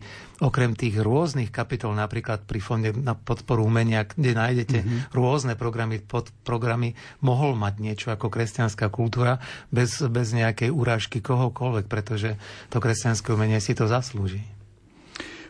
okrem 0.44 0.76
tých 0.76 1.00
rôznych 1.00 1.52
kapitol, 1.52 1.96
napríklad 1.96 2.44
pri 2.44 2.60
Fonde 2.64 2.92
na 2.96 3.16
podporu 3.16 3.68
umenia, 3.68 4.08
kde 4.08 4.36
nájdete 4.36 4.78
mm-hmm. 4.84 5.00
rôzne 5.16 5.56
programy, 5.56 6.00
pod 6.00 6.32
programy, 6.44 6.96
mohol 7.24 7.56
mať 7.60 7.74
niečo 7.80 8.08
ako 8.12 8.32
kresťanská 8.32 8.88
kultúra 8.92 9.40
bez, 9.72 10.00
bez 10.08 10.32
nejakej 10.32 10.72
urážky 10.72 11.20
kohokoľvek, 11.20 11.86
pretože 11.88 12.40
to 12.68 12.84
kresťanské 12.84 13.32
umenie 13.32 13.64
si 13.64 13.72
to 13.72 13.88
zaslúži. 13.88 14.44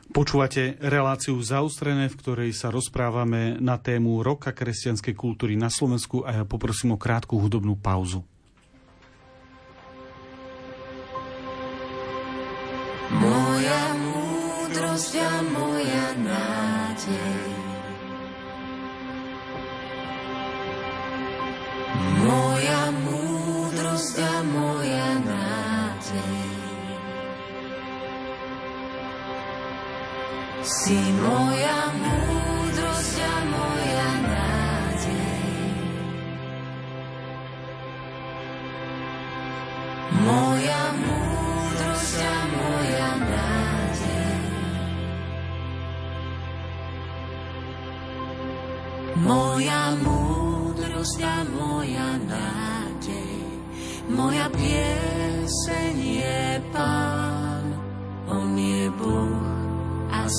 Počúvate 0.10 0.82
reláciu 0.82 1.38
zaustrené, 1.38 2.10
v 2.10 2.18
ktorej 2.18 2.52
sa 2.58 2.74
rozprávame 2.74 3.62
na 3.62 3.78
tému 3.78 4.26
roka 4.26 4.50
kresťanskej 4.50 5.14
kultúry 5.14 5.54
na 5.54 5.70
Slovensku 5.70 6.26
a 6.26 6.42
ja 6.42 6.44
poprosím 6.50 6.98
o 6.98 7.02
krátku 7.02 7.38
hudobnú 7.38 7.78
pauzu. 7.78 8.26
Moja 13.14 13.84
múdrosť 14.02 15.14
a 15.18 15.34
moja 15.46 16.08
nádej 16.18 17.38
Moja 22.22 22.82
múdrosť 22.94 24.16
a 24.22 24.36
moja 24.46 25.10
nádej 25.22 26.59
Si 30.70 30.94
moja 31.18 31.90
múdrosť 31.98 33.18
a 33.26 33.36
moja 33.50 34.10
nádej. 34.22 35.42
Moja 40.30 40.84
múdrosť 40.94 42.18
a 42.22 42.38
moja 42.54 43.12
nádej. 43.18 44.38
Moja 49.26 49.84
múdrosť 50.06 51.20
a 51.26 51.38
moja 51.50 52.10
nádej. 52.30 53.42
Moja 54.06 54.46
pieseň 54.54 55.96
je 55.98 56.42
Pán, 56.70 57.29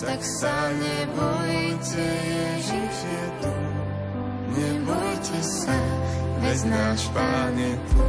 tak 0.00 0.20
sa 0.24 0.72
nebojte, 0.72 2.08
Ježiš 2.24 2.96
je 3.04 3.26
tu. 3.44 3.54
Nebojte 4.56 5.38
sa, 5.44 5.76
veď 6.40 6.58
náš 6.72 7.00
Pán 7.12 7.54
je 7.56 7.74
tu. 7.92 8.04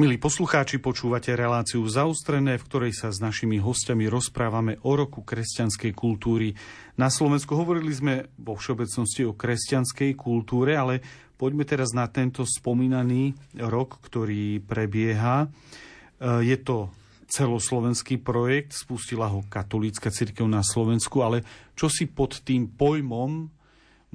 Milí 0.00 0.16
poslucháči, 0.16 0.80
počúvate 0.80 1.36
reláciu 1.36 1.84
zaustrené, 1.84 2.56
v 2.56 2.64
ktorej 2.64 2.96
sa 2.96 3.12
s 3.12 3.20
našimi 3.20 3.60
hostiami 3.60 4.08
rozprávame 4.08 4.80
o 4.80 4.96
roku 4.96 5.20
kresťanskej 5.20 5.92
kultúry. 5.92 6.56
Na 6.96 7.12
Slovensku 7.12 7.52
hovorili 7.52 7.92
sme 7.92 8.32
vo 8.40 8.56
všeobecnosti 8.56 9.28
o 9.28 9.36
kresťanskej 9.36 10.16
kultúre, 10.16 10.72
ale 10.72 11.04
poďme 11.36 11.68
teraz 11.68 11.92
na 11.92 12.08
tento 12.08 12.48
spomínaný 12.48 13.36
rok, 13.60 14.00
ktorý 14.00 14.64
prebieha. 14.64 15.44
E, 15.44 16.48
Je 16.48 16.56
to 16.64 16.88
celoslovenský 17.28 18.24
projekt, 18.24 18.72
spustila 18.72 19.28
ho 19.28 19.44
katolícka 19.52 20.08
cirkev 20.08 20.48
na 20.48 20.64
Slovensku, 20.64 21.20
ale 21.20 21.44
čo 21.76 21.92
si 21.92 22.08
pod 22.08 22.40
tým 22.40 22.72
pojmom 22.72 23.52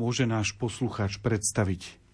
môže 0.01 0.25
náš 0.25 0.57
poslucháč 0.57 1.21
predstaviť? 1.21 2.04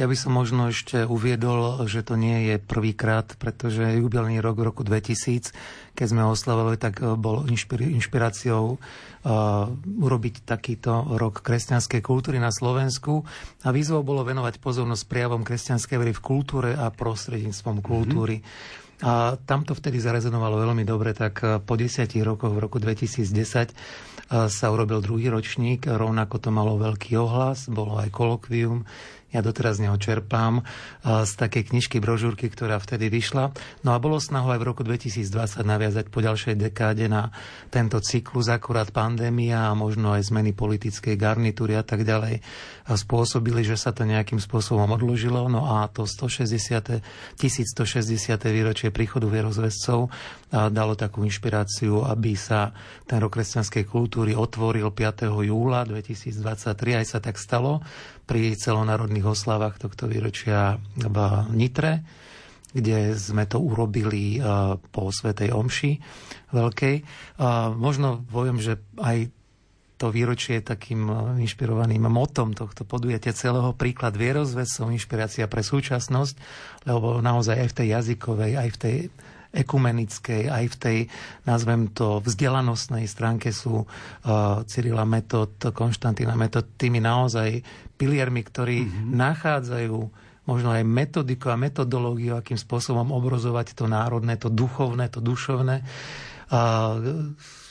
Ja 0.00 0.08
by 0.08 0.16
som 0.16 0.32
možno 0.32 0.72
ešte 0.72 1.04
uviedol, 1.04 1.84
že 1.84 2.00
to 2.00 2.16
nie 2.16 2.48
je 2.48 2.56
prvýkrát, 2.56 3.36
pretože 3.36 4.00
jubilný 4.00 4.40
rok 4.40 4.56
v 4.56 4.72
roku 4.72 4.80
2000, 4.80 5.52
keď 5.92 6.06
sme 6.08 6.24
ho 6.24 6.32
oslavovali, 6.32 6.80
tak 6.80 7.04
eh, 7.04 7.12
bol 7.20 7.44
inšpir- 7.44 7.84
inšpiráciou 8.00 8.80
uh, 8.80 9.68
urobiť 10.00 10.48
takýto 10.48 11.20
rok 11.20 11.44
kresťanskej 11.44 12.00
kultúry 12.00 12.40
na 12.40 12.48
Slovensku 12.48 13.28
a 13.60 13.68
výzvou 13.68 14.00
bolo 14.00 14.24
venovať 14.24 14.56
pozornosť 14.64 15.04
prejavom 15.04 15.44
kresťanskej 15.44 15.96
very 16.00 16.16
v 16.16 16.24
kultúre 16.24 16.72
a 16.72 16.88
prostredníctvom 16.88 17.84
kultúry. 17.84 18.40
Mm-hmm. 18.40 18.88
A 19.00 19.40
tam 19.48 19.64
to 19.64 19.72
vtedy 19.72 19.96
zarezonovalo 19.96 20.60
veľmi 20.60 20.84
dobre, 20.84 21.16
tak 21.16 21.44
eh, 21.44 21.60
po 21.60 21.76
desiatich 21.76 22.24
rokoch 22.24 22.56
v 22.56 22.62
roku 22.64 22.76
2010 22.80 23.28
eh, 23.28 23.74
sa 24.48 24.66
urobil 24.72 25.04
druhý 25.04 25.28
ročník, 25.28 25.88
rovnako 25.88 26.36
to 26.40 26.48
malo 26.48 26.80
veľký 26.80 27.16
ohlas, 27.20 27.68
bolo 27.68 27.96
aj 28.00 28.08
kolokvium, 28.12 28.84
ja 29.34 29.40
doteraz 29.42 29.82
neho 29.82 29.96
čerpám 29.98 30.62
eh, 30.62 31.24
z 31.26 31.32
takej 31.34 31.74
knižky, 31.74 31.98
brožúrky, 31.98 32.46
ktorá 32.46 32.78
vtedy 32.78 33.10
vyšla. 33.10 33.50
No 33.82 33.94
a 33.94 33.98
bolo 33.98 34.22
snahou 34.22 34.54
aj 34.54 34.60
v 34.62 34.68
roku 34.70 34.82
2020 34.86 35.66
naviazať 35.66 36.06
po 36.12 36.22
ďalšej 36.22 36.54
dekáde 36.54 37.10
na 37.10 37.34
tento 37.72 37.98
cyklus, 37.98 38.46
akurát 38.52 38.94
pandémia 38.94 39.70
a 39.70 39.78
možno 39.78 40.14
aj 40.14 40.30
zmeny 40.30 40.54
politickej 40.54 41.18
garnitúry 41.18 41.74
a 41.74 41.82
tak 41.82 42.06
ďalej 42.06 42.44
spôsobili, 42.90 43.62
že 43.62 43.78
sa 43.78 43.94
to 43.94 44.06
nejakým 44.06 44.42
spôsobom 44.42 44.90
odložilo. 44.90 45.46
No 45.46 45.66
a 45.66 45.86
to 45.90 46.06
160. 46.06 47.02
1160. 47.38 48.36
výročie 48.50 48.88
príchodu 48.90 49.30
vierozvescov 49.30 50.10
dalo 50.50 50.98
takú 50.98 51.22
inšpiráciu, 51.22 52.02
aby 52.02 52.34
sa 52.34 52.74
ten 53.06 53.22
rok 53.22 53.38
kresťanskej 53.38 53.86
kultúry 53.86 54.34
otvoril 54.34 54.90
5. 54.90 55.30
júla 55.46 55.86
2023. 55.86 56.98
Aj 56.98 57.06
sa 57.06 57.18
tak 57.22 57.38
stalo 57.38 57.80
pri 58.30 58.54
celonárodných 58.54 59.26
oslavách 59.26 59.82
tohto 59.82 60.06
výročia 60.06 60.78
v 60.94 61.16
Nitre 61.50 62.06
kde 62.70 63.18
sme 63.18 63.50
to 63.50 63.58
urobili 63.58 64.38
po 64.94 65.10
Svetej 65.10 65.50
Omši 65.50 65.92
veľkej. 66.54 66.96
Možno 67.74 68.22
poviem, 68.30 68.62
že 68.62 68.78
aj 69.02 69.26
to 70.00 70.08
výročie 70.08 70.62
je 70.62 70.70
takým 70.70 71.04
inšpirovaným 71.44 72.08
motom 72.08 72.56
tohto 72.56 72.88
podujatia 72.88 73.36
celého 73.36 73.76
príklad 73.76 74.16
vierozvesov, 74.16 74.88
inšpirácia 74.88 75.44
pre 75.44 75.60
súčasnosť, 75.60 76.34
lebo 76.88 77.20
naozaj 77.20 77.58
aj 77.58 77.68
v 77.68 77.76
tej 77.76 77.88
jazykovej, 78.00 78.52
aj 78.56 78.68
v 78.70 78.78
tej 78.80 78.96
ekumenickej, 79.50 80.46
aj 80.46 80.64
v 80.70 80.76
tej, 80.78 80.98
nazvem 81.42 81.90
to, 81.90 82.22
vzdelanostnej 82.22 83.04
stránke 83.10 83.50
sú 83.50 83.82
uh, 83.82 84.62
Cyrila 84.62 85.02
Metod, 85.02 85.58
Konštantína 85.58 86.38
Metod, 86.38 86.78
tými 86.78 87.02
naozaj 87.02 87.58
piliermi, 88.00 88.40
ktorí 88.40 88.88
mm-hmm. 88.88 89.12
nachádzajú 89.12 89.98
možno 90.48 90.72
aj 90.72 90.82
metodiku 90.88 91.52
a 91.52 91.60
metodológiu, 91.60 92.34
akým 92.34 92.56
spôsobom 92.56 93.12
obrozovať 93.12 93.76
to 93.76 93.84
národné, 93.84 94.40
to 94.40 94.48
duchovné, 94.48 95.12
to 95.12 95.20
dušovné. 95.20 95.84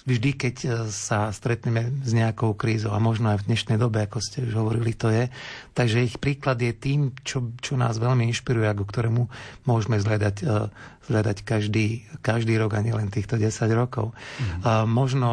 Vždy, 0.09 0.31
keď 0.33 0.55
e, 0.63 0.67
sa 0.89 1.29
stretneme 1.29 2.01
s 2.01 2.17
nejakou 2.17 2.57
krízou 2.57 2.95
a 2.95 3.03
možno 3.03 3.29
aj 3.29 3.45
v 3.45 3.47
dnešnej 3.53 3.77
dobe, 3.77 4.01
ako 4.01 4.17
ste 4.23 4.41
už 4.41 4.57
hovorili, 4.57 4.97
to 4.97 5.13
je. 5.13 5.29
Takže 5.77 6.01
ich 6.01 6.17
príklad 6.17 6.57
je 6.57 6.73
tým, 6.73 7.13
čo, 7.21 7.53
čo 7.61 7.77
nás 7.77 8.01
veľmi 8.01 8.25
inšpiruje 8.31 8.65
a 8.65 8.73
ku 8.73 8.89
ktorému 8.89 9.29
môžeme 9.69 10.01
zhľadať, 10.01 10.35
e, 10.41 10.71
zhľadať 11.11 11.37
každý, 11.45 12.09
každý 12.25 12.57
rok 12.57 12.73
a 12.73 12.81
nielen 12.81 13.13
týchto 13.13 13.37
10 13.37 13.53
rokov. 13.75 14.15
Mm. 14.15 14.61
A 14.65 14.71
možno 14.89 15.29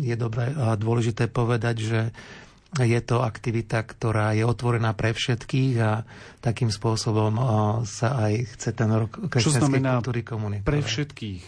je 0.00 0.16
dobré 0.16 0.56
a 0.56 0.78
dôležité 0.80 1.28
povedať, 1.28 1.76
že 1.84 2.00
je 2.76 3.00
to 3.00 3.24
aktivita, 3.24 3.80
ktorá 3.80 4.36
je 4.36 4.44
otvorená 4.44 4.92
pre 4.92 5.16
všetkých 5.16 5.74
a 5.80 6.04
takým 6.44 6.68
spôsobom 6.68 7.40
sa 7.88 8.28
aj 8.28 8.44
chce 8.54 8.76
ten 8.76 8.92
rok 8.92 9.32
kresťanskej 9.32 9.80
kultúry 9.80 10.20
komunikovať. 10.20 10.68
pre 10.68 10.84
všetkých? 10.84 11.44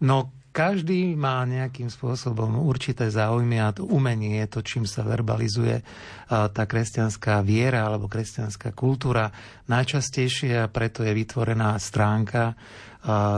No, 0.00 0.32
každý 0.50 1.14
má 1.14 1.46
nejakým 1.46 1.86
spôsobom 1.92 2.58
určité 2.66 3.06
záujmy 3.06 3.62
a 3.62 3.70
to 3.70 3.86
umenie 3.86 4.42
je 4.42 4.50
to, 4.50 4.66
čím 4.66 4.82
sa 4.88 5.06
verbalizuje 5.06 5.86
tá 6.26 6.66
kresťanská 6.66 7.38
viera 7.46 7.86
alebo 7.86 8.10
kresťanská 8.10 8.74
kultúra. 8.74 9.30
Najčastejšie 9.70 10.58
a 10.64 10.72
preto 10.72 11.06
je 11.06 11.14
vytvorená 11.14 11.78
stránka 11.78 12.58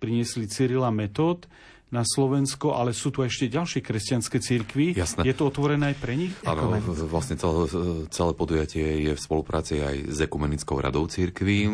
priniesli 0.02 0.50
Cyrila 0.50 0.90
Metód 0.90 1.46
na 1.92 2.08
Slovensko, 2.08 2.72
ale 2.72 2.96
sú 2.96 3.12
tu 3.12 3.20
ešte 3.20 3.52
ďalšie 3.52 3.84
kresťanské 3.84 4.40
církvy. 4.40 4.96
Jasné. 4.96 5.28
Je 5.28 5.36
to 5.36 5.52
otvorené 5.52 5.92
aj 5.92 5.98
pre 6.00 6.16
nich? 6.16 6.32
Áno, 6.48 6.72
vlastne 7.12 7.36
celé, 7.36 7.68
celé 8.08 8.32
podujatie 8.32 9.12
je 9.12 9.12
v 9.12 9.20
spolupráci 9.20 9.84
aj 9.84 10.08
s 10.08 10.18
Ekumenickou 10.24 10.80
radou 10.80 11.04
církví. 11.12 11.68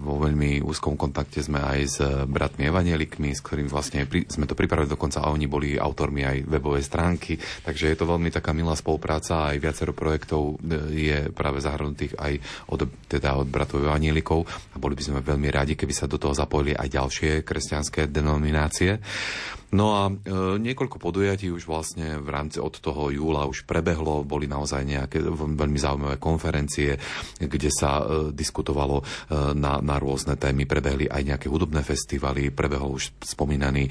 Vo 0.00 0.16
veľmi 0.16 0.64
úzkom 0.64 0.96
kontakte 0.96 1.44
sme 1.44 1.60
aj 1.60 1.80
s 1.84 2.00
bratmi 2.24 2.72
evanielikmi, 2.72 3.36
s 3.36 3.44
ktorými 3.44 3.68
vlastne 3.68 4.08
sme 4.08 4.48
to 4.48 4.56
pripravili 4.56 4.88
dokonca 4.88 5.20
a 5.20 5.28
oni 5.28 5.44
boli 5.44 5.76
autormi 5.76 6.24
aj 6.24 6.48
webovej 6.48 6.84
stránky. 6.88 7.36
Takže 7.36 7.92
je 7.92 7.96
to 8.00 8.08
veľmi 8.08 8.32
taká 8.32 8.56
milá 8.56 8.72
spolupráca. 8.72 9.52
Aj 9.52 9.60
viacero 9.60 9.92
projektov 9.92 10.56
e, 10.56 11.04
je 11.12 11.18
práve 11.36 11.60
zahrnutých 11.60 12.16
aj 12.16 12.40
od, 12.72 12.88
teda 13.12 13.36
od 13.36 13.44
bratov 13.44 13.84
evanielikov. 13.84 14.48
A 14.72 14.80
boli 14.80 14.96
by 14.96 15.04
sme 15.04 15.20
veľmi 15.20 15.52
radi, 15.52 15.76
keby 15.76 15.92
sa 15.92 16.08
do 16.08 16.16
toho 16.16 16.32
zapojili 16.32 16.72
aj 16.72 16.88
ďalšie 16.88 17.30
kresťanské 17.44 18.08
denominácie. 18.08 18.96
No 19.70 19.86
a 19.94 20.02
e, 20.10 20.12
niekoľko 20.58 20.98
podujatí 20.98 21.46
už 21.54 21.70
vlastne 21.70 22.18
v 22.18 22.28
rámci 22.28 22.58
od 22.58 22.74
toho 22.82 23.14
júla 23.14 23.46
už 23.46 23.62
prebehlo, 23.70 24.26
boli 24.26 24.50
naozaj 24.50 24.82
nejaké 24.82 25.22
veľmi 25.22 25.78
zaujímavé 25.78 26.16
konferencie, 26.18 26.98
kde 27.38 27.70
sa 27.70 28.02
e, 28.02 28.34
diskutovalo 28.34 28.98
e, 29.00 29.04
na, 29.54 29.78
na 29.78 29.96
rôzne 30.02 30.34
témy, 30.34 30.66
prebehli 30.66 31.06
aj 31.06 31.22
nejaké 31.22 31.46
hudobné 31.46 31.86
festivaly, 31.86 32.50
prebehol 32.50 32.98
už 32.98 33.14
spomínaný 33.22 33.86
e, 33.86 33.90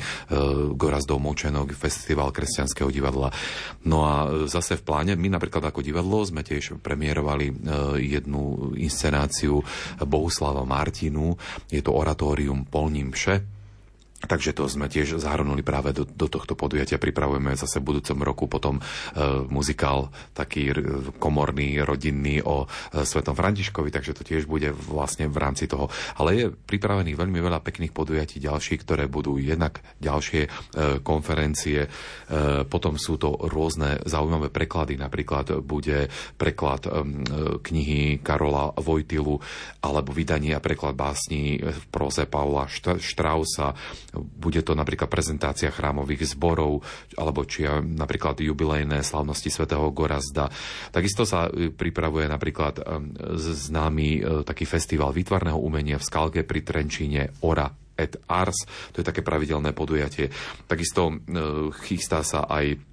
Gorazdov 0.75 1.23
Močenok, 1.23 1.71
festival 1.71 2.35
kresťanského 2.35 2.91
divadla. 2.91 3.31
No 3.87 4.03
a 4.03 4.15
e, 4.27 4.51
zase 4.51 4.75
v 4.75 4.83
pláne, 4.83 5.13
my 5.15 5.31
napríklad 5.31 5.63
ako 5.63 5.79
divadlo 5.79 6.19
sme 6.27 6.43
tiež 6.43 6.75
premiérovali 6.83 7.47
e, 7.47 7.53
jednu 8.03 8.75
inscenáciu 8.75 9.63
Bohuslava 10.03 10.67
Martinu, 10.67 11.39
je 11.71 11.79
to 11.79 11.95
oratórium 11.95 12.67
Polním 12.67 13.15
vše, 13.15 13.58
Takže 14.19 14.51
to 14.51 14.67
sme 14.67 14.91
tiež 14.91 15.15
zahrnuli 15.15 15.63
práve 15.63 15.95
do, 15.95 16.03
do 16.03 16.27
tohto 16.27 16.51
podujatia. 16.51 16.99
Pripravujeme 16.99 17.55
zase 17.55 17.79
v 17.79 17.95
budúcom 17.95 18.19
roku 18.19 18.51
potom 18.51 18.75
e, 18.75 18.83
muzikál 19.47 20.11
taký 20.35 20.75
komorný, 21.23 21.79
rodinný 21.87 22.43
o 22.43 22.67
e, 22.67 23.07
Svetom 23.07 23.31
Františkovi, 23.31 23.87
takže 23.87 24.11
to 24.11 24.27
tiež 24.27 24.43
bude 24.43 24.75
vlastne 24.75 25.31
v 25.31 25.39
rámci 25.39 25.71
toho. 25.71 25.87
Ale 26.19 26.29
je 26.35 26.45
pripravených 26.51 27.15
veľmi 27.15 27.39
veľa 27.39 27.63
pekných 27.63 27.95
podujatí 27.95 28.43
ďalších, 28.43 28.83
ktoré 28.83 29.07
budú 29.07 29.39
jednak 29.39 29.79
ďalšie 30.03 30.41
e, 30.43 30.49
konferencie. 30.99 31.87
E, 31.87 31.89
potom 32.67 32.99
sú 32.99 33.15
to 33.15 33.39
rôzne 33.47 34.03
zaujímavé 34.03 34.51
preklady. 34.51 34.99
Napríklad 34.99 35.63
bude 35.63 36.11
preklad 36.35 36.91
e, 36.91 36.91
knihy 37.63 38.19
Karola 38.19 38.75
Vojtilu 38.75 39.39
alebo 39.79 40.11
vydanie 40.11 40.51
a 40.51 40.59
preklad 40.59 40.99
básní 40.99 41.63
v 41.63 41.83
proze 41.87 42.27
Paula 42.27 42.67
Štrausa 42.99 43.71
bude 44.15 44.61
to 44.65 44.73
napríklad 44.73 45.09
prezentácia 45.09 45.69
chrámových 45.69 46.33
zborov, 46.33 46.81
alebo 47.13 47.45
či 47.45 47.65
napríklad 47.83 48.41
jubilejné 48.41 49.05
slavnosti 49.05 49.49
svätého 49.53 49.85
Gorazda. 49.93 50.49
Takisto 50.89 51.25
sa 51.29 51.47
e, 51.49 51.69
pripravuje 51.69 52.25
napríklad 52.25 52.81
e, 52.81 52.83
známy 53.37 54.09
e, 54.17 54.21
taký 54.41 54.65
festival 54.65 55.13
výtvarného 55.13 55.59
umenia 55.61 56.01
v 56.01 56.07
Skalke 56.07 56.41
pri 56.41 56.65
Trenčíne 56.65 57.21
Ora 57.45 57.69
et 57.99 58.15
Ars. 58.31 58.63
To 58.95 59.03
je 59.03 59.05
také 59.05 59.19
pravidelné 59.19 59.75
podujatie. 59.75 60.31
Takisto 60.71 61.19
chystá 61.83 62.23
sa 62.23 62.47
aj 62.47 62.88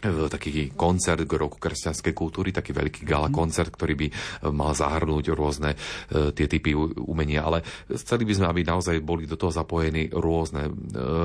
taký 0.00 0.72
koncert 0.72 1.28
k 1.28 1.32
roku 1.36 1.60
kresťanskej 1.60 2.12
kultúry, 2.16 2.50
taký 2.50 2.72
veľký 2.72 3.04
gala 3.04 3.28
mhm. 3.28 3.34
koncert, 3.36 3.70
ktorý 3.76 3.94
by 3.96 4.06
e, 4.08 4.14
mal 4.50 4.72
zahrnúť 4.72 5.32
rôzne 5.36 5.76
e, 5.76 6.32
tie 6.32 6.46
typy 6.48 6.72
umenia, 7.04 7.44
ale 7.44 7.60
chceli 7.92 8.24
by 8.24 8.32
sme, 8.36 8.46
aby 8.48 8.60
naozaj 8.64 8.96
boli 9.04 9.28
do 9.28 9.36
toho 9.36 9.52
zapojení 9.52 10.08
rôzne, 10.12 10.72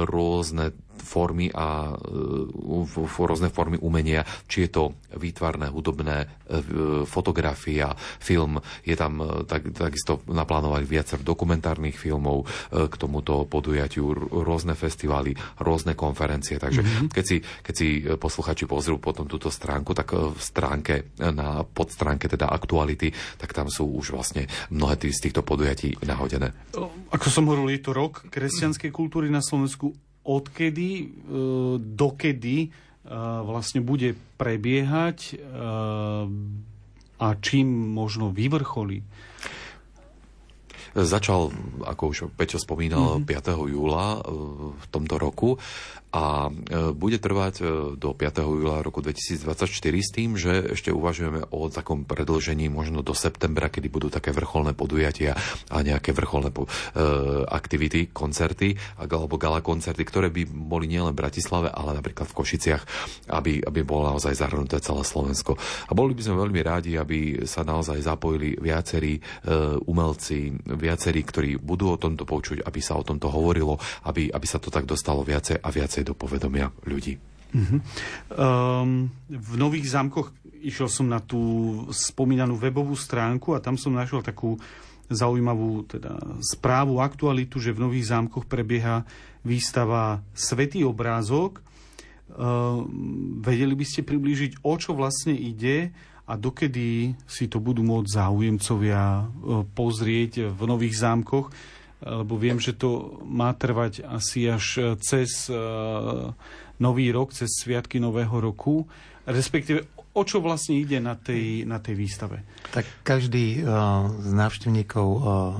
rôzne 0.07 0.75
formy 0.99 1.51
a 1.53 1.93
rôzne 3.15 3.49
formy 3.49 3.77
umenia, 3.79 4.23
či 4.47 4.67
je 4.67 4.69
to 4.71 4.83
výtvarné, 5.15 5.71
hudobné, 5.71 6.27
fotografia, 7.07 7.95
film, 8.19 8.59
je 8.83 8.95
tam 8.99 9.23
tak, 9.47 9.71
takisto 9.71 10.21
naplánovali 10.27 10.83
viacer 10.83 11.23
dokumentárnych 11.23 11.95
filmov 11.95 12.45
k 12.69 12.93
tomuto 12.99 13.47
podujatiu, 13.47 14.11
rôzne 14.43 14.75
festivály, 14.75 15.33
rôzne 15.61 15.95
konferencie, 15.95 16.59
takže 16.59 16.81
mm-hmm. 16.83 17.07
keď 17.11 17.25
si, 17.25 17.37
keď 17.39 17.73
si 17.73 17.87
posluchači 18.19 18.67
pozrú 18.67 18.99
potom 18.99 19.25
túto 19.25 19.47
stránku, 19.47 19.95
tak 19.95 20.13
e, 20.13 20.35
v 20.35 20.41
stránke, 20.41 20.93
e, 21.15 21.29
na 21.31 21.63
podstránke 21.63 22.27
teda 22.27 22.51
aktuality, 22.51 23.09
tak 23.39 23.55
tam 23.55 23.71
sú 23.71 23.87
už 23.95 24.13
vlastne 24.13 24.45
mnohé 24.69 24.97
z 24.99 25.29
týchto 25.29 25.45
podujatí 25.45 26.01
nahodené. 26.07 26.55
Ako 27.11 27.27
som 27.29 27.45
hovoril, 27.45 27.77
je 27.77 27.81
to 27.83 27.91
rok 27.93 28.25
kresťanskej 28.31 28.89
kultúry 28.89 29.27
na 29.29 29.43
Slovensku. 29.43 29.93
Odkedy, 30.25 30.91
e, 30.99 31.05
dokedy 31.79 32.57
vlastne 33.45 33.85
bude 33.85 34.17
prebiehať 34.41 35.37
a 37.21 37.27
čím 37.37 37.67
možno 37.93 38.33
vyvrcholí? 38.33 39.05
Začal, 40.97 41.53
ako 41.85 42.03
už 42.09 42.17
Peťo 42.33 42.57
spomínal, 42.57 43.21
mm-hmm. 43.21 43.29
5. 43.29 43.69
júla 43.77 44.25
v 44.73 44.85
tomto 44.89 45.21
roku 45.21 45.61
a 46.15 46.47
e, 46.47 46.95
bude 46.95 47.19
trvať 47.19 47.55
e, 47.59 47.63
do 47.99 48.15
5. 48.15 48.39
júla 48.39 48.79
roku 48.79 49.03
2024 49.03 49.67
s 49.99 50.09
tým, 50.15 50.39
že 50.39 50.71
ešte 50.71 50.95
uvažujeme 50.95 51.51
o 51.51 51.67
takom 51.67 52.07
predlžení 52.07 52.71
možno 52.71 53.03
do 53.03 53.11
septembra, 53.11 53.67
kedy 53.67 53.91
budú 53.91 54.07
také 54.07 54.31
vrcholné 54.31 54.71
podujatia 54.71 55.35
a 55.67 55.83
nejaké 55.83 56.15
vrcholné 56.15 56.55
po, 56.55 56.71
e, 56.95 57.03
aktivity, 57.51 58.15
koncerty 58.15 58.79
alebo 58.95 59.35
gala 59.35 59.59
koncerty, 59.59 60.07
ktoré 60.07 60.31
by 60.31 60.47
boli 60.47 60.87
nielen 60.87 61.11
v 61.11 61.19
Bratislave, 61.19 61.67
ale 61.67 61.99
napríklad 61.99 62.31
v 62.31 62.37
Košiciach, 62.39 62.83
aby, 63.35 63.59
aby 63.67 63.83
bolo 63.83 64.15
naozaj 64.15 64.39
zahrnuté 64.39 64.79
celé 64.79 65.03
Slovensko. 65.03 65.59
A 65.59 65.91
boli 65.91 66.15
by 66.15 66.31
sme 66.31 66.39
veľmi 66.39 66.63
rádi, 66.63 66.95
aby 66.95 67.43
sa 67.43 67.67
naozaj 67.67 67.99
zapojili 67.99 68.55
viacerí 68.55 69.19
e, 69.19 69.21
umelci, 69.83 70.55
viacerí, 70.63 71.27
ktorí 71.27 71.59
budú 71.59 71.91
o 71.91 71.99
tomto 71.99 72.23
počuť, 72.23 72.63
aby 72.63 72.79
sa 72.79 72.95
o 72.95 73.03
tomto 73.03 73.27
hovorilo, 73.27 73.75
aby, 74.07 74.31
aby 74.31 74.47
sa 74.47 74.63
to 74.63 74.71
tak 74.71 74.87
dostalo 74.87 75.19
viacej 75.19 75.59
a 75.59 75.67
viacej 75.67 76.04
do 76.05 76.13
povedomia 76.13 76.69
ľudí. 76.85 77.17
Uh-huh. 77.55 77.79
Um, 78.35 79.09
v 79.31 79.53
Nových 79.57 79.89
zámkoch 79.89 80.29
išiel 80.61 80.91
som 80.91 81.09
na 81.09 81.23
tú 81.23 81.39
spomínanú 81.89 82.59
webovú 82.59 82.93
stránku 82.93 83.57
a 83.57 83.63
tam 83.63 83.79
som 83.79 83.95
našiel 83.95 84.21
takú 84.21 84.59
zaujímavú 85.09 85.85
teda, 85.85 86.17
správu, 86.41 87.01
aktualitu, 87.01 87.61
že 87.61 87.73
v 87.73 87.89
Nových 87.89 88.09
zámkoch 88.13 88.45
prebieha 88.45 89.05
výstava 89.45 90.21
Svetý 90.33 90.85
obrázok. 90.85 91.61
Uh, 92.25 92.81
vedeli 93.41 93.77
by 93.77 93.85
ste 93.85 94.01
priblížiť, 94.01 94.65
o 94.65 94.73
čo 94.77 94.97
vlastne 94.97 95.33
ide 95.33 95.93
a 96.25 96.33
dokedy 96.33 97.13
si 97.29 97.45
to 97.45 97.61
budú 97.61 97.85
môcť 97.85 98.09
záujemcovia 98.09 99.01
e, 99.21 99.23
pozrieť 99.77 100.49
v 100.49 100.61
nových 100.65 100.97
zámkoch, 100.97 101.53
lebo 102.03 102.35
viem, 102.35 102.59
že 102.59 102.75
to 102.75 103.21
má 103.23 103.55
trvať 103.55 104.03
asi 104.03 104.51
až 104.51 104.97
cez 104.99 105.47
e, 105.47 105.55
nový 106.79 107.07
rok, 107.11 107.31
cez 107.31 107.47
sviatky 107.55 108.03
nového 108.03 108.35
roku, 108.39 108.83
respektíve 109.23 109.87
o 110.15 110.23
čo 110.23 110.39
vlastne 110.39 110.79
ide 110.79 111.03
na 111.03 111.19
tej, 111.19 111.67
na 111.67 111.79
tej 111.83 111.99
výstave? 111.99 112.47
Tak 112.71 112.87
každý 113.03 113.59
uh, 113.59 114.07
z 114.23 114.31
návštevníkov 114.31 115.07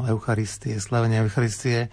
Eucharistie, 0.08 0.80
slavenia 0.80 1.28
Eucharistie 1.28 1.92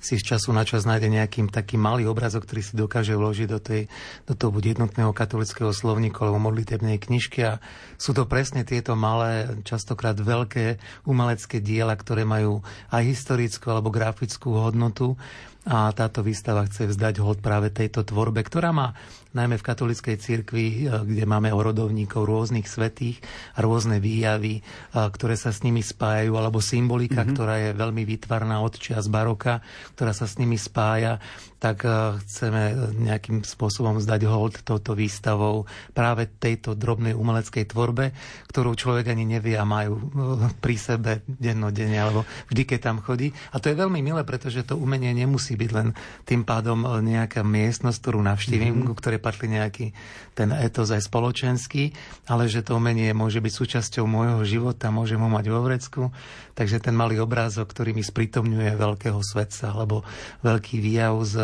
si 0.00 0.16
z 0.16 0.34
času 0.34 0.56
na 0.56 0.64
čas 0.64 0.88
nájde 0.88 1.12
nejaký 1.12 1.46
taký 1.52 1.76
malý 1.76 2.08
obrazok, 2.08 2.48
ktorý 2.48 2.62
si 2.64 2.74
dokáže 2.74 3.12
vložiť 3.12 3.48
do, 3.52 3.60
tej, 3.60 3.86
do 4.24 4.32
toho 4.32 4.50
buď 4.50 4.74
jednotného 4.74 5.12
katolického 5.12 5.70
slovníku 5.76 6.24
alebo 6.24 6.40
modlitebnej 6.40 6.96
knižky. 6.96 7.44
A 7.44 7.52
sú 8.00 8.16
to 8.16 8.24
presne 8.24 8.64
tieto 8.64 8.96
malé, 8.96 9.60
častokrát 9.62 10.16
veľké 10.16 10.80
umelecké 11.04 11.60
diela, 11.60 11.92
ktoré 11.92 12.24
majú 12.24 12.64
aj 12.88 13.02
historickú 13.04 13.68
alebo 13.68 13.92
grafickú 13.92 14.56
hodnotu. 14.56 15.20
A 15.68 15.92
táto 15.92 16.24
výstava 16.24 16.64
chce 16.64 16.88
vzdať 16.88 17.20
hod 17.20 17.44
práve 17.44 17.68
tejto 17.68 18.00
tvorbe, 18.00 18.40
ktorá 18.40 18.72
má 18.72 18.96
najmä 19.30 19.56
v 19.58 19.66
katolickej 19.66 20.16
cirkvi, 20.18 20.66
e, 20.66 21.06
kde 21.06 21.24
máme 21.26 21.54
orodovníkov 21.54 22.26
rôznych 22.26 22.66
svetých 22.66 23.22
a 23.54 23.62
rôzne 23.62 24.02
výjavy, 24.02 24.60
e, 24.60 24.62
ktoré 24.94 25.38
sa 25.38 25.54
s 25.54 25.62
nimi 25.62 25.80
spájajú, 25.86 26.34
alebo 26.34 26.58
symbolika, 26.58 27.22
mm-hmm. 27.22 27.34
ktorá 27.34 27.54
je 27.62 27.70
veľmi 27.78 28.02
výtvarná 28.02 28.58
od 28.58 28.74
čias 28.74 29.06
baroka, 29.06 29.62
ktorá 29.94 30.10
sa 30.10 30.26
s 30.26 30.34
nimi 30.42 30.58
spája, 30.58 31.22
tak 31.62 31.86
e, 31.86 32.18
chceme 32.26 32.94
nejakým 32.98 33.46
spôsobom 33.46 34.02
zdať 34.02 34.26
hold 34.26 34.66
touto 34.66 34.98
výstavou 34.98 35.68
práve 35.94 36.26
tejto 36.26 36.74
drobnej 36.74 37.14
umeleckej 37.14 37.70
tvorbe, 37.70 38.10
ktorú 38.50 38.74
človek 38.74 39.14
ani 39.14 39.38
nevie 39.38 39.54
a 39.54 39.68
majú 39.68 40.10
pri 40.64 40.76
sebe 40.80 41.22
dennodenne, 41.28 42.00
alebo 42.00 42.26
vždy, 42.50 42.62
keď 42.66 42.80
tam 42.82 42.98
chodí. 42.98 43.30
A 43.54 43.62
to 43.62 43.70
je 43.70 43.78
veľmi 43.78 44.02
milé, 44.02 44.26
pretože 44.26 44.66
to 44.66 44.74
umenie 44.74 45.14
nemusí 45.14 45.54
byť 45.54 45.70
len 45.70 45.94
tým 46.26 46.42
pádom 46.42 46.82
nejaká 46.82 47.46
miestnosť, 47.46 47.98
ktorú 48.02 48.18
navštívim, 48.24 48.74
mm-hmm. 48.74 48.96
ktoré 48.96 49.19
patrí 49.20 49.46
nejaký 49.52 49.92
ten 50.34 50.50
etos 50.56 50.88
aj 50.90 51.04
spoločenský, 51.06 51.92
ale 52.26 52.48
že 52.48 52.64
to 52.64 52.80
umenie 52.80 53.12
môže 53.12 53.38
byť 53.38 53.52
súčasťou 53.52 54.04
môjho 54.08 54.40
života, 54.48 54.88
môžem 54.88 55.20
ho 55.20 55.28
mať 55.28 55.46
vo 55.52 55.60
vrecku, 55.60 56.02
takže 56.56 56.80
ten 56.80 56.96
malý 56.96 57.20
obrázok, 57.20 57.68
ktorý 57.68 57.92
mi 57.92 58.00
spritomňuje 58.00 58.80
veľkého 58.80 59.20
svetca 59.20 59.76
alebo 59.76 60.02
veľký 60.40 60.80
výjav 60.80 61.20
z, 61.22 61.34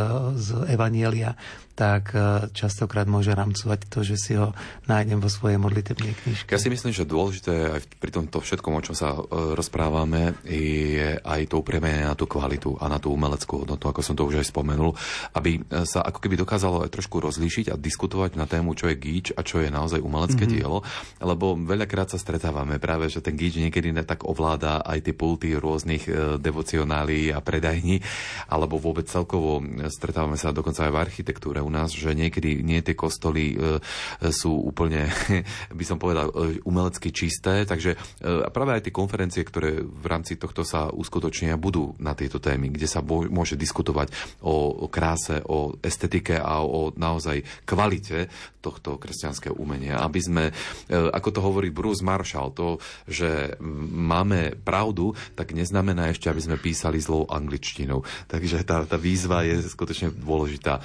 z 0.41 0.47
Evanielia, 0.73 1.37
tak 1.77 2.17
e, 2.17 2.49
častokrát 2.57 3.05
môže 3.05 3.37
rámcovať 3.37 3.93
to, 3.93 4.01
že 4.01 4.17
si 4.17 4.33
ho 4.33 4.57
nájdem 4.89 5.21
vo 5.21 5.29
svojej 5.29 5.61
modlitebnej 5.61 6.17
knižke. 6.25 6.49
Ja 6.49 6.57
si 6.57 6.73
myslím, 6.73 6.97
že 6.97 7.05
dôležité 7.05 7.77
aj 7.77 8.01
pri 8.01 8.11
tomto 8.17 8.41
všetkom, 8.41 8.73
o 8.73 8.81
čom 8.81 8.97
sa 8.97 9.13
e, 9.13 9.53
rozprávame, 9.53 10.41
je 10.49 11.21
aj 11.21 11.53
to 11.53 11.61
upriamenie 11.61 12.09
na 12.09 12.17
tú 12.17 12.25
kvalitu 12.25 12.81
a 12.81 12.89
na 12.89 12.97
tú 12.97 13.13
umeleckú 13.13 13.69
hodnotu, 13.69 13.93
ako 13.93 14.01
som 14.01 14.17
to 14.17 14.25
už 14.25 14.41
aj 14.41 14.49
spomenul, 14.49 14.97
aby 15.37 15.61
e, 15.61 15.85
sa 15.85 16.01
ako 16.01 16.25
keby 16.25 16.41
dokázalo 16.41 16.89
aj 16.89 16.97
trošku 16.97 17.21
rozlíšiť 17.21 17.69
a 17.69 17.77
diskutovať 17.77 18.41
na 18.41 18.49
tému, 18.49 18.73
čo 18.73 18.89
je 18.89 18.97
gíč 18.97 19.37
a 19.37 19.45
čo 19.45 19.61
je 19.61 19.69
naozaj 19.69 20.01
umelecké 20.01 20.49
mm-hmm. 20.49 20.57
dielo, 20.57 20.81
lebo 21.21 21.61
veľakrát 21.61 22.09
sa 22.09 22.17
stretávame 22.17 22.81
práve, 22.81 23.13
že 23.13 23.21
ten 23.21 23.37
gíč 23.37 23.61
niekedy 23.61 23.93
tak 24.09 24.25
ovláda 24.25 24.81
aj 24.81 25.05
tie 25.05 25.15
pulty 25.17 25.53
rôznych 25.61 26.09
devocionálí 26.41 27.35
a 27.37 27.45
predajní, 27.45 28.01
alebo 28.49 28.81
vôbec 28.81 29.05
celkovo 29.09 29.61
stretávame 29.93 30.41
sa 30.41 30.55
dokonca 30.55 30.87
aj 30.87 30.93
v 30.95 31.03
architektúre 31.03 31.66
u 31.67 31.71
nás, 31.71 31.91
že 31.91 32.15
niekedy 32.15 32.63
nie 32.63 32.79
tie 32.87 32.95
kostoly 32.95 33.59
e, 33.59 33.83
sú 34.31 34.55
úplne, 34.55 35.11
by 35.79 35.85
som 35.85 35.99
povedal, 35.99 36.31
e, 36.31 36.63
umelecky 36.63 37.11
čisté, 37.11 37.67
takže 37.67 37.99
e, 38.23 38.47
práve 38.55 38.79
aj 38.79 38.87
tie 38.87 38.95
konferencie, 38.95 39.43
ktoré 39.43 39.83
v 39.83 40.07
rámci 40.07 40.39
tohto 40.39 40.63
sa 40.63 40.87
uskutočnia, 40.95 41.59
budú 41.59 41.99
na 41.99 42.15
tieto 42.15 42.39
témy, 42.39 42.71
kde 42.71 42.87
sa 42.87 43.03
môže 43.03 43.59
diskutovať 43.59 44.15
o 44.47 44.87
kráse, 44.87 45.43
o 45.43 45.75
estetike 45.83 46.39
a 46.39 46.63
o 46.63 46.95
naozaj 46.95 47.43
kvalite 47.67 48.31
tohto 48.63 48.99
kresťanského 48.99 49.55
umenia. 49.55 50.03
Aby 50.03 50.21
sme, 50.21 50.45
ako 50.91 51.29
to 51.31 51.41
hovorí 51.41 51.71
Bruce 51.71 52.03
Marshall, 52.03 52.51
to, 52.51 52.83
že 53.07 53.55
máme 53.95 54.59
pravdu, 54.59 55.15
tak 55.39 55.55
neznamená 55.55 56.11
ešte, 56.11 56.27
aby 56.27 56.43
sme 56.43 56.59
písali 56.59 56.99
zlou 56.99 57.31
angličtinou. 57.31 58.03
Takže 58.27 58.67
tá, 58.67 58.83
tá 58.83 58.99
výzva 58.99 59.47
je 59.47 59.63
skutočne 59.63 60.11
dôležitá 60.11 60.83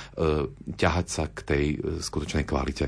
ťahať 0.76 1.06
sa 1.08 1.24
k 1.30 1.40
tej 1.44 1.66
e, 1.74 1.76
skutočnej 2.00 2.44
kvalite. 2.48 2.88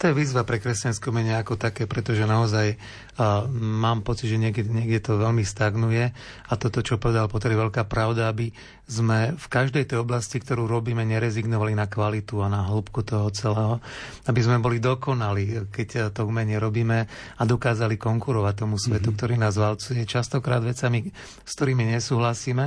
To 0.00 0.10
je 0.10 0.16
výzva 0.16 0.44
pre 0.44 0.60
kresťanské 0.60 1.08
umenie 1.08 1.36
ako 1.36 1.56
také, 1.56 1.84
pretože 1.84 2.24
naozaj 2.24 2.76
uh, 3.18 3.44
mám 3.52 4.00
pocit, 4.00 4.32
že 4.32 4.40
niekde, 4.40 4.64
niekde 4.68 5.00
to 5.02 5.20
veľmi 5.20 5.44
stagnuje 5.44 6.12
a 6.48 6.52
toto, 6.56 6.80
čo 6.80 6.96
povedal 6.96 7.28
Potter, 7.28 7.52
je 7.52 7.62
veľká 7.64 7.84
pravda, 7.88 8.32
aby 8.32 8.52
sme 8.92 9.32
v 9.38 9.46
každej 9.48 9.88
tej 9.88 10.04
oblasti, 10.04 10.36
ktorú 10.36 10.68
robíme, 10.68 11.00
nerezignovali 11.06 11.72
na 11.72 11.88
kvalitu 11.88 12.44
a 12.44 12.52
na 12.52 12.68
hĺbku 12.68 13.00
toho 13.00 13.32
celého, 13.32 13.80
aby 14.28 14.40
sme 14.44 14.60
boli 14.60 14.82
dokonali, 14.82 15.72
keď 15.72 16.12
to 16.12 16.28
umenie 16.28 16.60
robíme 16.60 17.08
a 17.38 17.42
dokázali 17.48 17.96
konkurovať 17.96 18.54
tomu 18.66 18.76
svetu, 18.76 19.08
mm-hmm. 19.08 19.16
ktorý 19.16 19.34
nás 19.40 19.56
valcuje. 19.56 20.04
Častokrát 20.04 20.60
vecami, 20.60 21.08
s 21.46 21.52
ktorými 21.56 21.88
nesúhlasíme, 21.96 22.64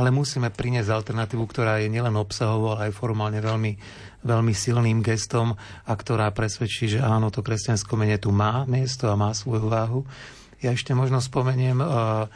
ale 0.00 0.08
musíme 0.08 0.48
priniesť 0.48 0.88
alternatívu, 0.88 1.44
ktorá 1.44 1.84
je 1.84 1.92
nielen 1.92 2.16
obsahovo, 2.16 2.72
ale 2.72 2.88
aj 2.88 2.96
formálne 2.96 3.42
veľmi 3.44 3.72
veľmi 4.26 4.50
silným 4.50 4.98
gestom 5.06 5.54
a 5.86 5.92
ktorá 5.94 6.34
presvedčí, 6.34 6.98
že 6.98 7.00
áno, 7.00 7.30
to 7.30 7.46
kresťanské 7.46 7.94
mene 7.94 8.18
tu 8.18 8.34
má 8.34 8.66
miesto 8.66 9.06
a 9.06 9.14
má 9.14 9.30
svoju 9.30 9.70
váhu. 9.70 10.02
Ja 10.58 10.74
ešte 10.74 10.92
možno 10.92 11.22
spomeniem 11.22 11.78
uh, 11.78 12.26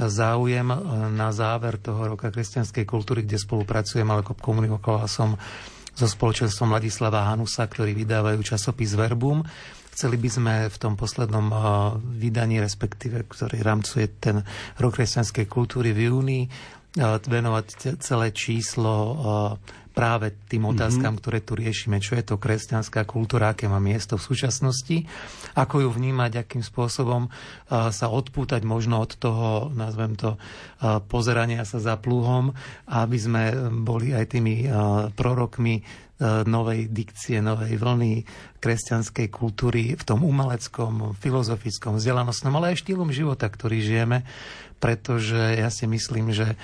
záujem 0.00 0.72
uh, 0.72 0.80
na 1.12 1.28
záver 1.36 1.76
toho 1.76 2.16
roka 2.16 2.32
kresťanskej 2.32 2.88
kultúry, 2.88 3.28
kde 3.28 3.36
spolupracujem, 3.36 4.08
ale 4.08 4.24
komunikovala 4.24 5.04
som 5.04 5.36
so 5.94 6.08
spoločenstvom 6.08 6.74
Ladislava 6.74 7.28
Hanusa, 7.28 7.68
ktorí 7.68 7.94
vydávajú 7.94 8.40
časopis 8.42 8.96
Verbum. 8.98 9.46
Chceli 9.94 10.18
by 10.18 10.26
sme 10.32 10.54
v 10.66 10.76
tom 10.80 10.98
poslednom 10.98 11.46
uh, 11.52 11.58
vydaní, 12.00 12.58
respektíve, 12.58 13.28
ktorý 13.30 13.62
rámcuje 13.62 14.18
ten 14.18 14.42
rok 14.80 14.98
kresťanskej 14.98 15.46
kultúry 15.46 15.94
v 15.94 16.10
júni, 16.10 16.40
venovať 17.26 17.98
celé 17.98 18.30
číslo 18.30 18.94
práve 19.94 20.34
tým 20.50 20.66
mhm. 20.66 20.70
otázkam, 20.74 21.14
mm-hmm. 21.14 21.22
ktoré 21.22 21.38
tu 21.40 21.54
riešime. 21.54 22.02
Čo 22.02 22.18
je 22.18 22.24
to 22.26 22.36
kresťanská 22.36 23.06
kultúra, 23.06 23.54
aké 23.54 23.70
má 23.70 23.78
miesto 23.78 24.18
v 24.18 24.26
súčasnosti, 24.26 25.06
ako 25.54 25.86
ju 25.86 25.88
vnímať, 25.94 26.42
akým 26.42 26.66
spôsobom 26.66 27.30
sa 27.70 28.06
odpútať 28.10 28.66
možno 28.66 28.98
od 28.98 29.14
toho, 29.14 29.70
nazvem 29.70 30.18
to, 30.18 30.34
pozerania 31.06 31.62
sa 31.62 31.78
za 31.78 31.94
plúhom, 31.94 32.50
aby 32.90 33.16
sme 33.16 33.42
boli 33.86 34.10
aj 34.10 34.34
tými 34.34 34.66
prorokmi 35.14 35.86
novej 36.24 36.90
dikcie, 36.94 37.42
novej 37.42 37.74
vlny 37.74 38.22
kresťanskej 38.62 39.28
kultúry 39.34 39.98
v 39.98 40.02
tom 40.06 40.22
umeleckom, 40.22 41.18
filozofickom, 41.18 41.98
vzdelanostnom, 41.98 42.54
ale 42.54 42.74
aj 42.74 42.86
štýlom 42.86 43.10
života, 43.10 43.50
ktorý 43.50 43.82
žijeme, 43.82 44.22
pretože 44.78 45.58
ja 45.58 45.68
si 45.74 45.90
myslím, 45.90 46.30
že 46.30 46.54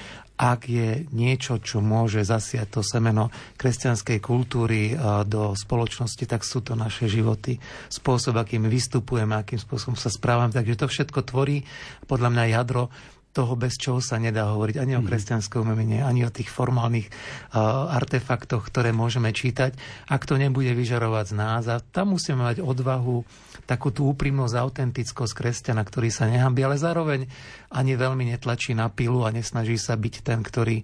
ak 0.40 0.72
je 0.72 1.04
niečo, 1.12 1.60
čo 1.60 1.84
môže 1.84 2.24
zasiať 2.24 2.72
to 2.72 2.80
semeno 2.80 3.28
kresťanskej 3.60 4.24
kultúry 4.24 4.96
do 5.28 5.52
spoločnosti, 5.52 6.24
tak 6.24 6.48
sú 6.48 6.64
to 6.64 6.72
naše 6.72 7.12
životy. 7.12 7.60
Spôsob, 7.92 8.40
akým 8.40 8.64
vystupujeme, 8.64 9.36
akým 9.36 9.60
spôsobom 9.60 10.00
sa 10.00 10.08
správame. 10.08 10.48
Takže 10.48 10.80
to 10.80 10.88
všetko 10.88 11.28
tvorí 11.28 11.68
podľa 12.08 12.32
mňa 12.32 12.44
jadro 12.56 12.88
toho, 13.30 13.54
bez 13.54 13.78
čoho 13.78 14.02
sa 14.02 14.18
nedá 14.18 14.50
hovoriť 14.50 14.76
ani 14.82 14.98
o 14.98 15.02
mhm. 15.02 15.06
kresťanskom 15.06 15.70
umení, 15.70 16.02
ani 16.02 16.26
o 16.26 16.34
tých 16.34 16.50
formálnych 16.50 17.06
uh, 17.08 17.90
artefaktoch, 17.94 18.66
ktoré 18.66 18.90
môžeme 18.90 19.30
čítať, 19.30 19.74
ak 20.10 20.22
to 20.26 20.34
nebude 20.34 20.70
vyžarovať 20.74 21.26
z 21.30 21.34
nás. 21.38 21.62
A 21.70 21.78
tam 21.78 22.18
musíme 22.18 22.42
mať 22.42 22.58
odvahu 22.62 23.22
takú 23.70 23.94
tú 23.94 24.10
úprimnosť, 24.10 24.54
autentickosť 24.58 25.32
kresťana, 25.32 25.86
ktorý 25.86 26.10
sa 26.10 26.26
nehambí, 26.26 26.66
ale 26.66 26.74
zároveň 26.74 27.30
ani 27.70 27.94
veľmi 27.94 28.34
netlačí 28.34 28.74
na 28.74 28.90
pilu 28.90 29.22
a 29.22 29.30
nesnaží 29.30 29.78
sa 29.78 29.94
byť 29.94 30.14
ten, 30.26 30.42
ktorý, 30.42 30.82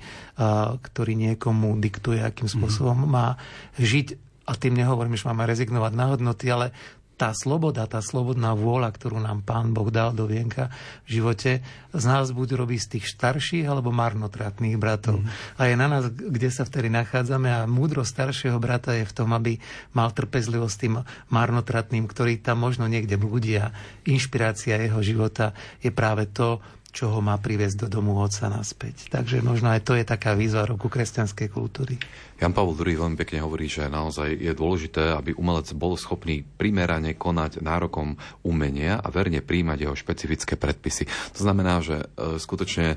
ktorý 0.78 1.12
niekomu 1.18 1.74
diktuje, 1.82 2.22
akým 2.22 2.46
spôsobom 2.46 3.10
má 3.10 3.34
žiť 3.74 4.22
a 4.46 4.54
tým 4.54 4.78
nehovorím, 4.78 5.18
že 5.18 5.26
máme 5.26 5.42
rezignovať 5.50 5.92
na 5.98 6.06
hodnoty, 6.14 6.46
ale 6.46 6.70
tá 7.16 7.32
sloboda, 7.32 7.88
tá 7.88 8.04
slobodná 8.04 8.52
vôľa, 8.52 8.92
ktorú 8.92 9.16
nám 9.16 9.40
Pán 9.40 9.72
Boh 9.72 9.88
dal 9.88 10.12
do 10.12 10.28
vienka 10.28 10.68
v 11.08 11.20
živote, 11.20 11.64
z 11.96 12.04
nás 12.04 12.28
buď 12.28 12.60
robí 12.60 12.76
z 12.76 12.96
tých 13.00 13.08
starších 13.08 13.64
alebo 13.64 13.88
marnotratných 13.88 14.76
bratov. 14.76 15.24
Mm. 15.24 15.26
A 15.56 15.62
je 15.64 15.74
na 15.80 15.88
nás, 15.88 16.04
kde 16.12 16.52
sa 16.52 16.68
vtedy 16.68 16.92
nachádzame 16.92 17.48
a 17.48 17.64
múdro 17.64 18.04
staršieho 18.04 18.60
brata 18.60 18.92
je 18.92 19.08
v 19.08 19.16
tom, 19.16 19.32
aby 19.32 19.56
mal 19.96 20.12
trpezlivosť 20.12 20.76
tým 20.76 20.94
marnotratným, 21.32 22.04
ktorý 22.04 22.36
tam 22.44 22.60
možno 22.60 22.84
niekde 22.84 23.16
blúdi 23.16 23.56
a 23.56 23.72
inšpirácia 24.04 24.76
jeho 24.76 25.00
života 25.00 25.56
je 25.80 25.88
práve 25.88 26.28
to, 26.28 26.60
čo 26.96 27.12
ho 27.12 27.20
má 27.20 27.36
priviesť 27.36 27.84
do 27.84 28.00
domu 28.00 28.16
otca 28.16 28.48
naspäť. 28.48 29.12
Takže 29.12 29.44
možno 29.44 29.68
aj 29.68 29.84
to 29.84 29.92
je 29.92 30.08
taká 30.08 30.32
výzva 30.32 30.64
roku 30.64 30.88
kresťanskej 30.88 31.52
kultúry. 31.52 32.00
Jan 32.40 32.56
Pavel 32.56 32.72
II 32.72 33.04
veľmi 33.04 33.16
pekne 33.20 33.44
hovorí, 33.44 33.68
že 33.68 33.92
naozaj 33.92 34.32
je 34.32 34.52
dôležité, 34.56 35.12
aby 35.12 35.36
umelec 35.36 35.76
bol 35.76 36.00
schopný 36.00 36.40
primerane 36.56 37.12
konať 37.12 37.60
nárokom 37.60 38.16
umenia 38.40 38.96
a 38.96 39.12
verne 39.12 39.44
príjmať 39.44 39.84
jeho 39.84 39.96
špecifické 39.96 40.56
predpisy. 40.56 41.04
To 41.36 41.40
znamená, 41.44 41.84
že 41.84 42.00
e, 42.00 42.40
skutočne 42.40 42.96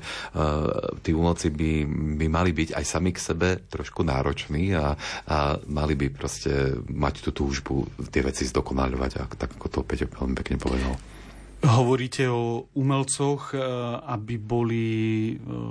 tí 1.04 1.12
umelci 1.12 1.52
by, 1.52 1.72
by 2.20 2.26
mali 2.32 2.56
byť 2.56 2.80
aj 2.80 2.84
sami 2.88 3.12
k 3.12 3.20
sebe 3.20 3.48
trošku 3.68 4.00
nároční 4.00 4.76
a, 4.76 4.96
a 5.28 5.60
mali 5.68 5.92
by 5.92 6.08
proste 6.08 6.80
mať 6.88 7.28
tú 7.28 7.30
túžbu 7.36 7.84
tie 8.08 8.24
veci 8.24 8.48
zdokonaľovať, 8.48 9.10
a 9.20 9.22
tak 9.28 9.60
ako 9.60 9.68
to 9.68 9.80
Peťo 9.84 10.08
veľmi 10.08 10.36
pekne 10.36 10.56
povedal. 10.56 10.96
Hovoríte 11.60 12.24
o 12.32 12.72
umelcoch, 12.72 13.52
e, 13.52 13.60
aby 14.08 14.40
boli, 14.40 14.86
e, 15.36 15.62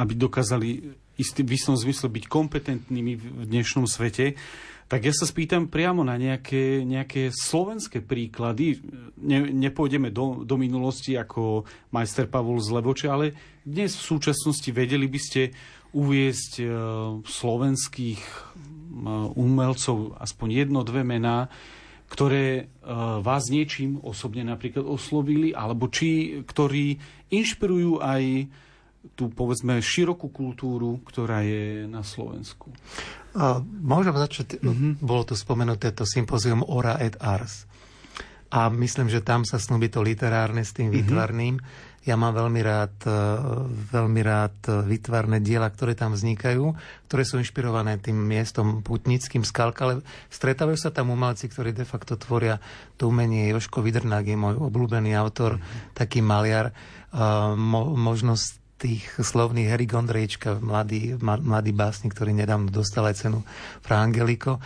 aby 0.00 0.12
dokázali 0.16 0.96
istý, 1.20 1.44
v 1.44 1.60
istom 1.60 1.76
zmysle 1.76 2.08
byť 2.08 2.24
kompetentnými 2.24 3.12
v 3.20 3.44
dnešnom 3.44 3.84
svete. 3.84 4.40
Tak 4.88 5.06
ja 5.06 5.12
sa 5.12 5.28
spýtam 5.28 5.68
priamo 5.68 6.02
na 6.02 6.16
nejaké, 6.16 6.82
nejaké 6.88 7.30
slovenské 7.30 8.00
príklady. 8.00 8.80
Ne, 9.20 9.52
nepôjdeme 9.52 10.08
do, 10.08 10.42
do 10.42 10.56
minulosti 10.56 11.14
ako 11.14 11.68
majster 11.92 12.26
Pavol 12.26 12.58
z 12.58 12.74
Levoče, 12.74 13.06
ale 13.06 13.36
dnes 13.62 13.94
v 13.94 14.06
súčasnosti 14.16 14.66
vedeli 14.72 15.06
by 15.06 15.20
ste 15.20 15.52
uviesť 15.94 16.52
uh, 16.62 16.70
slovenských 17.22 18.22
umelcov 19.38 20.18
aspoň 20.18 20.48
jedno, 20.66 20.82
dve 20.82 21.02
mená, 21.06 21.50
ktoré 22.10 22.66
uh, 22.66 23.22
vás 23.22 23.46
niečím 23.46 24.02
osobne 24.02 24.42
napríklad 24.42 24.82
oslovili, 24.82 25.54
alebo 25.54 25.86
či, 25.86 26.42
ktorí 26.42 26.98
inšpirujú 27.30 28.02
aj 28.02 28.50
tú, 29.14 29.32
povedzme, 29.32 29.80
širokú 29.80 30.28
kultúru, 30.28 31.00
ktorá 31.06 31.40
je 31.40 31.86
na 31.88 32.04
Slovensku. 32.04 32.74
A 33.32 33.62
môžem 33.62 34.12
začať, 34.12 34.60
mm-hmm. 34.60 35.00
bolo 35.00 35.22
tu 35.24 35.38
spomenuté 35.38 35.94
to 35.94 36.04
sympózium 36.04 36.66
Ora 36.66 36.98
et 37.00 37.16
Ars. 37.22 37.64
A 38.50 38.66
myslím, 38.66 39.06
že 39.06 39.22
tam 39.22 39.46
sa 39.46 39.62
snúbi 39.62 39.86
to 39.86 40.02
literárne 40.02 40.66
s 40.66 40.74
tým 40.74 40.90
mm-hmm. 40.90 41.06
Ja 42.08 42.16
mám 42.16 42.32
veľmi 42.32 42.60
rád, 42.64 42.96
e, 43.04 43.12
veľmi 43.92 44.20
rád 44.24 44.56
výtvarné 44.88 45.44
diela, 45.44 45.68
ktoré 45.68 45.92
tam 45.92 46.16
vznikajú, 46.16 46.72
ktoré 47.06 47.22
sú 47.28 47.36
inšpirované 47.36 48.00
tým 48.00 48.16
miestom 48.16 48.80
putnickým 48.80 49.44
skalka, 49.44 49.84
ale 49.84 49.94
stretávajú 50.32 50.80
sa 50.80 50.88
tam 50.88 51.12
umelci, 51.12 51.52
ktorí 51.52 51.76
de 51.76 51.84
facto 51.84 52.16
tvoria 52.16 52.56
to 52.96 53.12
umenie. 53.12 53.52
Joško 53.52 53.84
Vidrnák 53.84 54.24
je 54.24 54.36
môj 54.38 54.56
obľúbený 54.56 55.12
autor, 55.12 55.60
mm-hmm. 55.60 55.92
taký 55.92 56.24
maliar. 56.24 56.72
Mo, 57.58 57.98
možnosť 57.98 58.78
tých 58.80 59.04
slovných 59.20 59.68
Harry 59.68 59.84
Gondrejčka, 59.84 60.56
mladý, 60.56 61.20
mladý 61.20 61.72
básnik, 61.76 62.16
ktorý 62.16 62.32
nedávno 62.32 62.72
dostal 62.72 63.04
aj 63.04 63.20
cenu 63.20 63.44
Fra 63.84 64.00
Angelico. 64.00 64.56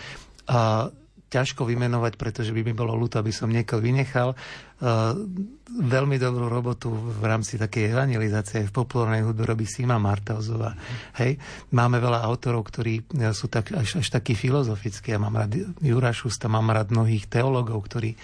A 0.46 0.86
ťažko 1.34 1.66
vymenovať, 1.66 2.14
pretože 2.14 2.54
by 2.54 2.62
mi 2.62 2.70
bolo 2.70 2.94
ľúto, 2.94 3.18
aby 3.18 3.34
som 3.34 3.50
niekoho 3.50 3.82
vynechal. 3.82 4.38
Uh, 4.78 5.18
veľmi 5.66 6.14
dobrú 6.22 6.46
robotu 6.46 6.94
v 6.94 7.24
rámci 7.26 7.58
takej 7.58 7.90
evangelizácie 7.90 8.62
v 8.62 8.70
populárnej 8.70 9.26
hudbe 9.26 9.42
robí 9.42 9.66
Sima 9.66 9.98
Martauzová. 9.98 10.78
Hej. 11.18 11.42
Máme 11.74 11.98
veľa 11.98 12.22
autorov, 12.22 12.70
ktorí 12.70 13.02
sú 13.34 13.50
tak, 13.50 13.74
až, 13.74 13.98
až 13.98 14.06
takí 14.14 14.38
filozofickí. 14.38 15.10
Ja 15.10 15.18
mám 15.18 15.34
rád 15.34 15.58
Jura 15.82 16.14
Šusta, 16.14 16.46
mám 16.46 16.70
rád 16.70 16.94
mnohých 16.94 17.26
teológov, 17.26 17.90
ktorí, 17.90 18.14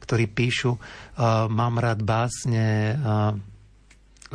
ktorí 0.00 0.24
píšu. 0.32 0.80
Uh, 0.80 1.44
mám 1.52 1.76
rád 1.76 2.00
básne 2.00 2.96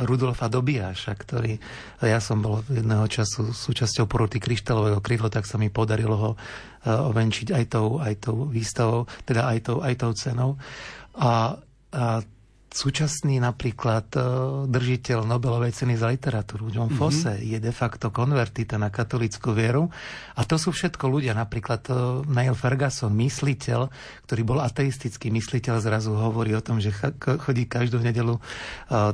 Rudolfa 0.00 0.48
Dobiaša, 0.48 1.12
ktorý, 1.12 1.60
ja 2.00 2.20
som 2.24 2.40
bol 2.40 2.64
jedného 2.72 3.04
času 3.04 3.52
súčasťou 3.52 4.08
poroty 4.08 4.40
kryštálového 4.40 5.02
krydlo, 5.04 5.28
tak 5.28 5.44
sa 5.44 5.60
mi 5.60 5.68
podarilo 5.68 6.16
ho 6.16 6.30
ovenčiť 6.86 7.52
aj 7.52 7.64
tou, 7.68 8.00
aj 8.00 8.14
tou 8.24 8.48
výstavou, 8.48 9.04
teda 9.28 9.52
aj 9.52 9.58
tou, 9.68 9.78
aj 9.84 9.94
tou 10.00 10.12
cenou. 10.16 10.50
A, 11.20 11.56
a 11.92 12.04
súčasný 12.70 13.42
napríklad 13.42 14.06
e, 14.14 14.20
držiteľ 14.70 15.26
Nobelovej 15.26 15.74
ceny 15.74 15.98
za 15.98 16.06
literatúru, 16.06 16.70
John 16.70 16.86
mm-hmm. 16.86 16.98
Fosse, 17.02 17.34
je 17.42 17.58
de 17.58 17.74
facto 17.74 18.14
konvertita 18.14 18.78
na 18.78 18.94
katolickú 18.94 19.50
vieru. 19.50 19.90
A 20.38 20.46
to 20.46 20.54
sú 20.54 20.70
všetko 20.70 21.10
ľudia, 21.10 21.34
napríklad 21.34 21.82
e, 21.90 21.92
Neil 22.30 22.54
Ferguson, 22.54 23.10
mysliteľ, 23.10 23.90
ktorý 24.30 24.42
bol 24.46 24.62
ateistický 24.62 25.34
mysliteľ, 25.34 25.82
zrazu 25.82 26.14
hovorí 26.14 26.54
o 26.54 26.62
tom, 26.62 26.78
že 26.78 26.94
chodí 27.18 27.66
každú 27.66 27.98
nedelu 27.98 28.38
e, 28.38 28.42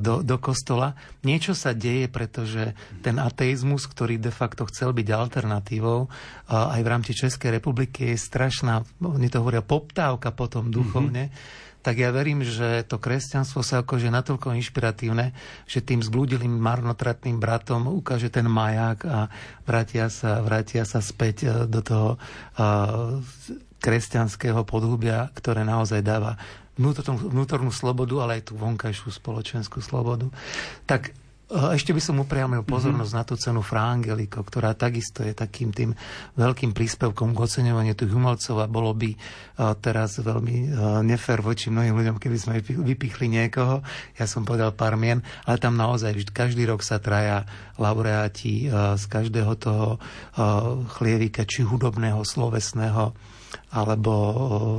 do, 0.04 0.20
do 0.20 0.36
kostola. 0.36 0.92
Niečo 1.24 1.56
sa 1.56 1.72
deje, 1.72 2.12
pretože 2.12 2.76
ten 3.00 3.16
ateizmus, 3.16 3.88
ktorý 3.88 4.20
de 4.20 4.30
facto 4.30 4.68
chcel 4.68 4.92
byť 4.92 5.08
alternatívou, 5.08 6.12
aj 6.46 6.80
v 6.84 6.88
rámci 6.88 7.16
Českej 7.16 7.58
republiky 7.58 8.14
je 8.14 8.20
strašná, 8.20 8.84
oni 9.02 9.26
to 9.26 9.42
hovoria, 9.42 9.64
poptávka 9.64 10.30
potom 10.30 10.68
duchovne. 10.68 11.32
Mm-hmm 11.32 11.64
tak 11.86 12.02
ja 12.02 12.10
verím, 12.10 12.42
že 12.42 12.82
to 12.82 12.98
kresťanstvo 12.98 13.62
sa 13.62 13.86
akože 13.86 14.10
natoľko 14.10 14.58
inšpiratívne, 14.58 15.30
že 15.70 15.78
tým 15.86 16.02
zblúdilým 16.02 16.50
marnotratným 16.50 17.38
bratom 17.38 17.86
ukáže 17.86 18.26
ten 18.26 18.50
maják 18.50 19.06
a 19.06 19.30
vrátia 19.62 20.10
sa, 20.10 20.42
vrátia 20.42 20.82
sa 20.82 20.98
späť 20.98 21.46
e, 21.46 21.70
do 21.70 21.78
toho 21.86 22.18
uh, 22.58 23.22
kresťanského 23.78 24.66
podhubia, 24.66 25.30
ktoré 25.38 25.62
naozaj 25.62 26.02
dáva 26.02 26.34
vnútornú, 26.74 27.30
vnútornú 27.30 27.70
slobodu, 27.70 28.18
ale 28.18 28.42
aj 28.42 28.50
tú 28.50 28.58
vonkajšiu 28.58 29.14
spoločenskú 29.14 29.78
slobodu. 29.78 30.26
Tak 30.90 31.14
ešte 31.46 31.94
by 31.94 32.02
som 32.02 32.18
upriamil 32.18 32.66
pozornosť 32.66 33.12
mm-hmm. 33.14 33.26
na 33.26 33.30
tú 33.30 33.38
cenu 33.38 33.62
Fra 33.62 33.94
Angelico, 33.94 34.42
ktorá 34.42 34.74
takisto 34.74 35.22
je 35.22 35.30
takým 35.30 35.70
tým 35.70 35.94
veľkým 36.34 36.74
príspevkom 36.74 37.38
k 37.38 37.38
oceňovaniu 37.38 37.94
tých 37.94 38.10
umelcov 38.10 38.58
a 38.58 38.66
bolo 38.66 38.90
by 38.90 39.14
teraz 39.78 40.18
veľmi 40.18 40.74
nefér 41.06 41.46
voči 41.46 41.70
mnohým 41.70 41.94
ľuďom, 41.94 42.16
keby 42.18 42.36
sme 42.36 42.58
vypichli 42.60 43.30
niekoho. 43.30 43.86
Ja 44.18 44.26
som 44.26 44.42
povedal 44.42 44.74
pár 44.74 44.98
mien, 44.98 45.22
ale 45.46 45.62
tam 45.62 45.78
naozaj 45.78 46.18
každý 46.34 46.66
rok 46.66 46.82
sa 46.82 46.98
traja 46.98 47.46
laureáti 47.78 48.66
z 48.98 49.04
každého 49.06 49.54
toho 49.54 50.02
chlievika, 50.98 51.46
či 51.46 51.62
hudobného, 51.62 52.26
slovesného, 52.26 53.14
alebo 53.70 54.12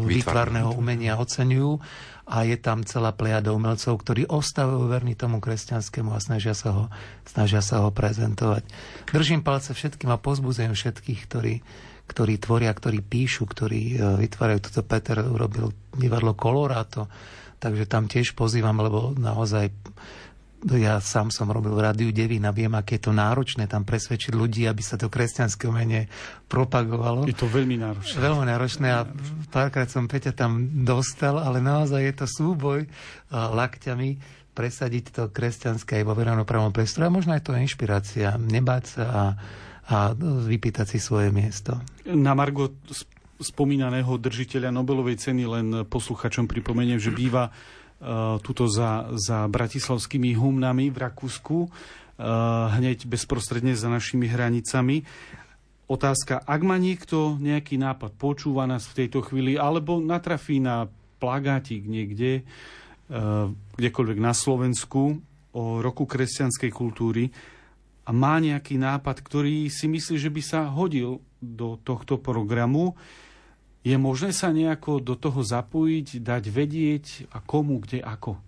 výtvarného 0.03 0.75
umenia 0.75 1.15
oceňujú 1.15 1.79
a 2.27 2.43
je 2.43 2.59
tam 2.59 2.83
celá 2.83 3.15
plejada 3.15 3.55
umelcov, 3.55 4.03
ktorí 4.03 4.27
ostávajú 4.27 4.91
verní 4.91 5.15
tomu 5.15 5.39
kresťanskému 5.39 6.11
a 6.11 6.19
snažia 6.19 6.51
sa 6.51 6.75
ho, 6.75 6.83
snažia 7.23 7.63
sa 7.63 7.87
ho 7.87 7.89
prezentovať. 7.89 8.67
Držím 9.15 9.47
palce 9.47 9.71
všetkým 9.71 10.11
a 10.11 10.19
pozbudzujem 10.19 10.75
všetkých, 10.75 11.19
ktorí, 11.23 11.63
ktorí 12.11 12.33
tvoria, 12.35 12.75
ktorí 12.75 12.99
píšu, 12.99 13.47
ktorí 13.47 13.95
e, 13.95 14.27
vytvárajú. 14.27 14.59
Toto 14.59 14.83
Peter 14.83 15.23
urobil 15.23 15.71
divadlo 15.95 16.35
Colorado, 16.35 17.07
takže 17.63 17.87
tam 17.87 18.11
tiež 18.11 18.35
pozývam, 18.35 18.75
lebo 18.83 19.15
naozaj 19.15 19.71
ja 20.65 20.97
sám 20.97 21.29
som 21.29 21.53
robil 21.53 21.69
v 21.69 21.85
Rádiu 21.85 22.09
Devín 22.09 22.41
a 22.49 22.51
viem, 22.55 22.73
aké 22.73 22.97
je 22.97 23.09
to 23.09 23.13
náročné 23.13 23.69
tam 23.69 23.85
presvedčiť 23.85 24.33
ľudí, 24.33 24.65
aby 24.65 24.81
sa 24.81 24.97
to 24.97 25.05
kresťanské 25.05 25.69
umenie 25.69 26.09
propagovalo. 26.49 27.29
Je 27.29 27.37
to 27.37 27.45
veľmi 27.45 27.77
náročné. 27.77 28.17
Veľmi 28.17 28.45
náročné 28.49 28.87
a 28.89 29.05
párkrát 29.53 29.85
som 29.85 30.09
Peťa 30.09 30.33
tam 30.33 30.81
dostal, 30.81 31.37
ale 31.37 31.61
naozaj 31.61 32.01
je 32.01 32.13
to 32.17 32.25
súboj 32.25 32.89
uh, 32.89 33.53
lakťami 33.53 34.17
presadiť 34.57 35.05
to 35.13 35.23
kresťanské 35.29 36.01
aj 36.01 36.05
vo 36.09 36.17
verejnoprávnom 36.17 36.73
priestore 36.73 37.05
a 37.05 37.13
možno 37.13 37.37
aj 37.37 37.45
to 37.45 37.53
inšpirácia, 37.53 38.41
nebáť 38.41 38.83
sa 38.89 39.03
a, 39.05 39.23
a 39.85 39.97
vypýtať 40.17 40.97
si 40.97 40.97
svoje 40.97 41.29
miesto. 41.29 41.77
Na 42.09 42.33
Margo 42.33 42.73
spomínaného 43.37 44.17
držiteľa 44.17 44.73
Nobelovej 44.73 45.21
ceny 45.21 45.43
len 45.45 45.67
posluchačom 45.85 46.49
pripomeniem, 46.49 46.97
že 46.97 47.13
býva 47.13 47.53
tuto 48.45 48.69
za, 48.69 49.09
za 49.17 49.49
bratislavskými 49.49 50.37
humnami 50.37 50.93
v 50.93 50.97
Rakúsku, 50.97 51.57
eh, 51.65 51.71
hneď 52.77 53.09
bezprostredne 53.09 53.73
za 53.73 53.89
našimi 53.89 54.29
hranicami. 54.29 55.01
Otázka, 55.87 56.43
ak 56.43 56.61
má 56.67 56.75
niekto 56.77 57.39
nejaký 57.39 57.79
nápad, 57.79 58.13
počúva 58.19 58.67
nás 58.67 58.85
v 58.91 59.05
tejto 59.05 59.23
chvíli, 59.23 59.55
alebo 59.55 60.03
natrafí 60.03 60.59
na 60.61 60.85
plagátik 61.17 61.89
niekde, 61.89 62.43
eh, 62.43 63.45
kdekoľvek 63.81 64.19
na 64.21 64.33
Slovensku 64.37 65.17
o 65.57 65.81
roku 65.81 66.05
kresťanskej 66.05 66.69
kultúry 66.69 67.33
a 68.05 68.13
má 68.13 68.37
nejaký 68.37 68.77
nápad, 68.77 69.25
ktorý 69.25 69.73
si 69.73 69.89
myslí, 69.89 70.15
že 70.21 70.29
by 70.29 70.41
sa 70.45 70.69
hodil 70.69 71.17
do 71.41 71.81
tohto 71.81 72.21
programu, 72.21 72.93
je 73.85 73.95
možné 73.97 74.33
sa 74.33 74.49
nejako 74.49 75.03
do 75.03 75.13
toho 75.13 75.43
zapojiť, 75.43 76.23
dať 76.23 76.43
vedieť 76.49 77.05
a 77.33 77.43
komu, 77.43 77.83
kde, 77.83 78.01
ako? 78.01 78.46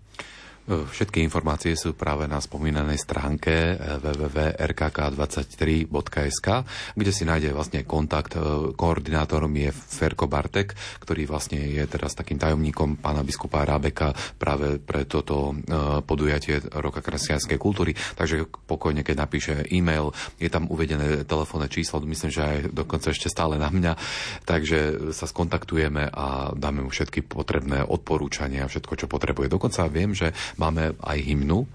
Všetky 0.69 1.25
informácie 1.25 1.73
sú 1.73 1.97
práve 1.97 2.29
na 2.29 2.37
spomínanej 2.37 3.01
stránke 3.01 3.73
eh, 3.73 3.97
www.rkk23.sk, 4.05 6.47
kde 6.93 7.09
si 7.09 7.25
nájde 7.25 7.57
vlastne 7.57 7.81
kontakt. 7.89 8.37
Eh, 8.37 8.69
koordinátorom 8.77 9.49
je 9.49 9.73
Ferko 9.73 10.29
Bartek, 10.29 10.77
ktorý 11.01 11.25
vlastne 11.25 11.57
je 11.57 11.81
teraz 11.89 12.13
takým 12.13 12.37
tajomníkom 12.37 13.01
pána 13.01 13.25
biskupa 13.25 13.65
Rábeka 13.65 14.13
práve 14.37 14.77
pre 14.77 15.09
toto 15.09 15.57
eh, 15.57 16.05
podujatie 16.05 16.61
Roka 16.77 17.01
kresťanskej 17.01 17.57
kultúry. 17.57 17.97
Takže 18.13 18.45
pokojne, 18.69 19.01
keď 19.01 19.15
napíše 19.17 19.65
e-mail, 19.73 20.13
je 20.37 20.53
tam 20.53 20.69
uvedené 20.69 21.25
telefónne 21.25 21.65
číslo, 21.65 21.97
myslím, 22.05 22.29
že 22.29 22.45
aj 22.45 22.77
dokonca 22.77 23.09
ešte 23.09 23.25
stále 23.25 23.57
na 23.57 23.73
mňa. 23.73 23.97
Takže 24.45 25.09
sa 25.17 25.25
skontaktujeme 25.25 26.13
a 26.13 26.53
dáme 26.53 26.85
mu 26.85 26.93
všetky 26.93 27.25
potrebné 27.25 27.81
odporúčania, 27.81 28.69
všetko, 28.69 28.93
čo 28.93 29.09
potrebuje. 29.09 29.49
Dokonca 29.49 29.89
viem, 29.89 30.13
že 30.13 30.29
Máme 30.59 30.99
aj 30.99 31.17
hymnu, 31.23 31.63
e, 31.63 31.67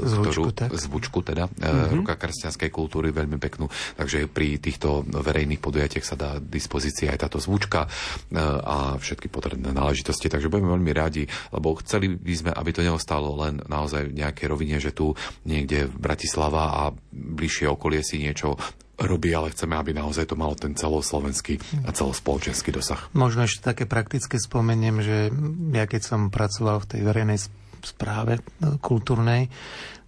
zvučku, 0.00 0.24
ktorú, 0.24 0.42
tak. 0.56 0.68
zvučku 0.72 1.18
teda, 1.20 1.52
mm-hmm. 1.52 1.92
ruka 2.00 2.16
kresťanskej 2.16 2.70
kultúry, 2.72 3.12
veľmi 3.12 3.36
peknú. 3.36 3.68
Takže 4.00 4.26
pri 4.32 4.56
týchto 4.56 5.04
verejných 5.04 5.60
podujatiach 5.60 6.06
sa 6.08 6.16
dá 6.16 6.30
dispozícii 6.40 7.12
aj 7.12 7.28
táto 7.28 7.36
zvučka 7.36 7.84
e, 7.84 7.88
a 8.40 8.96
všetky 8.96 9.28
potrebné 9.28 9.70
náležitosti. 9.70 10.32
Takže 10.32 10.48
budeme 10.48 10.72
veľmi 10.72 10.92
radi, 10.96 11.28
lebo 11.52 11.76
chceli 11.84 12.08
by 12.08 12.34
sme, 12.34 12.50
aby 12.56 12.70
to 12.72 12.80
neostalo 12.80 13.36
len 13.36 13.60
naozaj 13.68 14.08
v 14.08 14.16
nejakej 14.16 14.46
rovine, 14.48 14.80
že 14.80 14.96
tu 14.96 15.12
niekde 15.44 15.92
v 15.92 15.96
Bratislava 16.00 16.72
a 16.72 16.82
bližšie 17.12 17.68
okolie 17.68 18.00
si 18.00 18.18
niečo 18.18 18.56
robí, 19.00 19.34
ale 19.34 19.50
chceme, 19.50 19.74
aby 19.74 19.96
naozaj 19.96 20.30
to 20.30 20.38
malo 20.38 20.54
ten 20.54 20.76
celoslovenský 20.78 21.58
a 21.84 21.90
celospoločenský 21.90 22.70
dosah. 22.70 23.10
Možno 23.16 23.44
ešte 23.44 23.64
také 23.64 23.84
praktické 23.88 24.38
spomeniem, 24.38 25.02
že 25.02 25.18
ja 25.74 25.84
keď 25.88 26.02
som 26.06 26.20
pracoval 26.30 26.84
v 26.84 26.88
tej 26.96 27.00
verejnej 27.02 27.38
správe 27.82 28.38
e, 28.38 28.42
kultúrnej, 28.78 29.50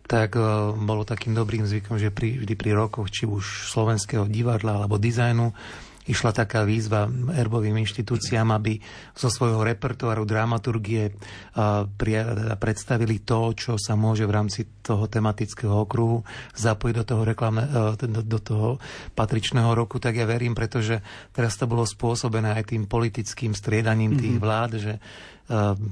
tak 0.05 0.37
e, 0.37 0.41
bolo 0.77 1.03
takým 1.03 1.33
dobrým 1.33 1.65
zvykom, 1.65 1.97
že 1.97 2.13
pri, 2.13 2.45
vždy 2.45 2.55
pri 2.55 2.71
rokoch, 2.77 3.09
či 3.09 3.25
už 3.25 3.69
slovenského 3.73 4.29
divadla 4.29 4.85
alebo 4.85 5.01
dizajnu, 5.01 5.53
išla 6.05 6.37
taká 6.37 6.69
výzva 6.69 7.09
erbovým 7.09 7.81
inštitúciám, 7.81 8.53
aby 8.53 8.77
zo 9.17 9.33
svojho 9.33 9.65
repertoáru 9.65 10.29
dramaturgie 10.29 11.09
e, 11.09 11.13
predstavili 12.61 13.25
to, 13.25 13.57
čo 13.57 13.81
sa 13.81 13.97
môže 13.97 14.29
v 14.29 14.35
rámci 14.37 14.69
toho 14.85 15.09
tematického 15.09 15.73
okruhu 15.73 16.21
zapojiť 16.53 16.95
do 17.01 17.05
toho, 17.09 17.23
reklamne, 17.25 17.65
do, 17.97 18.21
do 18.21 18.39
toho 18.39 18.69
patričného 19.17 19.73
roku, 19.73 19.97
tak 19.97 20.21
ja 20.21 20.29
verím, 20.29 20.53
pretože 20.53 21.01
teraz 21.33 21.57
to 21.57 21.65
bolo 21.65 21.89
spôsobené 21.89 22.53
aj 22.61 22.77
tým 22.77 22.85
politickým 22.85 23.57
striedaním 23.57 24.21
tých 24.21 24.37
mm-hmm. 24.37 24.45
vlád, 24.45 24.71
že 24.77 24.93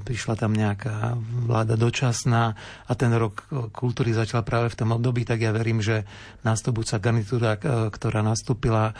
prišla 0.03 0.33
tam 0.33 0.57
nejaká 0.57 1.13
vláda 1.45 1.77
dočasná 1.77 2.57
a 2.89 2.91
ten 2.97 3.13
rok 3.13 3.45
kultúry 3.69 4.09
začal 4.09 4.41
práve 4.41 4.73
v 4.73 4.79
tom 4.81 4.89
období, 4.97 5.29
tak 5.29 5.45
ja 5.45 5.53
verím, 5.53 5.77
že 5.77 6.09
nástupujúca 6.41 6.97
garnitúra, 6.97 7.61
ktorá 7.93 8.25
nastúpila, 8.25 8.97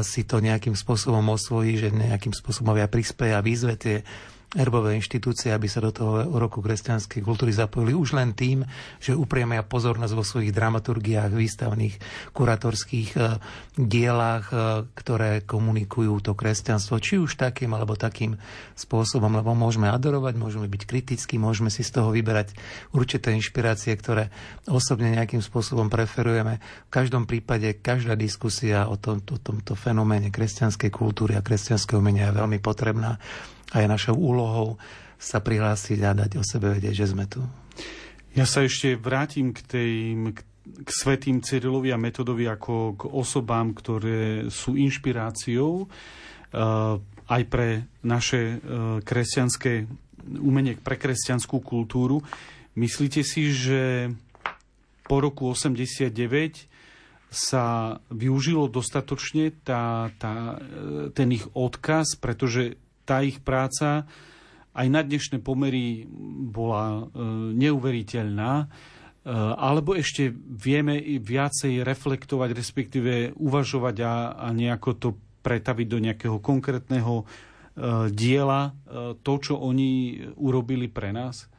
si 0.00 0.24
to 0.24 0.40
nejakým 0.40 0.72
spôsobom 0.72 1.24
osvojí, 1.36 1.76
že 1.76 1.88
nejakým 1.92 2.32
spôsobom 2.32 2.72
ja 2.80 2.88
prispieja 2.88 3.40
a 3.40 3.44
výzve 3.44 3.76
tie 3.76 4.00
erbové 4.52 5.00
inštitúcie, 5.00 5.48
aby 5.48 5.64
sa 5.64 5.80
do 5.80 5.88
toho 5.92 6.28
roku 6.36 6.60
kresťanskej 6.60 7.24
kultúry 7.24 7.56
zapojili 7.56 7.96
už 7.96 8.12
len 8.12 8.36
tým, 8.36 8.68
že 9.00 9.16
upriamia 9.16 9.64
pozornosť 9.64 10.12
vo 10.12 10.24
svojich 10.24 10.52
dramaturgiách, 10.52 11.32
výstavných, 11.32 11.94
kuratorských 12.36 13.08
e, 13.16 13.20
dielách, 13.80 14.44
e, 14.52 14.54
ktoré 14.92 15.48
komunikujú 15.48 16.20
to 16.20 16.36
kresťanstvo, 16.36 17.00
či 17.00 17.16
už 17.16 17.40
takým 17.40 17.72
alebo 17.72 17.96
takým 17.96 18.36
spôsobom, 18.76 19.32
lebo 19.32 19.56
môžeme 19.56 19.88
adorovať, 19.88 20.36
môžeme 20.36 20.68
byť 20.68 20.82
kritickí, 20.84 21.40
môžeme 21.40 21.72
si 21.72 21.80
z 21.80 21.96
toho 21.96 22.12
vyberať 22.12 22.52
určité 22.92 23.32
inšpirácie, 23.32 23.96
ktoré 23.96 24.28
osobne 24.68 25.16
nejakým 25.16 25.40
spôsobom 25.40 25.88
preferujeme. 25.88 26.60
V 26.88 26.90
každom 26.92 27.24
prípade 27.24 27.80
každá 27.80 28.20
diskusia 28.20 28.84
o, 28.84 29.00
tom, 29.00 29.24
o 29.24 29.38
tomto 29.40 29.72
fenoméne 29.72 30.28
kresťanskej 30.28 30.92
kultúry 30.92 31.40
a 31.40 31.44
kresťanského 31.44 32.04
umenia 32.04 32.28
je 32.28 32.36
veľmi 32.36 32.60
potrebná 32.60 33.16
a 33.72 33.80
je 33.80 33.88
našou 33.88 34.14
úlohou 34.14 34.76
sa 35.16 35.40
prihlásiť 35.40 35.98
a 36.04 36.12
dať 36.12 36.36
o 36.36 36.44
sebe 36.44 36.76
vedieť, 36.76 37.04
že 37.04 37.10
sme 37.10 37.24
tu. 37.24 37.40
Ja 38.32 38.48
sa 38.48 38.64
ešte 38.64 38.96
vrátim 38.96 39.52
k, 39.52 39.60
tej, 39.64 39.92
k 40.64 40.88
svetým 40.88 41.44
Cyrilovi 41.44 41.92
a 41.92 42.00
Metodovi 42.00 42.48
ako 42.48 42.96
k 42.96 43.02
osobám, 43.08 43.76
ktoré 43.76 44.48
sú 44.48 44.74
inšpiráciou 44.76 45.84
uh, 45.84 46.96
aj 47.28 47.42
pre 47.48 47.86
naše 48.02 48.56
uh, 48.56 48.98
kresťanské 49.04 49.84
umenie, 50.40 50.78
pre 50.80 50.96
kresťanskú 50.96 51.60
kultúru. 51.60 52.24
Myslíte 52.72 53.20
si, 53.20 53.52
že 53.52 54.08
po 55.04 55.20
roku 55.20 55.52
89 55.52 56.08
sa 57.32 57.96
využilo 58.12 58.68
dostatočne 58.68 59.56
tá, 59.64 60.12
tá, 60.20 60.60
e, 60.60 61.08
ten 61.16 61.32
ich 61.32 61.48
odkaz, 61.56 62.20
pretože 62.20 62.76
tá 63.04 63.22
ich 63.22 63.42
práca 63.42 64.06
aj 64.72 64.86
na 64.88 65.04
dnešné 65.04 65.44
pomery 65.44 66.08
bola 66.48 66.84
e, 66.88 67.20
neuveriteľná, 67.60 68.52
e, 68.64 68.66
alebo 69.56 69.92
ešte 69.92 70.32
vieme 70.32 70.96
viacej 71.20 71.84
reflektovať, 71.84 72.50
respektíve 72.56 73.12
uvažovať 73.36 73.96
a, 74.00 74.14
a 74.32 74.46
nejako 74.56 74.90
to 74.96 75.08
pretaviť 75.44 75.86
do 75.86 75.98
nejakého 76.00 76.38
konkrétneho 76.40 77.20
e, 77.20 77.24
diela, 78.16 78.72
to, 79.20 79.32
čo 79.40 79.60
oni 79.60 80.24
urobili 80.40 80.88
pre 80.88 81.12
nás? 81.12 81.51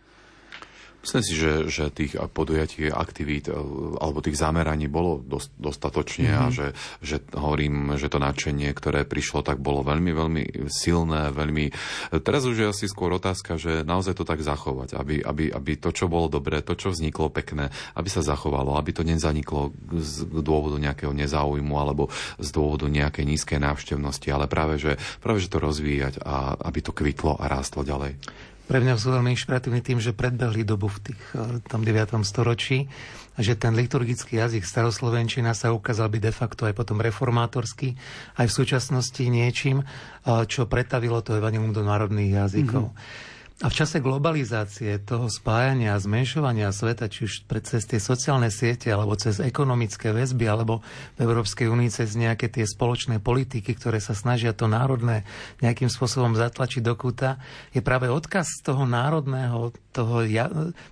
Myslím 1.04 1.24
si, 1.28 1.36
že, 1.36 1.68
že 1.68 1.92
tých 1.92 2.16
podujatí, 2.16 2.88
aktivít 2.88 3.52
e, 3.52 3.54
alebo 4.00 4.24
tých 4.24 4.40
zameraní 4.40 4.88
bolo 4.88 5.20
dost, 5.20 5.52
dostatočne 5.60 6.32
mm-hmm. 6.32 6.44
a 6.44 6.48
mhm. 6.48 6.54
že, 6.56 6.68
že 7.04 7.16
hovorím, 7.36 8.00
že 8.00 8.08
to 8.08 8.24
nadšenie, 8.24 8.72
ktoré 8.72 9.04
prišlo, 9.04 9.44
tak 9.44 9.60
bolo 9.60 9.84
veľmi, 9.84 10.12
veľmi 10.16 10.44
silné, 10.72 11.36
veľmi... 11.36 11.76
Teraz 12.24 12.48
už 12.48 12.56
je 12.56 12.72
asi 12.72 12.86
skôr 12.88 13.12
otázka, 13.12 13.60
že 13.60 13.84
naozaj 13.84 14.16
to 14.16 14.24
tak 14.24 14.40
zachovať, 14.40 14.96
aby, 14.96 15.20
aby, 15.20 15.52
aby 15.52 15.72
to, 15.76 15.92
čo 15.92 16.08
bolo 16.08 16.32
dobré, 16.32 16.64
to, 16.64 16.72
čo 16.80 16.96
vzniklo 16.96 17.28
pekné, 17.28 17.68
aby 18.00 18.08
sa 18.08 18.24
zachovalo, 18.24 18.80
aby 18.80 18.96
to 18.96 19.04
nezaniklo 19.04 19.76
z 19.92 20.24
dôvodu 20.32 20.80
nejakého 20.80 21.12
nezáujmu 21.12 21.76
alebo 21.76 22.08
z 22.40 22.48
dôvodu 22.56 22.88
nejakej 22.88 23.28
nízkej 23.28 23.60
návštevnosti, 23.60 24.32
ale 24.32 24.48
práve, 24.48 24.80
že, 24.80 24.96
práve, 25.20 25.44
že 25.44 25.52
to 25.52 25.60
rozvíjať 25.60 26.24
a 26.24 26.56
aby 26.64 26.80
to 26.80 26.96
kvitlo 26.96 27.36
a 27.36 27.52
rástlo 27.52 27.84
ďalej 27.84 28.16
pre 28.64 28.80
mňa 28.80 28.96
sú 28.96 29.12
veľmi 29.12 29.36
inšpiratívni 29.36 29.84
tým, 29.84 30.00
že 30.00 30.16
predbehli 30.16 30.64
dobu 30.64 30.88
v 30.88 31.12
tých, 31.12 31.22
eh, 31.36 31.60
tom 31.68 31.84
9. 31.84 32.24
storočí 32.24 32.88
a 33.34 33.40
že 33.42 33.58
ten 33.58 33.74
liturgický 33.74 34.38
jazyk 34.40 34.64
staroslovenčina 34.64 35.52
sa 35.58 35.74
ukázal 35.74 36.08
byť 36.08 36.22
de 36.22 36.34
facto 36.34 36.62
aj 36.70 36.78
potom 36.78 37.02
reformátorský, 37.02 37.98
aj 38.38 38.46
v 38.48 38.54
súčasnosti 38.54 39.24
niečím, 39.26 39.84
eh, 39.84 40.46
čo 40.48 40.70
pretavilo 40.70 41.20
to 41.20 41.36
evanilium 41.36 41.76
do 41.76 41.84
národných 41.84 42.40
jazykov. 42.40 42.94
Mm-hmm. 42.94 43.32
A 43.64 43.72
v 43.72 43.80
čase 43.80 44.04
globalizácie, 44.04 45.00
toho 45.08 45.32
spájania 45.32 45.96
a 45.96 46.04
zmenšovania 46.04 46.76
sveta, 46.76 47.08
či 47.08 47.32
už 47.32 47.48
cez 47.64 47.88
tie 47.88 47.96
sociálne 47.96 48.52
siete, 48.52 48.92
alebo 48.92 49.16
cez 49.16 49.40
ekonomické 49.40 50.12
väzby, 50.12 50.52
alebo 50.52 50.84
v 51.16 51.20
Európskej 51.24 51.72
únii 51.72 51.88
cez 51.88 52.20
nejaké 52.20 52.52
tie 52.52 52.68
spoločné 52.68 53.24
politiky, 53.24 53.72
ktoré 53.72 54.04
sa 54.04 54.20
snažia 54.20 54.52
to 54.52 54.68
národné 54.68 55.24
nejakým 55.64 55.88
spôsobom 55.88 56.36
zatlačiť 56.36 56.84
do 56.84 56.92
kúta, 57.00 57.40
je 57.72 57.80
práve 57.80 58.12
odkaz 58.12 58.60
toho 58.68 58.84
národného, 58.84 59.72
toho, 59.96 60.28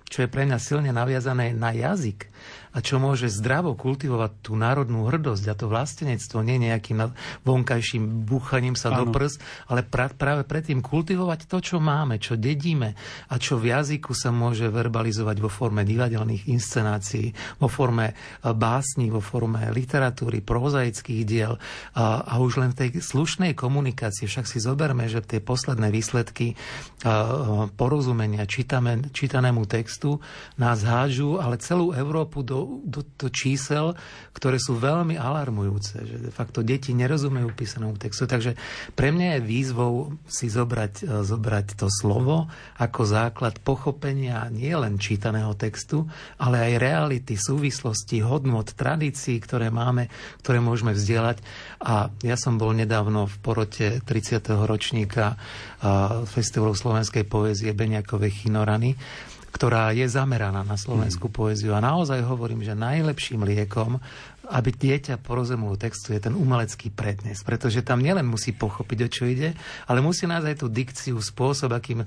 čo 0.08 0.18
je 0.24 0.32
pre 0.32 0.48
mňa 0.48 0.56
silne 0.56 0.96
naviazané 0.96 1.52
na 1.52 1.76
jazyk 1.76 2.32
a 2.72 2.78
čo 2.80 2.96
môže 2.96 3.28
zdravo 3.28 3.76
kultivovať 3.76 4.32
tú 4.40 4.56
národnú 4.56 5.04
hrdosť 5.04 5.44
a 5.52 5.54
to 5.54 5.68
vlastenectvo 5.68 6.40
nie 6.40 6.56
nejakým 6.56 7.12
vonkajším 7.44 8.24
búchaním 8.24 8.74
sa 8.74 8.88
ano. 8.92 9.04
do 9.04 9.04
prs, 9.12 9.36
ale 9.68 9.84
pra, 9.84 10.08
práve 10.08 10.48
predtým 10.48 10.80
kultivovať 10.80 11.44
to, 11.48 11.60
čo 11.60 11.76
máme, 11.78 12.16
čo 12.16 12.40
dedíme 12.40 12.96
a 13.28 13.34
čo 13.36 13.60
v 13.60 13.76
jazyku 13.76 14.16
sa 14.16 14.32
môže 14.32 14.72
verbalizovať 14.72 15.36
vo 15.44 15.52
forme 15.52 15.84
divadelných 15.84 16.48
inscenácií, 16.48 17.36
vo 17.60 17.68
forme 17.68 18.12
e, 18.12 18.14
básní, 18.48 19.12
vo 19.12 19.20
forme 19.20 19.68
literatúry, 19.68 20.40
prozaických 20.40 21.22
diel 21.28 21.60
a, 21.92 22.24
a 22.24 22.34
už 22.40 22.64
len 22.64 22.70
v 22.72 22.88
tej 22.88 23.04
slušnej 23.04 23.52
komunikácii, 23.52 24.24
však 24.24 24.48
si 24.48 24.58
zoberme, 24.64 25.04
že 25.12 25.20
tie 25.20 25.44
posledné 25.44 25.92
výsledky 25.92 26.56
a, 27.04 27.68
porozumenia 27.76 28.48
čítame, 28.48 29.12
čítanému 29.12 29.68
textu 29.68 30.24
nás 30.56 30.80
hážu, 30.80 31.36
ale 31.36 31.60
celú 31.60 31.92
Európu 31.92 32.40
do 32.40 32.61
do, 32.64 33.04
do 33.04 33.28
čísel, 33.28 33.94
ktoré 34.32 34.58
sú 34.58 34.78
veľmi 34.78 35.14
alarmujúce, 35.14 36.02
že 36.02 36.16
de 36.18 36.32
facto 36.32 36.64
deti 36.64 36.96
nerozumejú 36.96 37.52
písanému 37.52 38.00
textu. 38.00 38.24
Takže 38.26 38.56
pre 38.96 39.12
mňa 39.12 39.38
je 39.38 39.40
výzvou 39.46 40.16
si 40.26 40.48
zobrať, 40.48 40.94
e, 41.04 41.22
zobrať 41.22 41.66
to 41.78 41.88
slovo 41.92 42.48
ako 42.78 43.00
základ 43.04 43.60
pochopenia 43.60 44.48
nie 44.50 44.72
len 44.72 44.96
čítaného 44.96 45.52
textu, 45.54 46.08
ale 46.40 46.72
aj 46.72 46.82
reality, 46.82 47.36
súvislosti, 47.36 48.24
hodnot, 48.24 48.74
tradícií, 48.74 49.38
ktoré 49.42 49.68
máme, 49.68 50.08
ktoré 50.40 50.58
môžeme 50.58 50.96
vzdielať. 50.96 51.38
A 51.82 52.08
ja 52.24 52.36
som 52.38 52.56
bol 52.56 52.72
nedávno 52.72 53.28
v 53.28 53.36
porote 53.42 53.86
30. 54.02 54.42
ročníka 54.66 55.34
e, 55.34 55.36
Festivalu 56.26 56.74
slovenskej 56.74 57.28
poézie 57.28 57.70
Beňakovej 57.76 58.42
Chinorany 58.42 58.94
ktorá 59.52 59.92
je 59.92 60.08
zameraná 60.08 60.64
na 60.64 60.80
slovenskú 60.80 61.28
mm. 61.28 61.34
poéziu. 61.36 61.76
A 61.76 61.84
naozaj 61.84 62.24
hovorím, 62.24 62.64
že 62.64 62.72
najlepším 62.72 63.44
liekom 63.44 64.00
aby 64.50 64.74
dieťa 64.74 65.22
porozumulo 65.22 65.78
textu, 65.78 66.16
je 66.16 66.26
ten 66.26 66.34
umelecký 66.34 66.90
prednes. 66.90 67.46
Pretože 67.46 67.86
tam 67.86 68.02
nielen 68.02 68.26
musí 68.26 68.50
pochopiť, 68.50 68.98
o 69.06 69.08
čo 69.12 69.24
ide, 69.30 69.54
ale 69.86 70.02
musí 70.02 70.26
nájsť 70.26 70.48
aj 70.50 70.56
tú 70.58 70.66
dikciu, 70.66 71.16
spôsob, 71.22 71.70
akým 71.70 72.02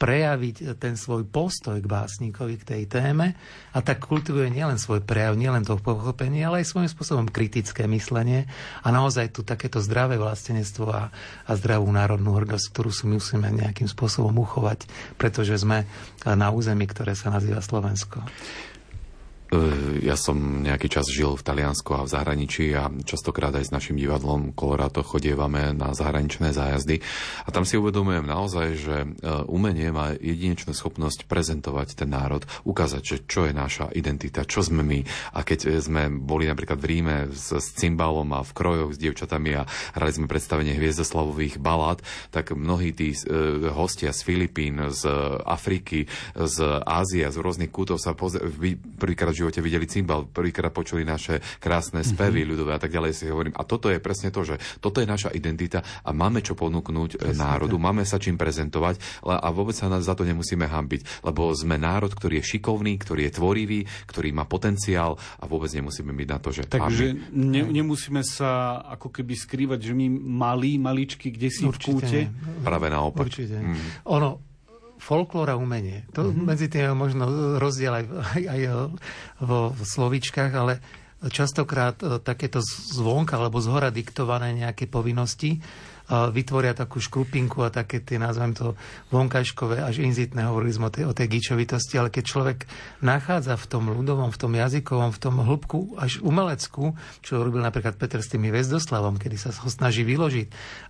prejaviť 0.00 0.80
ten 0.80 0.96
svoj 0.96 1.28
postoj 1.28 1.76
k 1.76 1.84
básnikovi, 1.84 2.56
k 2.56 2.64
tej 2.64 2.82
téme 2.88 3.36
a 3.76 3.78
tak 3.84 4.00
kultivuje 4.00 4.48
nielen 4.48 4.80
svoj 4.80 5.04
prejav, 5.04 5.36
nielen 5.36 5.60
to 5.60 5.76
pochopenie, 5.76 6.40
ale 6.40 6.64
aj 6.64 6.72
svojím 6.72 6.88
spôsobom 6.88 7.28
kritické 7.28 7.84
myslenie 7.84 8.48
a 8.80 8.88
naozaj 8.88 9.36
tu 9.36 9.44
takéto 9.44 9.76
zdravé 9.84 10.16
vlastenectvo 10.16 10.88
a, 10.88 11.12
a 11.44 11.52
zdravú 11.52 11.92
národnú 11.92 12.32
hrdosť, 12.32 12.72
ktorú 12.72 12.88
si 12.88 13.04
musíme 13.12 13.52
nejakým 13.52 13.92
spôsobom 13.92 14.32
uchovať, 14.40 14.88
pretože 15.20 15.60
sme 15.60 15.84
na 16.24 16.48
území, 16.48 16.88
ktoré 16.88 17.12
sa 17.12 17.28
nazýva 17.28 17.60
Slovensko. 17.60 18.24
E, 19.50 19.58
ja 20.06 20.14
som 20.14 20.62
nejaký 20.62 20.86
čas 20.86 21.10
žil 21.10 21.34
v 21.34 21.42
Taliansku 21.42 21.90
a 21.90 22.06
v 22.06 22.12
zahraničí 22.14 22.70
a 22.70 22.86
častokrát 23.02 23.50
aj 23.50 23.66
s 23.66 23.74
našim 23.74 23.98
divadlom 23.98 24.54
Colorado 24.54 25.02
chodievame 25.02 25.74
na 25.74 25.90
zahraničné 25.90 26.54
zájazdy 26.54 27.02
a 27.42 27.48
tam 27.50 27.66
si 27.66 27.74
uvedomujem 27.74 28.30
naozaj, 28.30 28.68
že 28.78 28.96
e, 29.02 29.08
umenie 29.50 29.90
má 29.90 30.14
jedinečnú 30.14 30.70
schopnosť 30.70 31.26
prezentovať 31.26 31.98
ten 31.98 32.14
národ, 32.14 32.46
ukázať, 32.62 33.02
že 33.02 33.16
čo 33.26 33.50
je 33.50 33.52
naša 33.52 33.90
identita, 33.90 34.46
čo 34.46 34.62
sme 34.62 34.86
my. 34.86 35.02
A 35.34 35.42
keď 35.42 35.82
sme 35.82 36.06
boli 36.14 36.46
napríklad 36.46 36.78
v 36.78 36.86
Ríme 36.86 37.16
s, 37.34 37.50
s 37.50 37.74
cymbalom 37.74 38.30
a 38.30 38.46
v 38.46 38.54
krojoch 38.54 38.94
s 38.94 39.02
dievčatami 39.02 39.50
a 39.58 39.66
hrali 39.98 40.12
sme 40.14 40.30
predstavenie 40.30 40.78
hviezdoslavových 40.78 41.58
balát, 41.58 41.98
tak 42.30 42.54
mnohí 42.54 42.94
tí 42.94 43.18
hostia 43.74 44.14
z 44.14 44.20
Filipín, 44.22 44.78
z 44.94 45.10
Afriky, 45.42 46.06
z 46.38 46.56
Ázie, 46.86 47.26
z 47.26 47.36
rôznych 47.40 47.74
kútov 47.74 47.98
sa 47.98 48.14
pozreli, 48.14 48.78
prvýkrát 48.78 49.39
živote 49.40 49.64
videli 49.64 49.88
cymbal, 49.88 50.28
prvýkrát 50.28 50.70
počuli 50.70 51.02
naše 51.02 51.40
krásne 51.58 52.04
spevy 52.04 52.44
mm-hmm. 52.44 52.50
ľudové 52.52 52.72
a 52.76 52.80
tak 52.80 52.92
ďalej 52.92 53.12
si 53.16 53.24
hovorím. 53.32 53.56
A 53.56 53.64
toto 53.64 53.88
je 53.88 53.98
presne 53.98 54.28
to, 54.28 54.44
že 54.44 54.60
toto 54.78 55.00
je 55.00 55.08
naša 55.08 55.32
identita 55.32 55.80
a 56.04 56.10
máme 56.12 56.44
čo 56.44 56.52
ponúknuť 56.52 57.10
eh, 57.16 57.32
presne 57.32 57.40
národu, 57.40 57.76
tak. 57.80 57.84
máme 57.84 58.02
sa 58.04 58.20
čím 58.20 58.36
prezentovať 58.36 59.24
a 59.24 59.48
vôbec 59.50 59.74
sa 59.74 59.88
nás 59.88 60.04
za 60.04 60.12
to 60.12 60.28
nemusíme 60.28 60.68
hambiť, 60.68 61.24
lebo 61.24 61.50
sme 61.56 61.80
národ, 61.80 62.12
ktorý 62.12 62.44
je 62.44 62.56
šikovný, 62.56 63.00
ktorý 63.00 63.30
je 63.30 63.32
tvorivý, 63.40 63.80
ktorý 64.06 64.30
má 64.36 64.44
potenciál 64.44 65.16
a 65.40 65.44
vôbec 65.48 65.72
nemusíme 65.72 66.12
byť 66.12 66.28
na 66.28 66.38
to, 66.38 66.48
že... 66.52 66.62
Takže 66.68 67.32
ne, 67.32 67.62
nemusíme 67.64 68.20
sa 68.26 68.82
ako 68.84 69.08
keby 69.08 69.34
skrývať, 69.38 69.90
že 69.90 69.92
my 69.96 70.06
malí, 70.20 70.76
maličky, 70.76 71.32
kde 71.32 71.48
si 71.48 71.62
Určite. 71.64 71.80
v 71.80 71.94
kúte. 71.94 72.20
Práve 72.60 72.86
naopak. 72.90 73.26
Určite. 73.30 73.56
Mm. 73.56 73.78
Ono, 74.10 74.49
folklóra 75.00 75.56
umenie. 75.56 76.04
To 76.12 76.28
mm-hmm. 76.28 76.44
medzi 76.44 76.68
tým 76.68 76.92
je 76.92 76.92
možno 76.92 77.24
rozdiel 77.56 78.04
aj, 78.04 78.04
aj, 78.36 78.42
aj 78.46 78.62
vo 79.40 79.72
slovičkách, 79.72 80.52
ale 80.52 80.78
častokrát 81.28 82.00
e, 82.00 82.20
takéto 82.20 82.60
zvonka 82.64 83.36
alebo 83.36 83.60
zhora 83.60 83.92
diktované 83.92 84.56
nejaké 84.56 84.88
povinnosti 84.88 85.60
vytvoria 86.10 86.74
takú 86.74 86.98
škrupinku 86.98 87.62
a 87.62 87.70
také 87.70 88.02
tie, 88.02 88.18
nazvem 88.18 88.50
to, 88.50 88.74
vonkajškové 89.14 89.78
až 89.78 90.02
inzitné, 90.02 90.50
hovorili 90.50 90.74
sme 90.74 90.90
o 90.90 90.92
tej, 90.92 91.04
o 91.06 91.14
tej 91.14 91.26
gičovitosti, 91.30 91.94
ale 92.02 92.10
keď 92.10 92.24
človek 92.26 92.58
nachádza 93.00 93.54
v 93.54 93.66
tom 93.70 93.88
ľudovom, 93.94 94.34
v 94.34 94.40
tom 94.40 94.52
jazykovom, 94.58 95.14
v 95.14 95.20
tom 95.22 95.38
hĺbku 95.38 95.94
až 95.96 96.18
umelecku, 96.20 96.98
čo 97.22 97.40
robil 97.40 97.62
napríklad 97.62 97.94
Peter 97.94 98.18
s 98.18 98.32
tými 98.32 98.50
Vezdoslavom, 98.50 99.22
kedy 99.22 99.36
sa 99.38 99.54
ho 99.54 99.70
snaží 99.70 100.02
vyložiť 100.02 100.48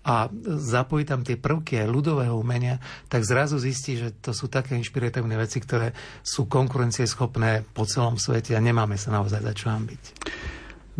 a 0.08 0.32
zapojí 0.56 1.04
tam 1.04 1.20
tie 1.20 1.36
prvky 1.36 1.84
aj 1.84 1.92
ľudového 1.92 2.34
umenia, 2.40 2.80
tak 3.12 3.28
zrazu 3.28 3.60
zistí, 3.60 4.00
že 4.00 4.16
to 4.24 4.32
sú 4.32 4.48
také 4.48 4.74
inšpiratívne 4.80 5.36
veci, 5.36 5.60
ktoré 5.60 5.92
sú 6.24 6.48
konkurencieschopné 6.48 7.68
po 7.76 7.84
celom 7.84 8.16
svete 8.16 8.56
a 8.56 8.60
nemáme 8.64 8.96
sa 8.96 9.12
naozaj 9.12 9.44
za 9.44 9.52
čo 9.52 9.66
hambiť. 9.68 10.02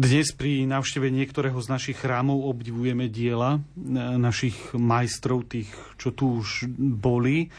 Dnes 0.01 0.33
pri 0.33 0.65
návšteve 0.65 1.13
niektorého 1.13 1.61
z 1.61 1.69
našich 1.69 2.01
chrámov 2.01 2.49
obdivujeme 2.49 3.13
diela 3.13 3.61
e, 3.61 3.93
našich 4.17 4.73
majstrov, 4.73 5.45
tých, 5.45 5.69
čo 6.01 6.09
tu 6.09 6.41
už 6.41 6.73
boli. 6.81 7.53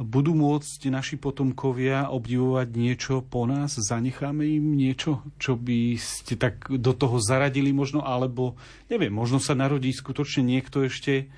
Budú 0.00 0.32
môcť 0.32 0.88
naši 0.88 1.20
potomkovia 1.20 2.08
obdivovať 2.08 2.68
niečo 2.72 3.14
po 3.20 3.44
nás? 3.44 3.76
Zanecháme 3.76 4.48
im 4.48 4.80
niečo, 4.80 5.28
čo 5.36 5.60
by 5.60 6.00
ste 6.00 6.40
tak 6.40 6.72
do 6.72 6.96
toho 6.96 7.20
zaradili 7.20 7.68
možno? 7.76 8.00
Alebo, 8.00 8.56
neviem, 8.88 9.12
možno 9.12 9.36
sa 9.36 9.52
narodí 9.52 9.92
skutočne 9.92 10.40
niekto 10.40 10.88
ešte, 10.88 11.28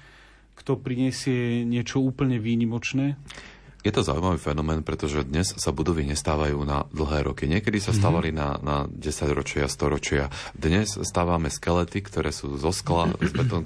kto 0.54 0.78
prinesie 0.78 1.66
niečo 1.66 1.98
úplne 1.98 2.38
výnimočné? 2.38 3.18
Je 3.86 3.94
to 3.94 4.02
zaujímavý 4.02 4.42
fenomén, 4.42 4.82
pretože 4.82 5.22
dnes 5.22 5.54
sa 5.54 5.70
budovy 5.70 6.10
nestávajú 6.10 6.58
na 6.66 6.90
dlhé 6.90 7.30
roky. 7.30 7.46
Niekedy 7.46 7.78
sa 7.78 7.94
mhm. 7.94 7.98
stávali 8.02 8.30
mm-hmm. 8.34 8.58
na, 8.66 8.82
na 8.82 8.90
10 8.90 9.30
ročia, 9.30 9.70
100 9.70 9.94
ročia. 9.94 10.26
Dnes 10.58 10.98
stávame 11.06 11.54
skelety, 11.54 12.02
ktoré 12.02 12.34
sú 12.34 12.58
zo 12.58 12.74
skla, 12.74 13.14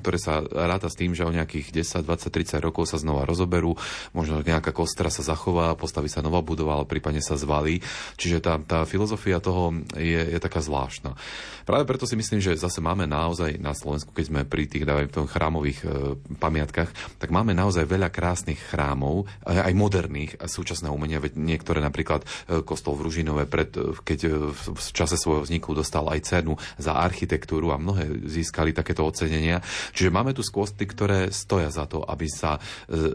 ktoré 0.05 0.21
sa 0.21 0.45
ráta 0.45 0.93
s 0.93 1.01
tým, 1.01 1.17
že 1.17 1.25
o 1.25 1.33
nejakých 1.33 1.73
10, 1.73 2.05
20, 2.05 2.37
30 2.37 2.61
rokov 2.61 2.93
sa 2.93 3.01
znova 3.01 3.25
rozoberú. 3.25 3.81
Možno 4.13 4.45
nejaká 4.45 4.77
kostra 4.77 5.09
sa 5.09 5.25
zachová, 5.25 5.73
postaví 5.73 6.13
sa 6.13 6.21
nová 6.21 6.45
budova, 6.45 6.77
ale 6.77 6.85
prípadne 6.85 7.25
sa 7.25 7.41
zvalí. 7.41 7.81
Čiže 8.21 8.45
tá, 8.45 8.61
tá 8.61 8.85
filozofia 8.85 9.41
toho 9.41 9.73
je, 9.97 10.21
je 10.21 10.37
taká 10.37 10.61
zvláštna. 10.61 11.17
Práve 11.65 11.89
preto 11.89 12.05
si 12.05 12.19
myslím, 12.21 12.45
že 12.45 12.61
zase 12.61 12.85
máme 12.85 13.09
naozaj 13.09 13.57
na 13.57 13.73
Slovensku, 13.73 14.13
keď 14.13 14.25
sme 14.29 14.41
pri 14.45 14.69
tých 14.69 14.85
dávaj, 14.85 15.17
chrámových 15.33 15.81
e, 15.81 15.89
pamiatkách, 16.37 16.91
tak 17.17 17.33
máme 17.33 17.57
naozaj 17.57 17.89
veľa 17.89 18.13
krásnych 18.13 18.59
chrámov, 18.59 19.25
aj 19.47 19.71
moderných 19.73 20.10
a 20.11 20.51
súčasného 20.51 20.91
umenia. 20.91 21.23
Veď 21.23 21.39
niektoré 21.39 21.79
napríklad 21.79 22.27
e, 22.27 22.61
kostol 22.67 22.99
v 22.99 23.07
Ružinove, 23.07 23.47
pred, 23.47 23.71
e, 23.79 23.95
keď 23.95 24.19
e, 24.27 24.31
v 24.55 24.89
čase 24.91 25.15
svojho 25.15 25.47
vzniku 25.47 25.73
dostal 25.73 26.11
aj 26.11 26.27
cenu 26.27 26.59
za 26.77 26.99
architektúru 26.99 27.71
a 27.71 27.79
mnohé 27.79 28.27
získali 28.27 28.75
takéto 28.75 29.07
ocenenia. 29.07 29.63
Čiže 29.95 30.11
máme 30.11 30.35
tu 30.35 30.43
skvosty, 30.43 30.85
ktoré 30.85 31.31
stoja 31.31 31.71
za 31.71 31.87
to, 31.87 32.03
aby 32.03 32.27
sa, 32.27 32.59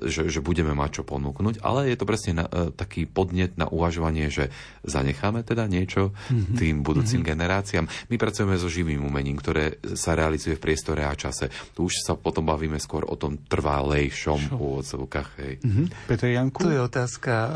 že, 0.06 0.32
že 0.32 0.40
budeme 0.40 0.72
mať 0.72 1.02
čo 1.02 1.04
ponúknuť, 1.04 1.60
ale 1.62 1.92
je 1.92 1.98
to 2.00 2.06
presne 2.08 2.34
na, 2.40 2.46
taký 2.72 3.04
podnet 3.10 3.60
na 3.60 3.68
uvažovanie, 3.68 4.32
že 4.32 4.54
zanecháme 4.86 5.44
teda 5.44 5.68
niečo 5.68 6.16
mm-hmm. 6.16 6.56
tým 6.56 6.76
budúcim 6.86 7.22
mm-hmm. 7.22 7.32
generáciám. 7.36 7.86
My 8.08 8.16
pracujeme 8.16 8.56
so 8.56 8.70
živým 8.72 9.04
umením, 9.04 9.42
ktoré 9.42 9.82
sa 9.98 10.14
realizuje 10.16 10.56
v 10.56 10.64
priestore 10.64 11.04
a 11.04 11.14
čase. 11.18 11.50
Tu 11.74 11.90
už 11.90 12.06
sa 12.06 12.14
potom 12.16 12.46
bavíme 12.46 12.78
skôr 12.78 13.04
o 13.08 13.16
tom 13.18 13.42
trvalejšom 13.42 14.56
úvodzovkách. 14.56 15.30
Mm-hmm. 15.66 15.86
Peter 16.08 16.30
Janku? 16.30 16.60
Tu 16.62 16.70
je 16.72 16.80
otázka, 16.86 17.34
eh, 17.34 17.52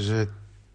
že 0.00 0.18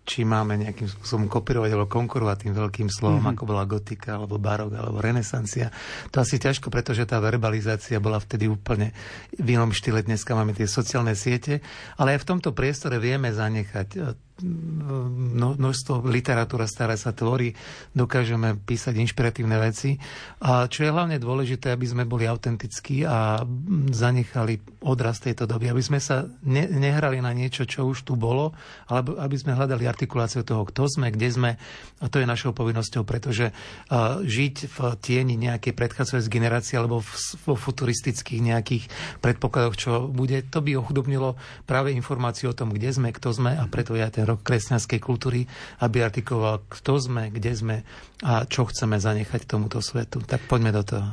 či 0.09 0.25
máme 0.25 0.57
nejakým 0.57 0.89
spôsobom 0.89 1.29
kopírovať 1.29 1.69
alebo 1.69 1.85
konkurovať 1.85 2.49
tým 2.49 2.53
veľkým 2.57 2.89
slovom, 2.89 3.21
mm-hmm. 3.21 3.37
ako 3.37 3.43
bola 3.45 3.69
gotika, 3.69 4.17
alebo 4.17 4.41
barok, 4.41 4.73
alebo 4.73 4.97
renesancia. 4.97 5.69
To 6.09 6.25
asi 6.25 6.41
ťažko, 6.41 6.73
pretože 6.73 7.05
tá 7.05 7.21
verbalizácia 7.21 8.01
bola 8.01 8.17
vtedy 8.17 8.49
úplne 8.49 8.89
v 9.37 9.53
inom 9.53 9.69
štýle. 9.69 10.01
Dneska 10.01 10.33
máme 10.33 10.57
tie 10.57 10.65
sociálne 10.65 11.13
siete, 11.13 11.61
ale 12.01 12.17
aj 12.17 12.25
v 12.25 12.29
tomto 12.33 12.57
priestore 12.57 12.97
vieme 12.97 13.29
zanechať 13.29 13.87
eh, 14.01 14.17
množstvo 14.41 16.07
literatúra 16.07 16.65
stará 16.65 16.95
sa 16.95 17.11
tvorí, 17.11 17.53
dokážeme 17.93 18.55
písať 18.55 18.95
inšpiratívne 18.99 19.59
veci. 19.59 19.99
A 20.43 20.65
čo 20.71 20.87
je 20.87 20.93
hlavne 20.93 21.19
dôležité, 21.19 21.75
aby 21.75 21.85
sme 21.85 22.03
boli 22.07 22.25
autentickí 22.25 23.03
a 23.03 23.43
zanechali 23.91 24.59
odraz 24.83 25.19
tejto 25.19 25.43
doby, 25.43 25.67
aby 25.67 25.83
sme 25.83 25.99
sa 25.99 26.23
ne, 26.47 26.63
nehrali 26.71 27.19
na 27.19 27.35
niečo, 27.35 27.67
čo 27.67 27.83
už 27.83 28.07
tu 28.07 28.15
bolo, 28.15 28.55
ale 28.87 29.03
aby 29.19 29.35
sme 29.35 29.55
hľadali 29.55 29.83
artikuláciu 29.83 30.47
toho, 30.47 30.63
kto 30.63 30.87
sme, 30.87 31.11
kde 31.11 31.29
sme. 31.29 31.51
A 31.99 32.07
to 32.07 32.23
je 32.23 32.27
našou 32.27 32.55
povinnosťou, 32.55 33.03
pretože 33.03 33.51
žiť 34.23 34.55
v 34.71 34.77
tieni 35.03 35.35
nejakej 35.35 35.75
predchádzajúcej 35.75 36.31
generácie 36.31 36.79
alebo 36.79 37.03
vo 37.43 37.55
futuristických 37.59 38.39
nejakých 38.39 38.87
predpokladoch, 39.19 39.75
čo 39.75 39.91
bude, 40.07 40.39
to 40.47 40.63
by 40.63 40.79
ochudobnilo 40.79 41.35
práve 41.67 41.91
informáciu 41.91 42.51
o 42.51 42.57
tom, 42.57 42.71
kde 42.71 42.95
sme, 42.95 43.11
kto 43.11 43.35
sme 43.35 43.51
a 43.59 43.67
preto 43.67 43.99
ja 43.99 44.07
ten 44.07 44.28
rok 44.29 44.45
kresťanskej 44.45 44.99
kultúry, 45.01 45.49
aby 45.81 46.05
artikoval, 46.05 46.61
kto 46.69 47.01
sme, 47.01 47.33
kde 47.33 47.51
sme 47.57 47.75
a 48.21 48.45
čo 48.45 48.69
chceme 48.69 49.01
zanechať 49.01 49.49
tomuto 49.49 49.81
svetu. 49.81 50.21
Tak 50.21 50.45
poďme 50.45 50.69
do 50.75 50.83
toho. 50.85 51.09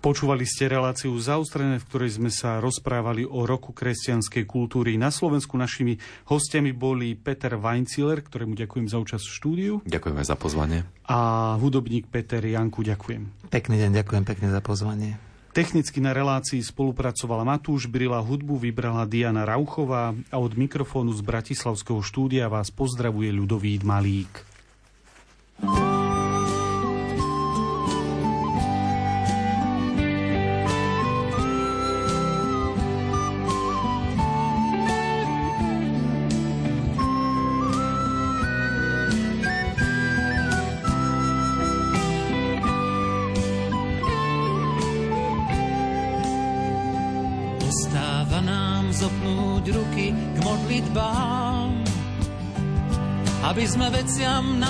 Počúvali 0.00 0.48
ste 0.48 0.64
reláciu 0.64 1.12
zaustrené, 1.20 1.76
v 1.76 1.84
ktorej 1.84 2.16
sme 2.16 2.32
sa 2.32 2.56
rozprávali 2.56 3.28
o 3.28 3.44
roku 3.44 3.76
kresťanskej 3.76 4.48
kultúry. 4.48 4.96
Na 4.96 5.12
Slovensku 5.12 5.60
našimi 5.60 6.00
hostiami 6.24 6.72
boli 6.72 7.12
Peter 7.20 7.60
Weinziller, 7.60 8.24
ktorému 8.24 8.56
ďakujem 8.56 8.88
za 8.88 8.96
účasť 8.96 9.24
v 9.28 9.36
štúdiu. 9.36 9.74
Ďakujeme 9.84 10.24
za 10.24 10.40
pozvanie. 10.40 10.88
A 11.04 11.52
hudobník 11.60 12.08
Peter 12.08 12.40
Janku, 12.40 12.80
ďakujem. 12.80 13.52
Pekný 13.52 13.76
deň, 13.76 14.00
ďakujem 14.00 14.24
pekne 14.24 14.48
za 14.48 14.64
pozvanie. 14.64 15.29
Technicky 15.50 15.98
na 15.98 16.14
relácii 16.14 16.62
spolupracovala 16.62 17.42
Matúš 17.42 17.90
Brila, 17.90 18.22
hudbu 18.22 18.62
vybrala 18.62 19.02
Diana 19.02 19.42
Rauchová 19.42 20.14
a 20.30 20.36
od 20.38 20.54
mikrofónu 20.54 21.10
z 21.10 21.26
Bratislavského 21.26 21.98
štúdia 22.06 22.46
vás 22.46 22.70
pozdravuje 22.70 23.34
Ľudovít 23.34 23.82
Malík. 23.82 24.32
thank 25.60 25.76
you 25.76 25.99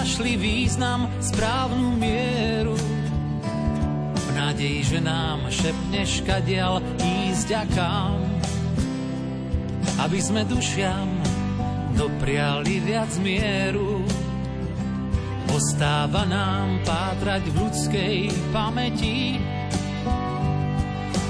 našli 0.00 0.32
význam, 0.40 1.12
správnu 1.20 1.92
mieru. 2.00 2.72
V 4.16 4.28
nádeji, 4.32 4.96
že 4.96 4.98
nám 5.04 5.44
šepneš 5.52 6.24
kadial 6.24 6.80
ísť 6.96 7.48
a 7.52 7.64
kam. 7.68 8.16
Aby 10.00 10.24
sme 10.24 10.48
dušiam 10.48 11.04
dopriali 12.00 12.80
viac 12.80 13.12
mieru. 13.20 14.00
Ostáva 15.52 16.24
nám 16.24 16.80
pátrať 16.88 17.52
v 17.52 17.60
ľudskej 17.60 18.16
pamäti, 18.56 19.36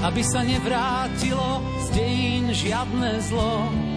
aby 0.07 0.23
sa 0.23 0.47
nevrátilo 0.47 1.59
z 1.59 1.87
dejín 1.99 2.55
žiadne 2.55 3.18
zlo. 3.18 3.89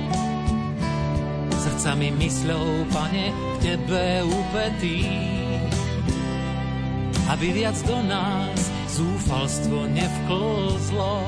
Srdcami 1.84 2.16
mysľou, 2.16 2.88
pane, 2.96 3.28
k 3.36 3.56
tebe 3.60 4.24
upetý, 4.24 5.04
aby 7.28 7.48
viac 7.60 7.76
do 7.84 8.00
nás 8.08 8.72
zúfalstvo 8.88 9.92
nevklzlo. 9.92 11.28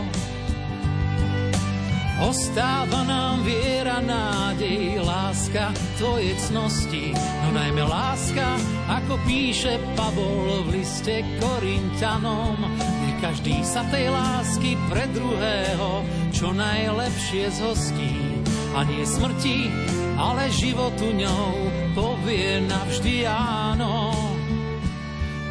Ostáva 2.24 3.04
nám 3.04 3.44
viera, 3.44 4.00
nádej, 4.00 5.04
láska, 5.04 5.76
tvoje 6.00 6.32
cnosti, 6.48 7.12
no 7.44 7.52
najmä 7.52 7.84
láska, 7.84 8.56
ako 8.88 9.20
píše 9.28 9.76
Pavol 10.00 10.72
v 10.72 10.80
liste 10.80 11.20
Korintianom. 11.44 12.56
Nech 12.80 13.20
každý 13.20 13.60
sa 13.68 13.84
tej 13.92 14.08
lásky 14.08 14.80
pre 14.88 15.04
druhého 15.12 16.08
čo 16.32 16.56
najlepšie 16.56 17.52
zhostí. 17.60 18.35
A 18.76 18.84
nie 18.84 19.08
smrti, 19.08 19.72
ale 20.20 20.52
životu 20.52 21.16
ňou 21.16 21.56
povie 21.96 22.60
navždy 22.68 23.24
áno. 23.24 24.12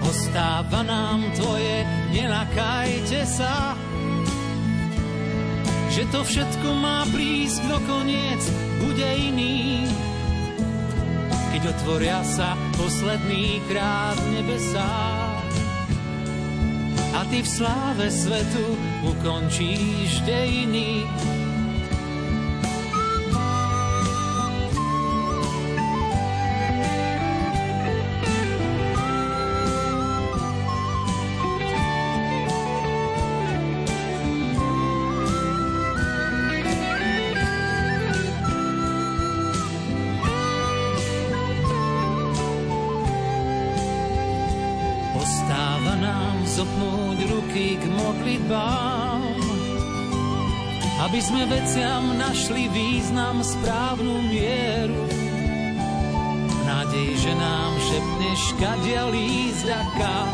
Ostáva 0.05 0.85
nám 0.85 1.25
tvoje, 1.33 1.89
nenakajte 2.13 3.25
sa, 3.25 3.73
že 5.89 6.05
to 6.13 6.21
všetko 6.21 6.69
má 6.77 7.09
prísť 7.09 7.65
do 7.65 7.79
koniec, 7.89 8.43
bude 8.85 9.09
iný. 9.09 9.89
Keď 11.57 11.63
otvoria 11.81 12.21
sa 12.29 12.53
posledný 12.77 13.65
krát 13.73 14.21
nebesá 14.37 14.93
a 17.15 17.21
ty 17.31 17.41
v 17.41 17.49
sláve 17.49 18.11
svetu 18.11 18.75
ukončíš 19.07 20.19
dejiny. 20.27 21.07
Sme 51.25 51.49
veciam 51.49 52.21
našli 52.21 52.69
význam, 52.69 53.41
správnu 53.41 54.29
mieru. 54.29 55.09
Nádej, 56.69 57.09
že 57.17 57.33
nám 57.33 57.73
šepneš, 57.81 58.41
kadia 58.61 59.09
ísť 59.09 59.67
a 59.73 59.83
kam. 59.97 60.31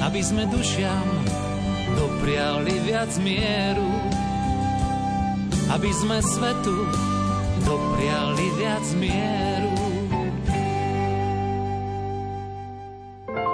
Aby 0.00 0.20
sme 0.24 0.48
dušiam 0.48 1.08
dopriali 1.92 2.72
viac 2.88 3.12
mieru. 3.20 3.90
Aby 5.76 5.90
sme 5.92 6.16
svetu 6.24 6.76
dopriali 7.68 8.46
viac 8.56 8.86
mieru. 8.96 9.55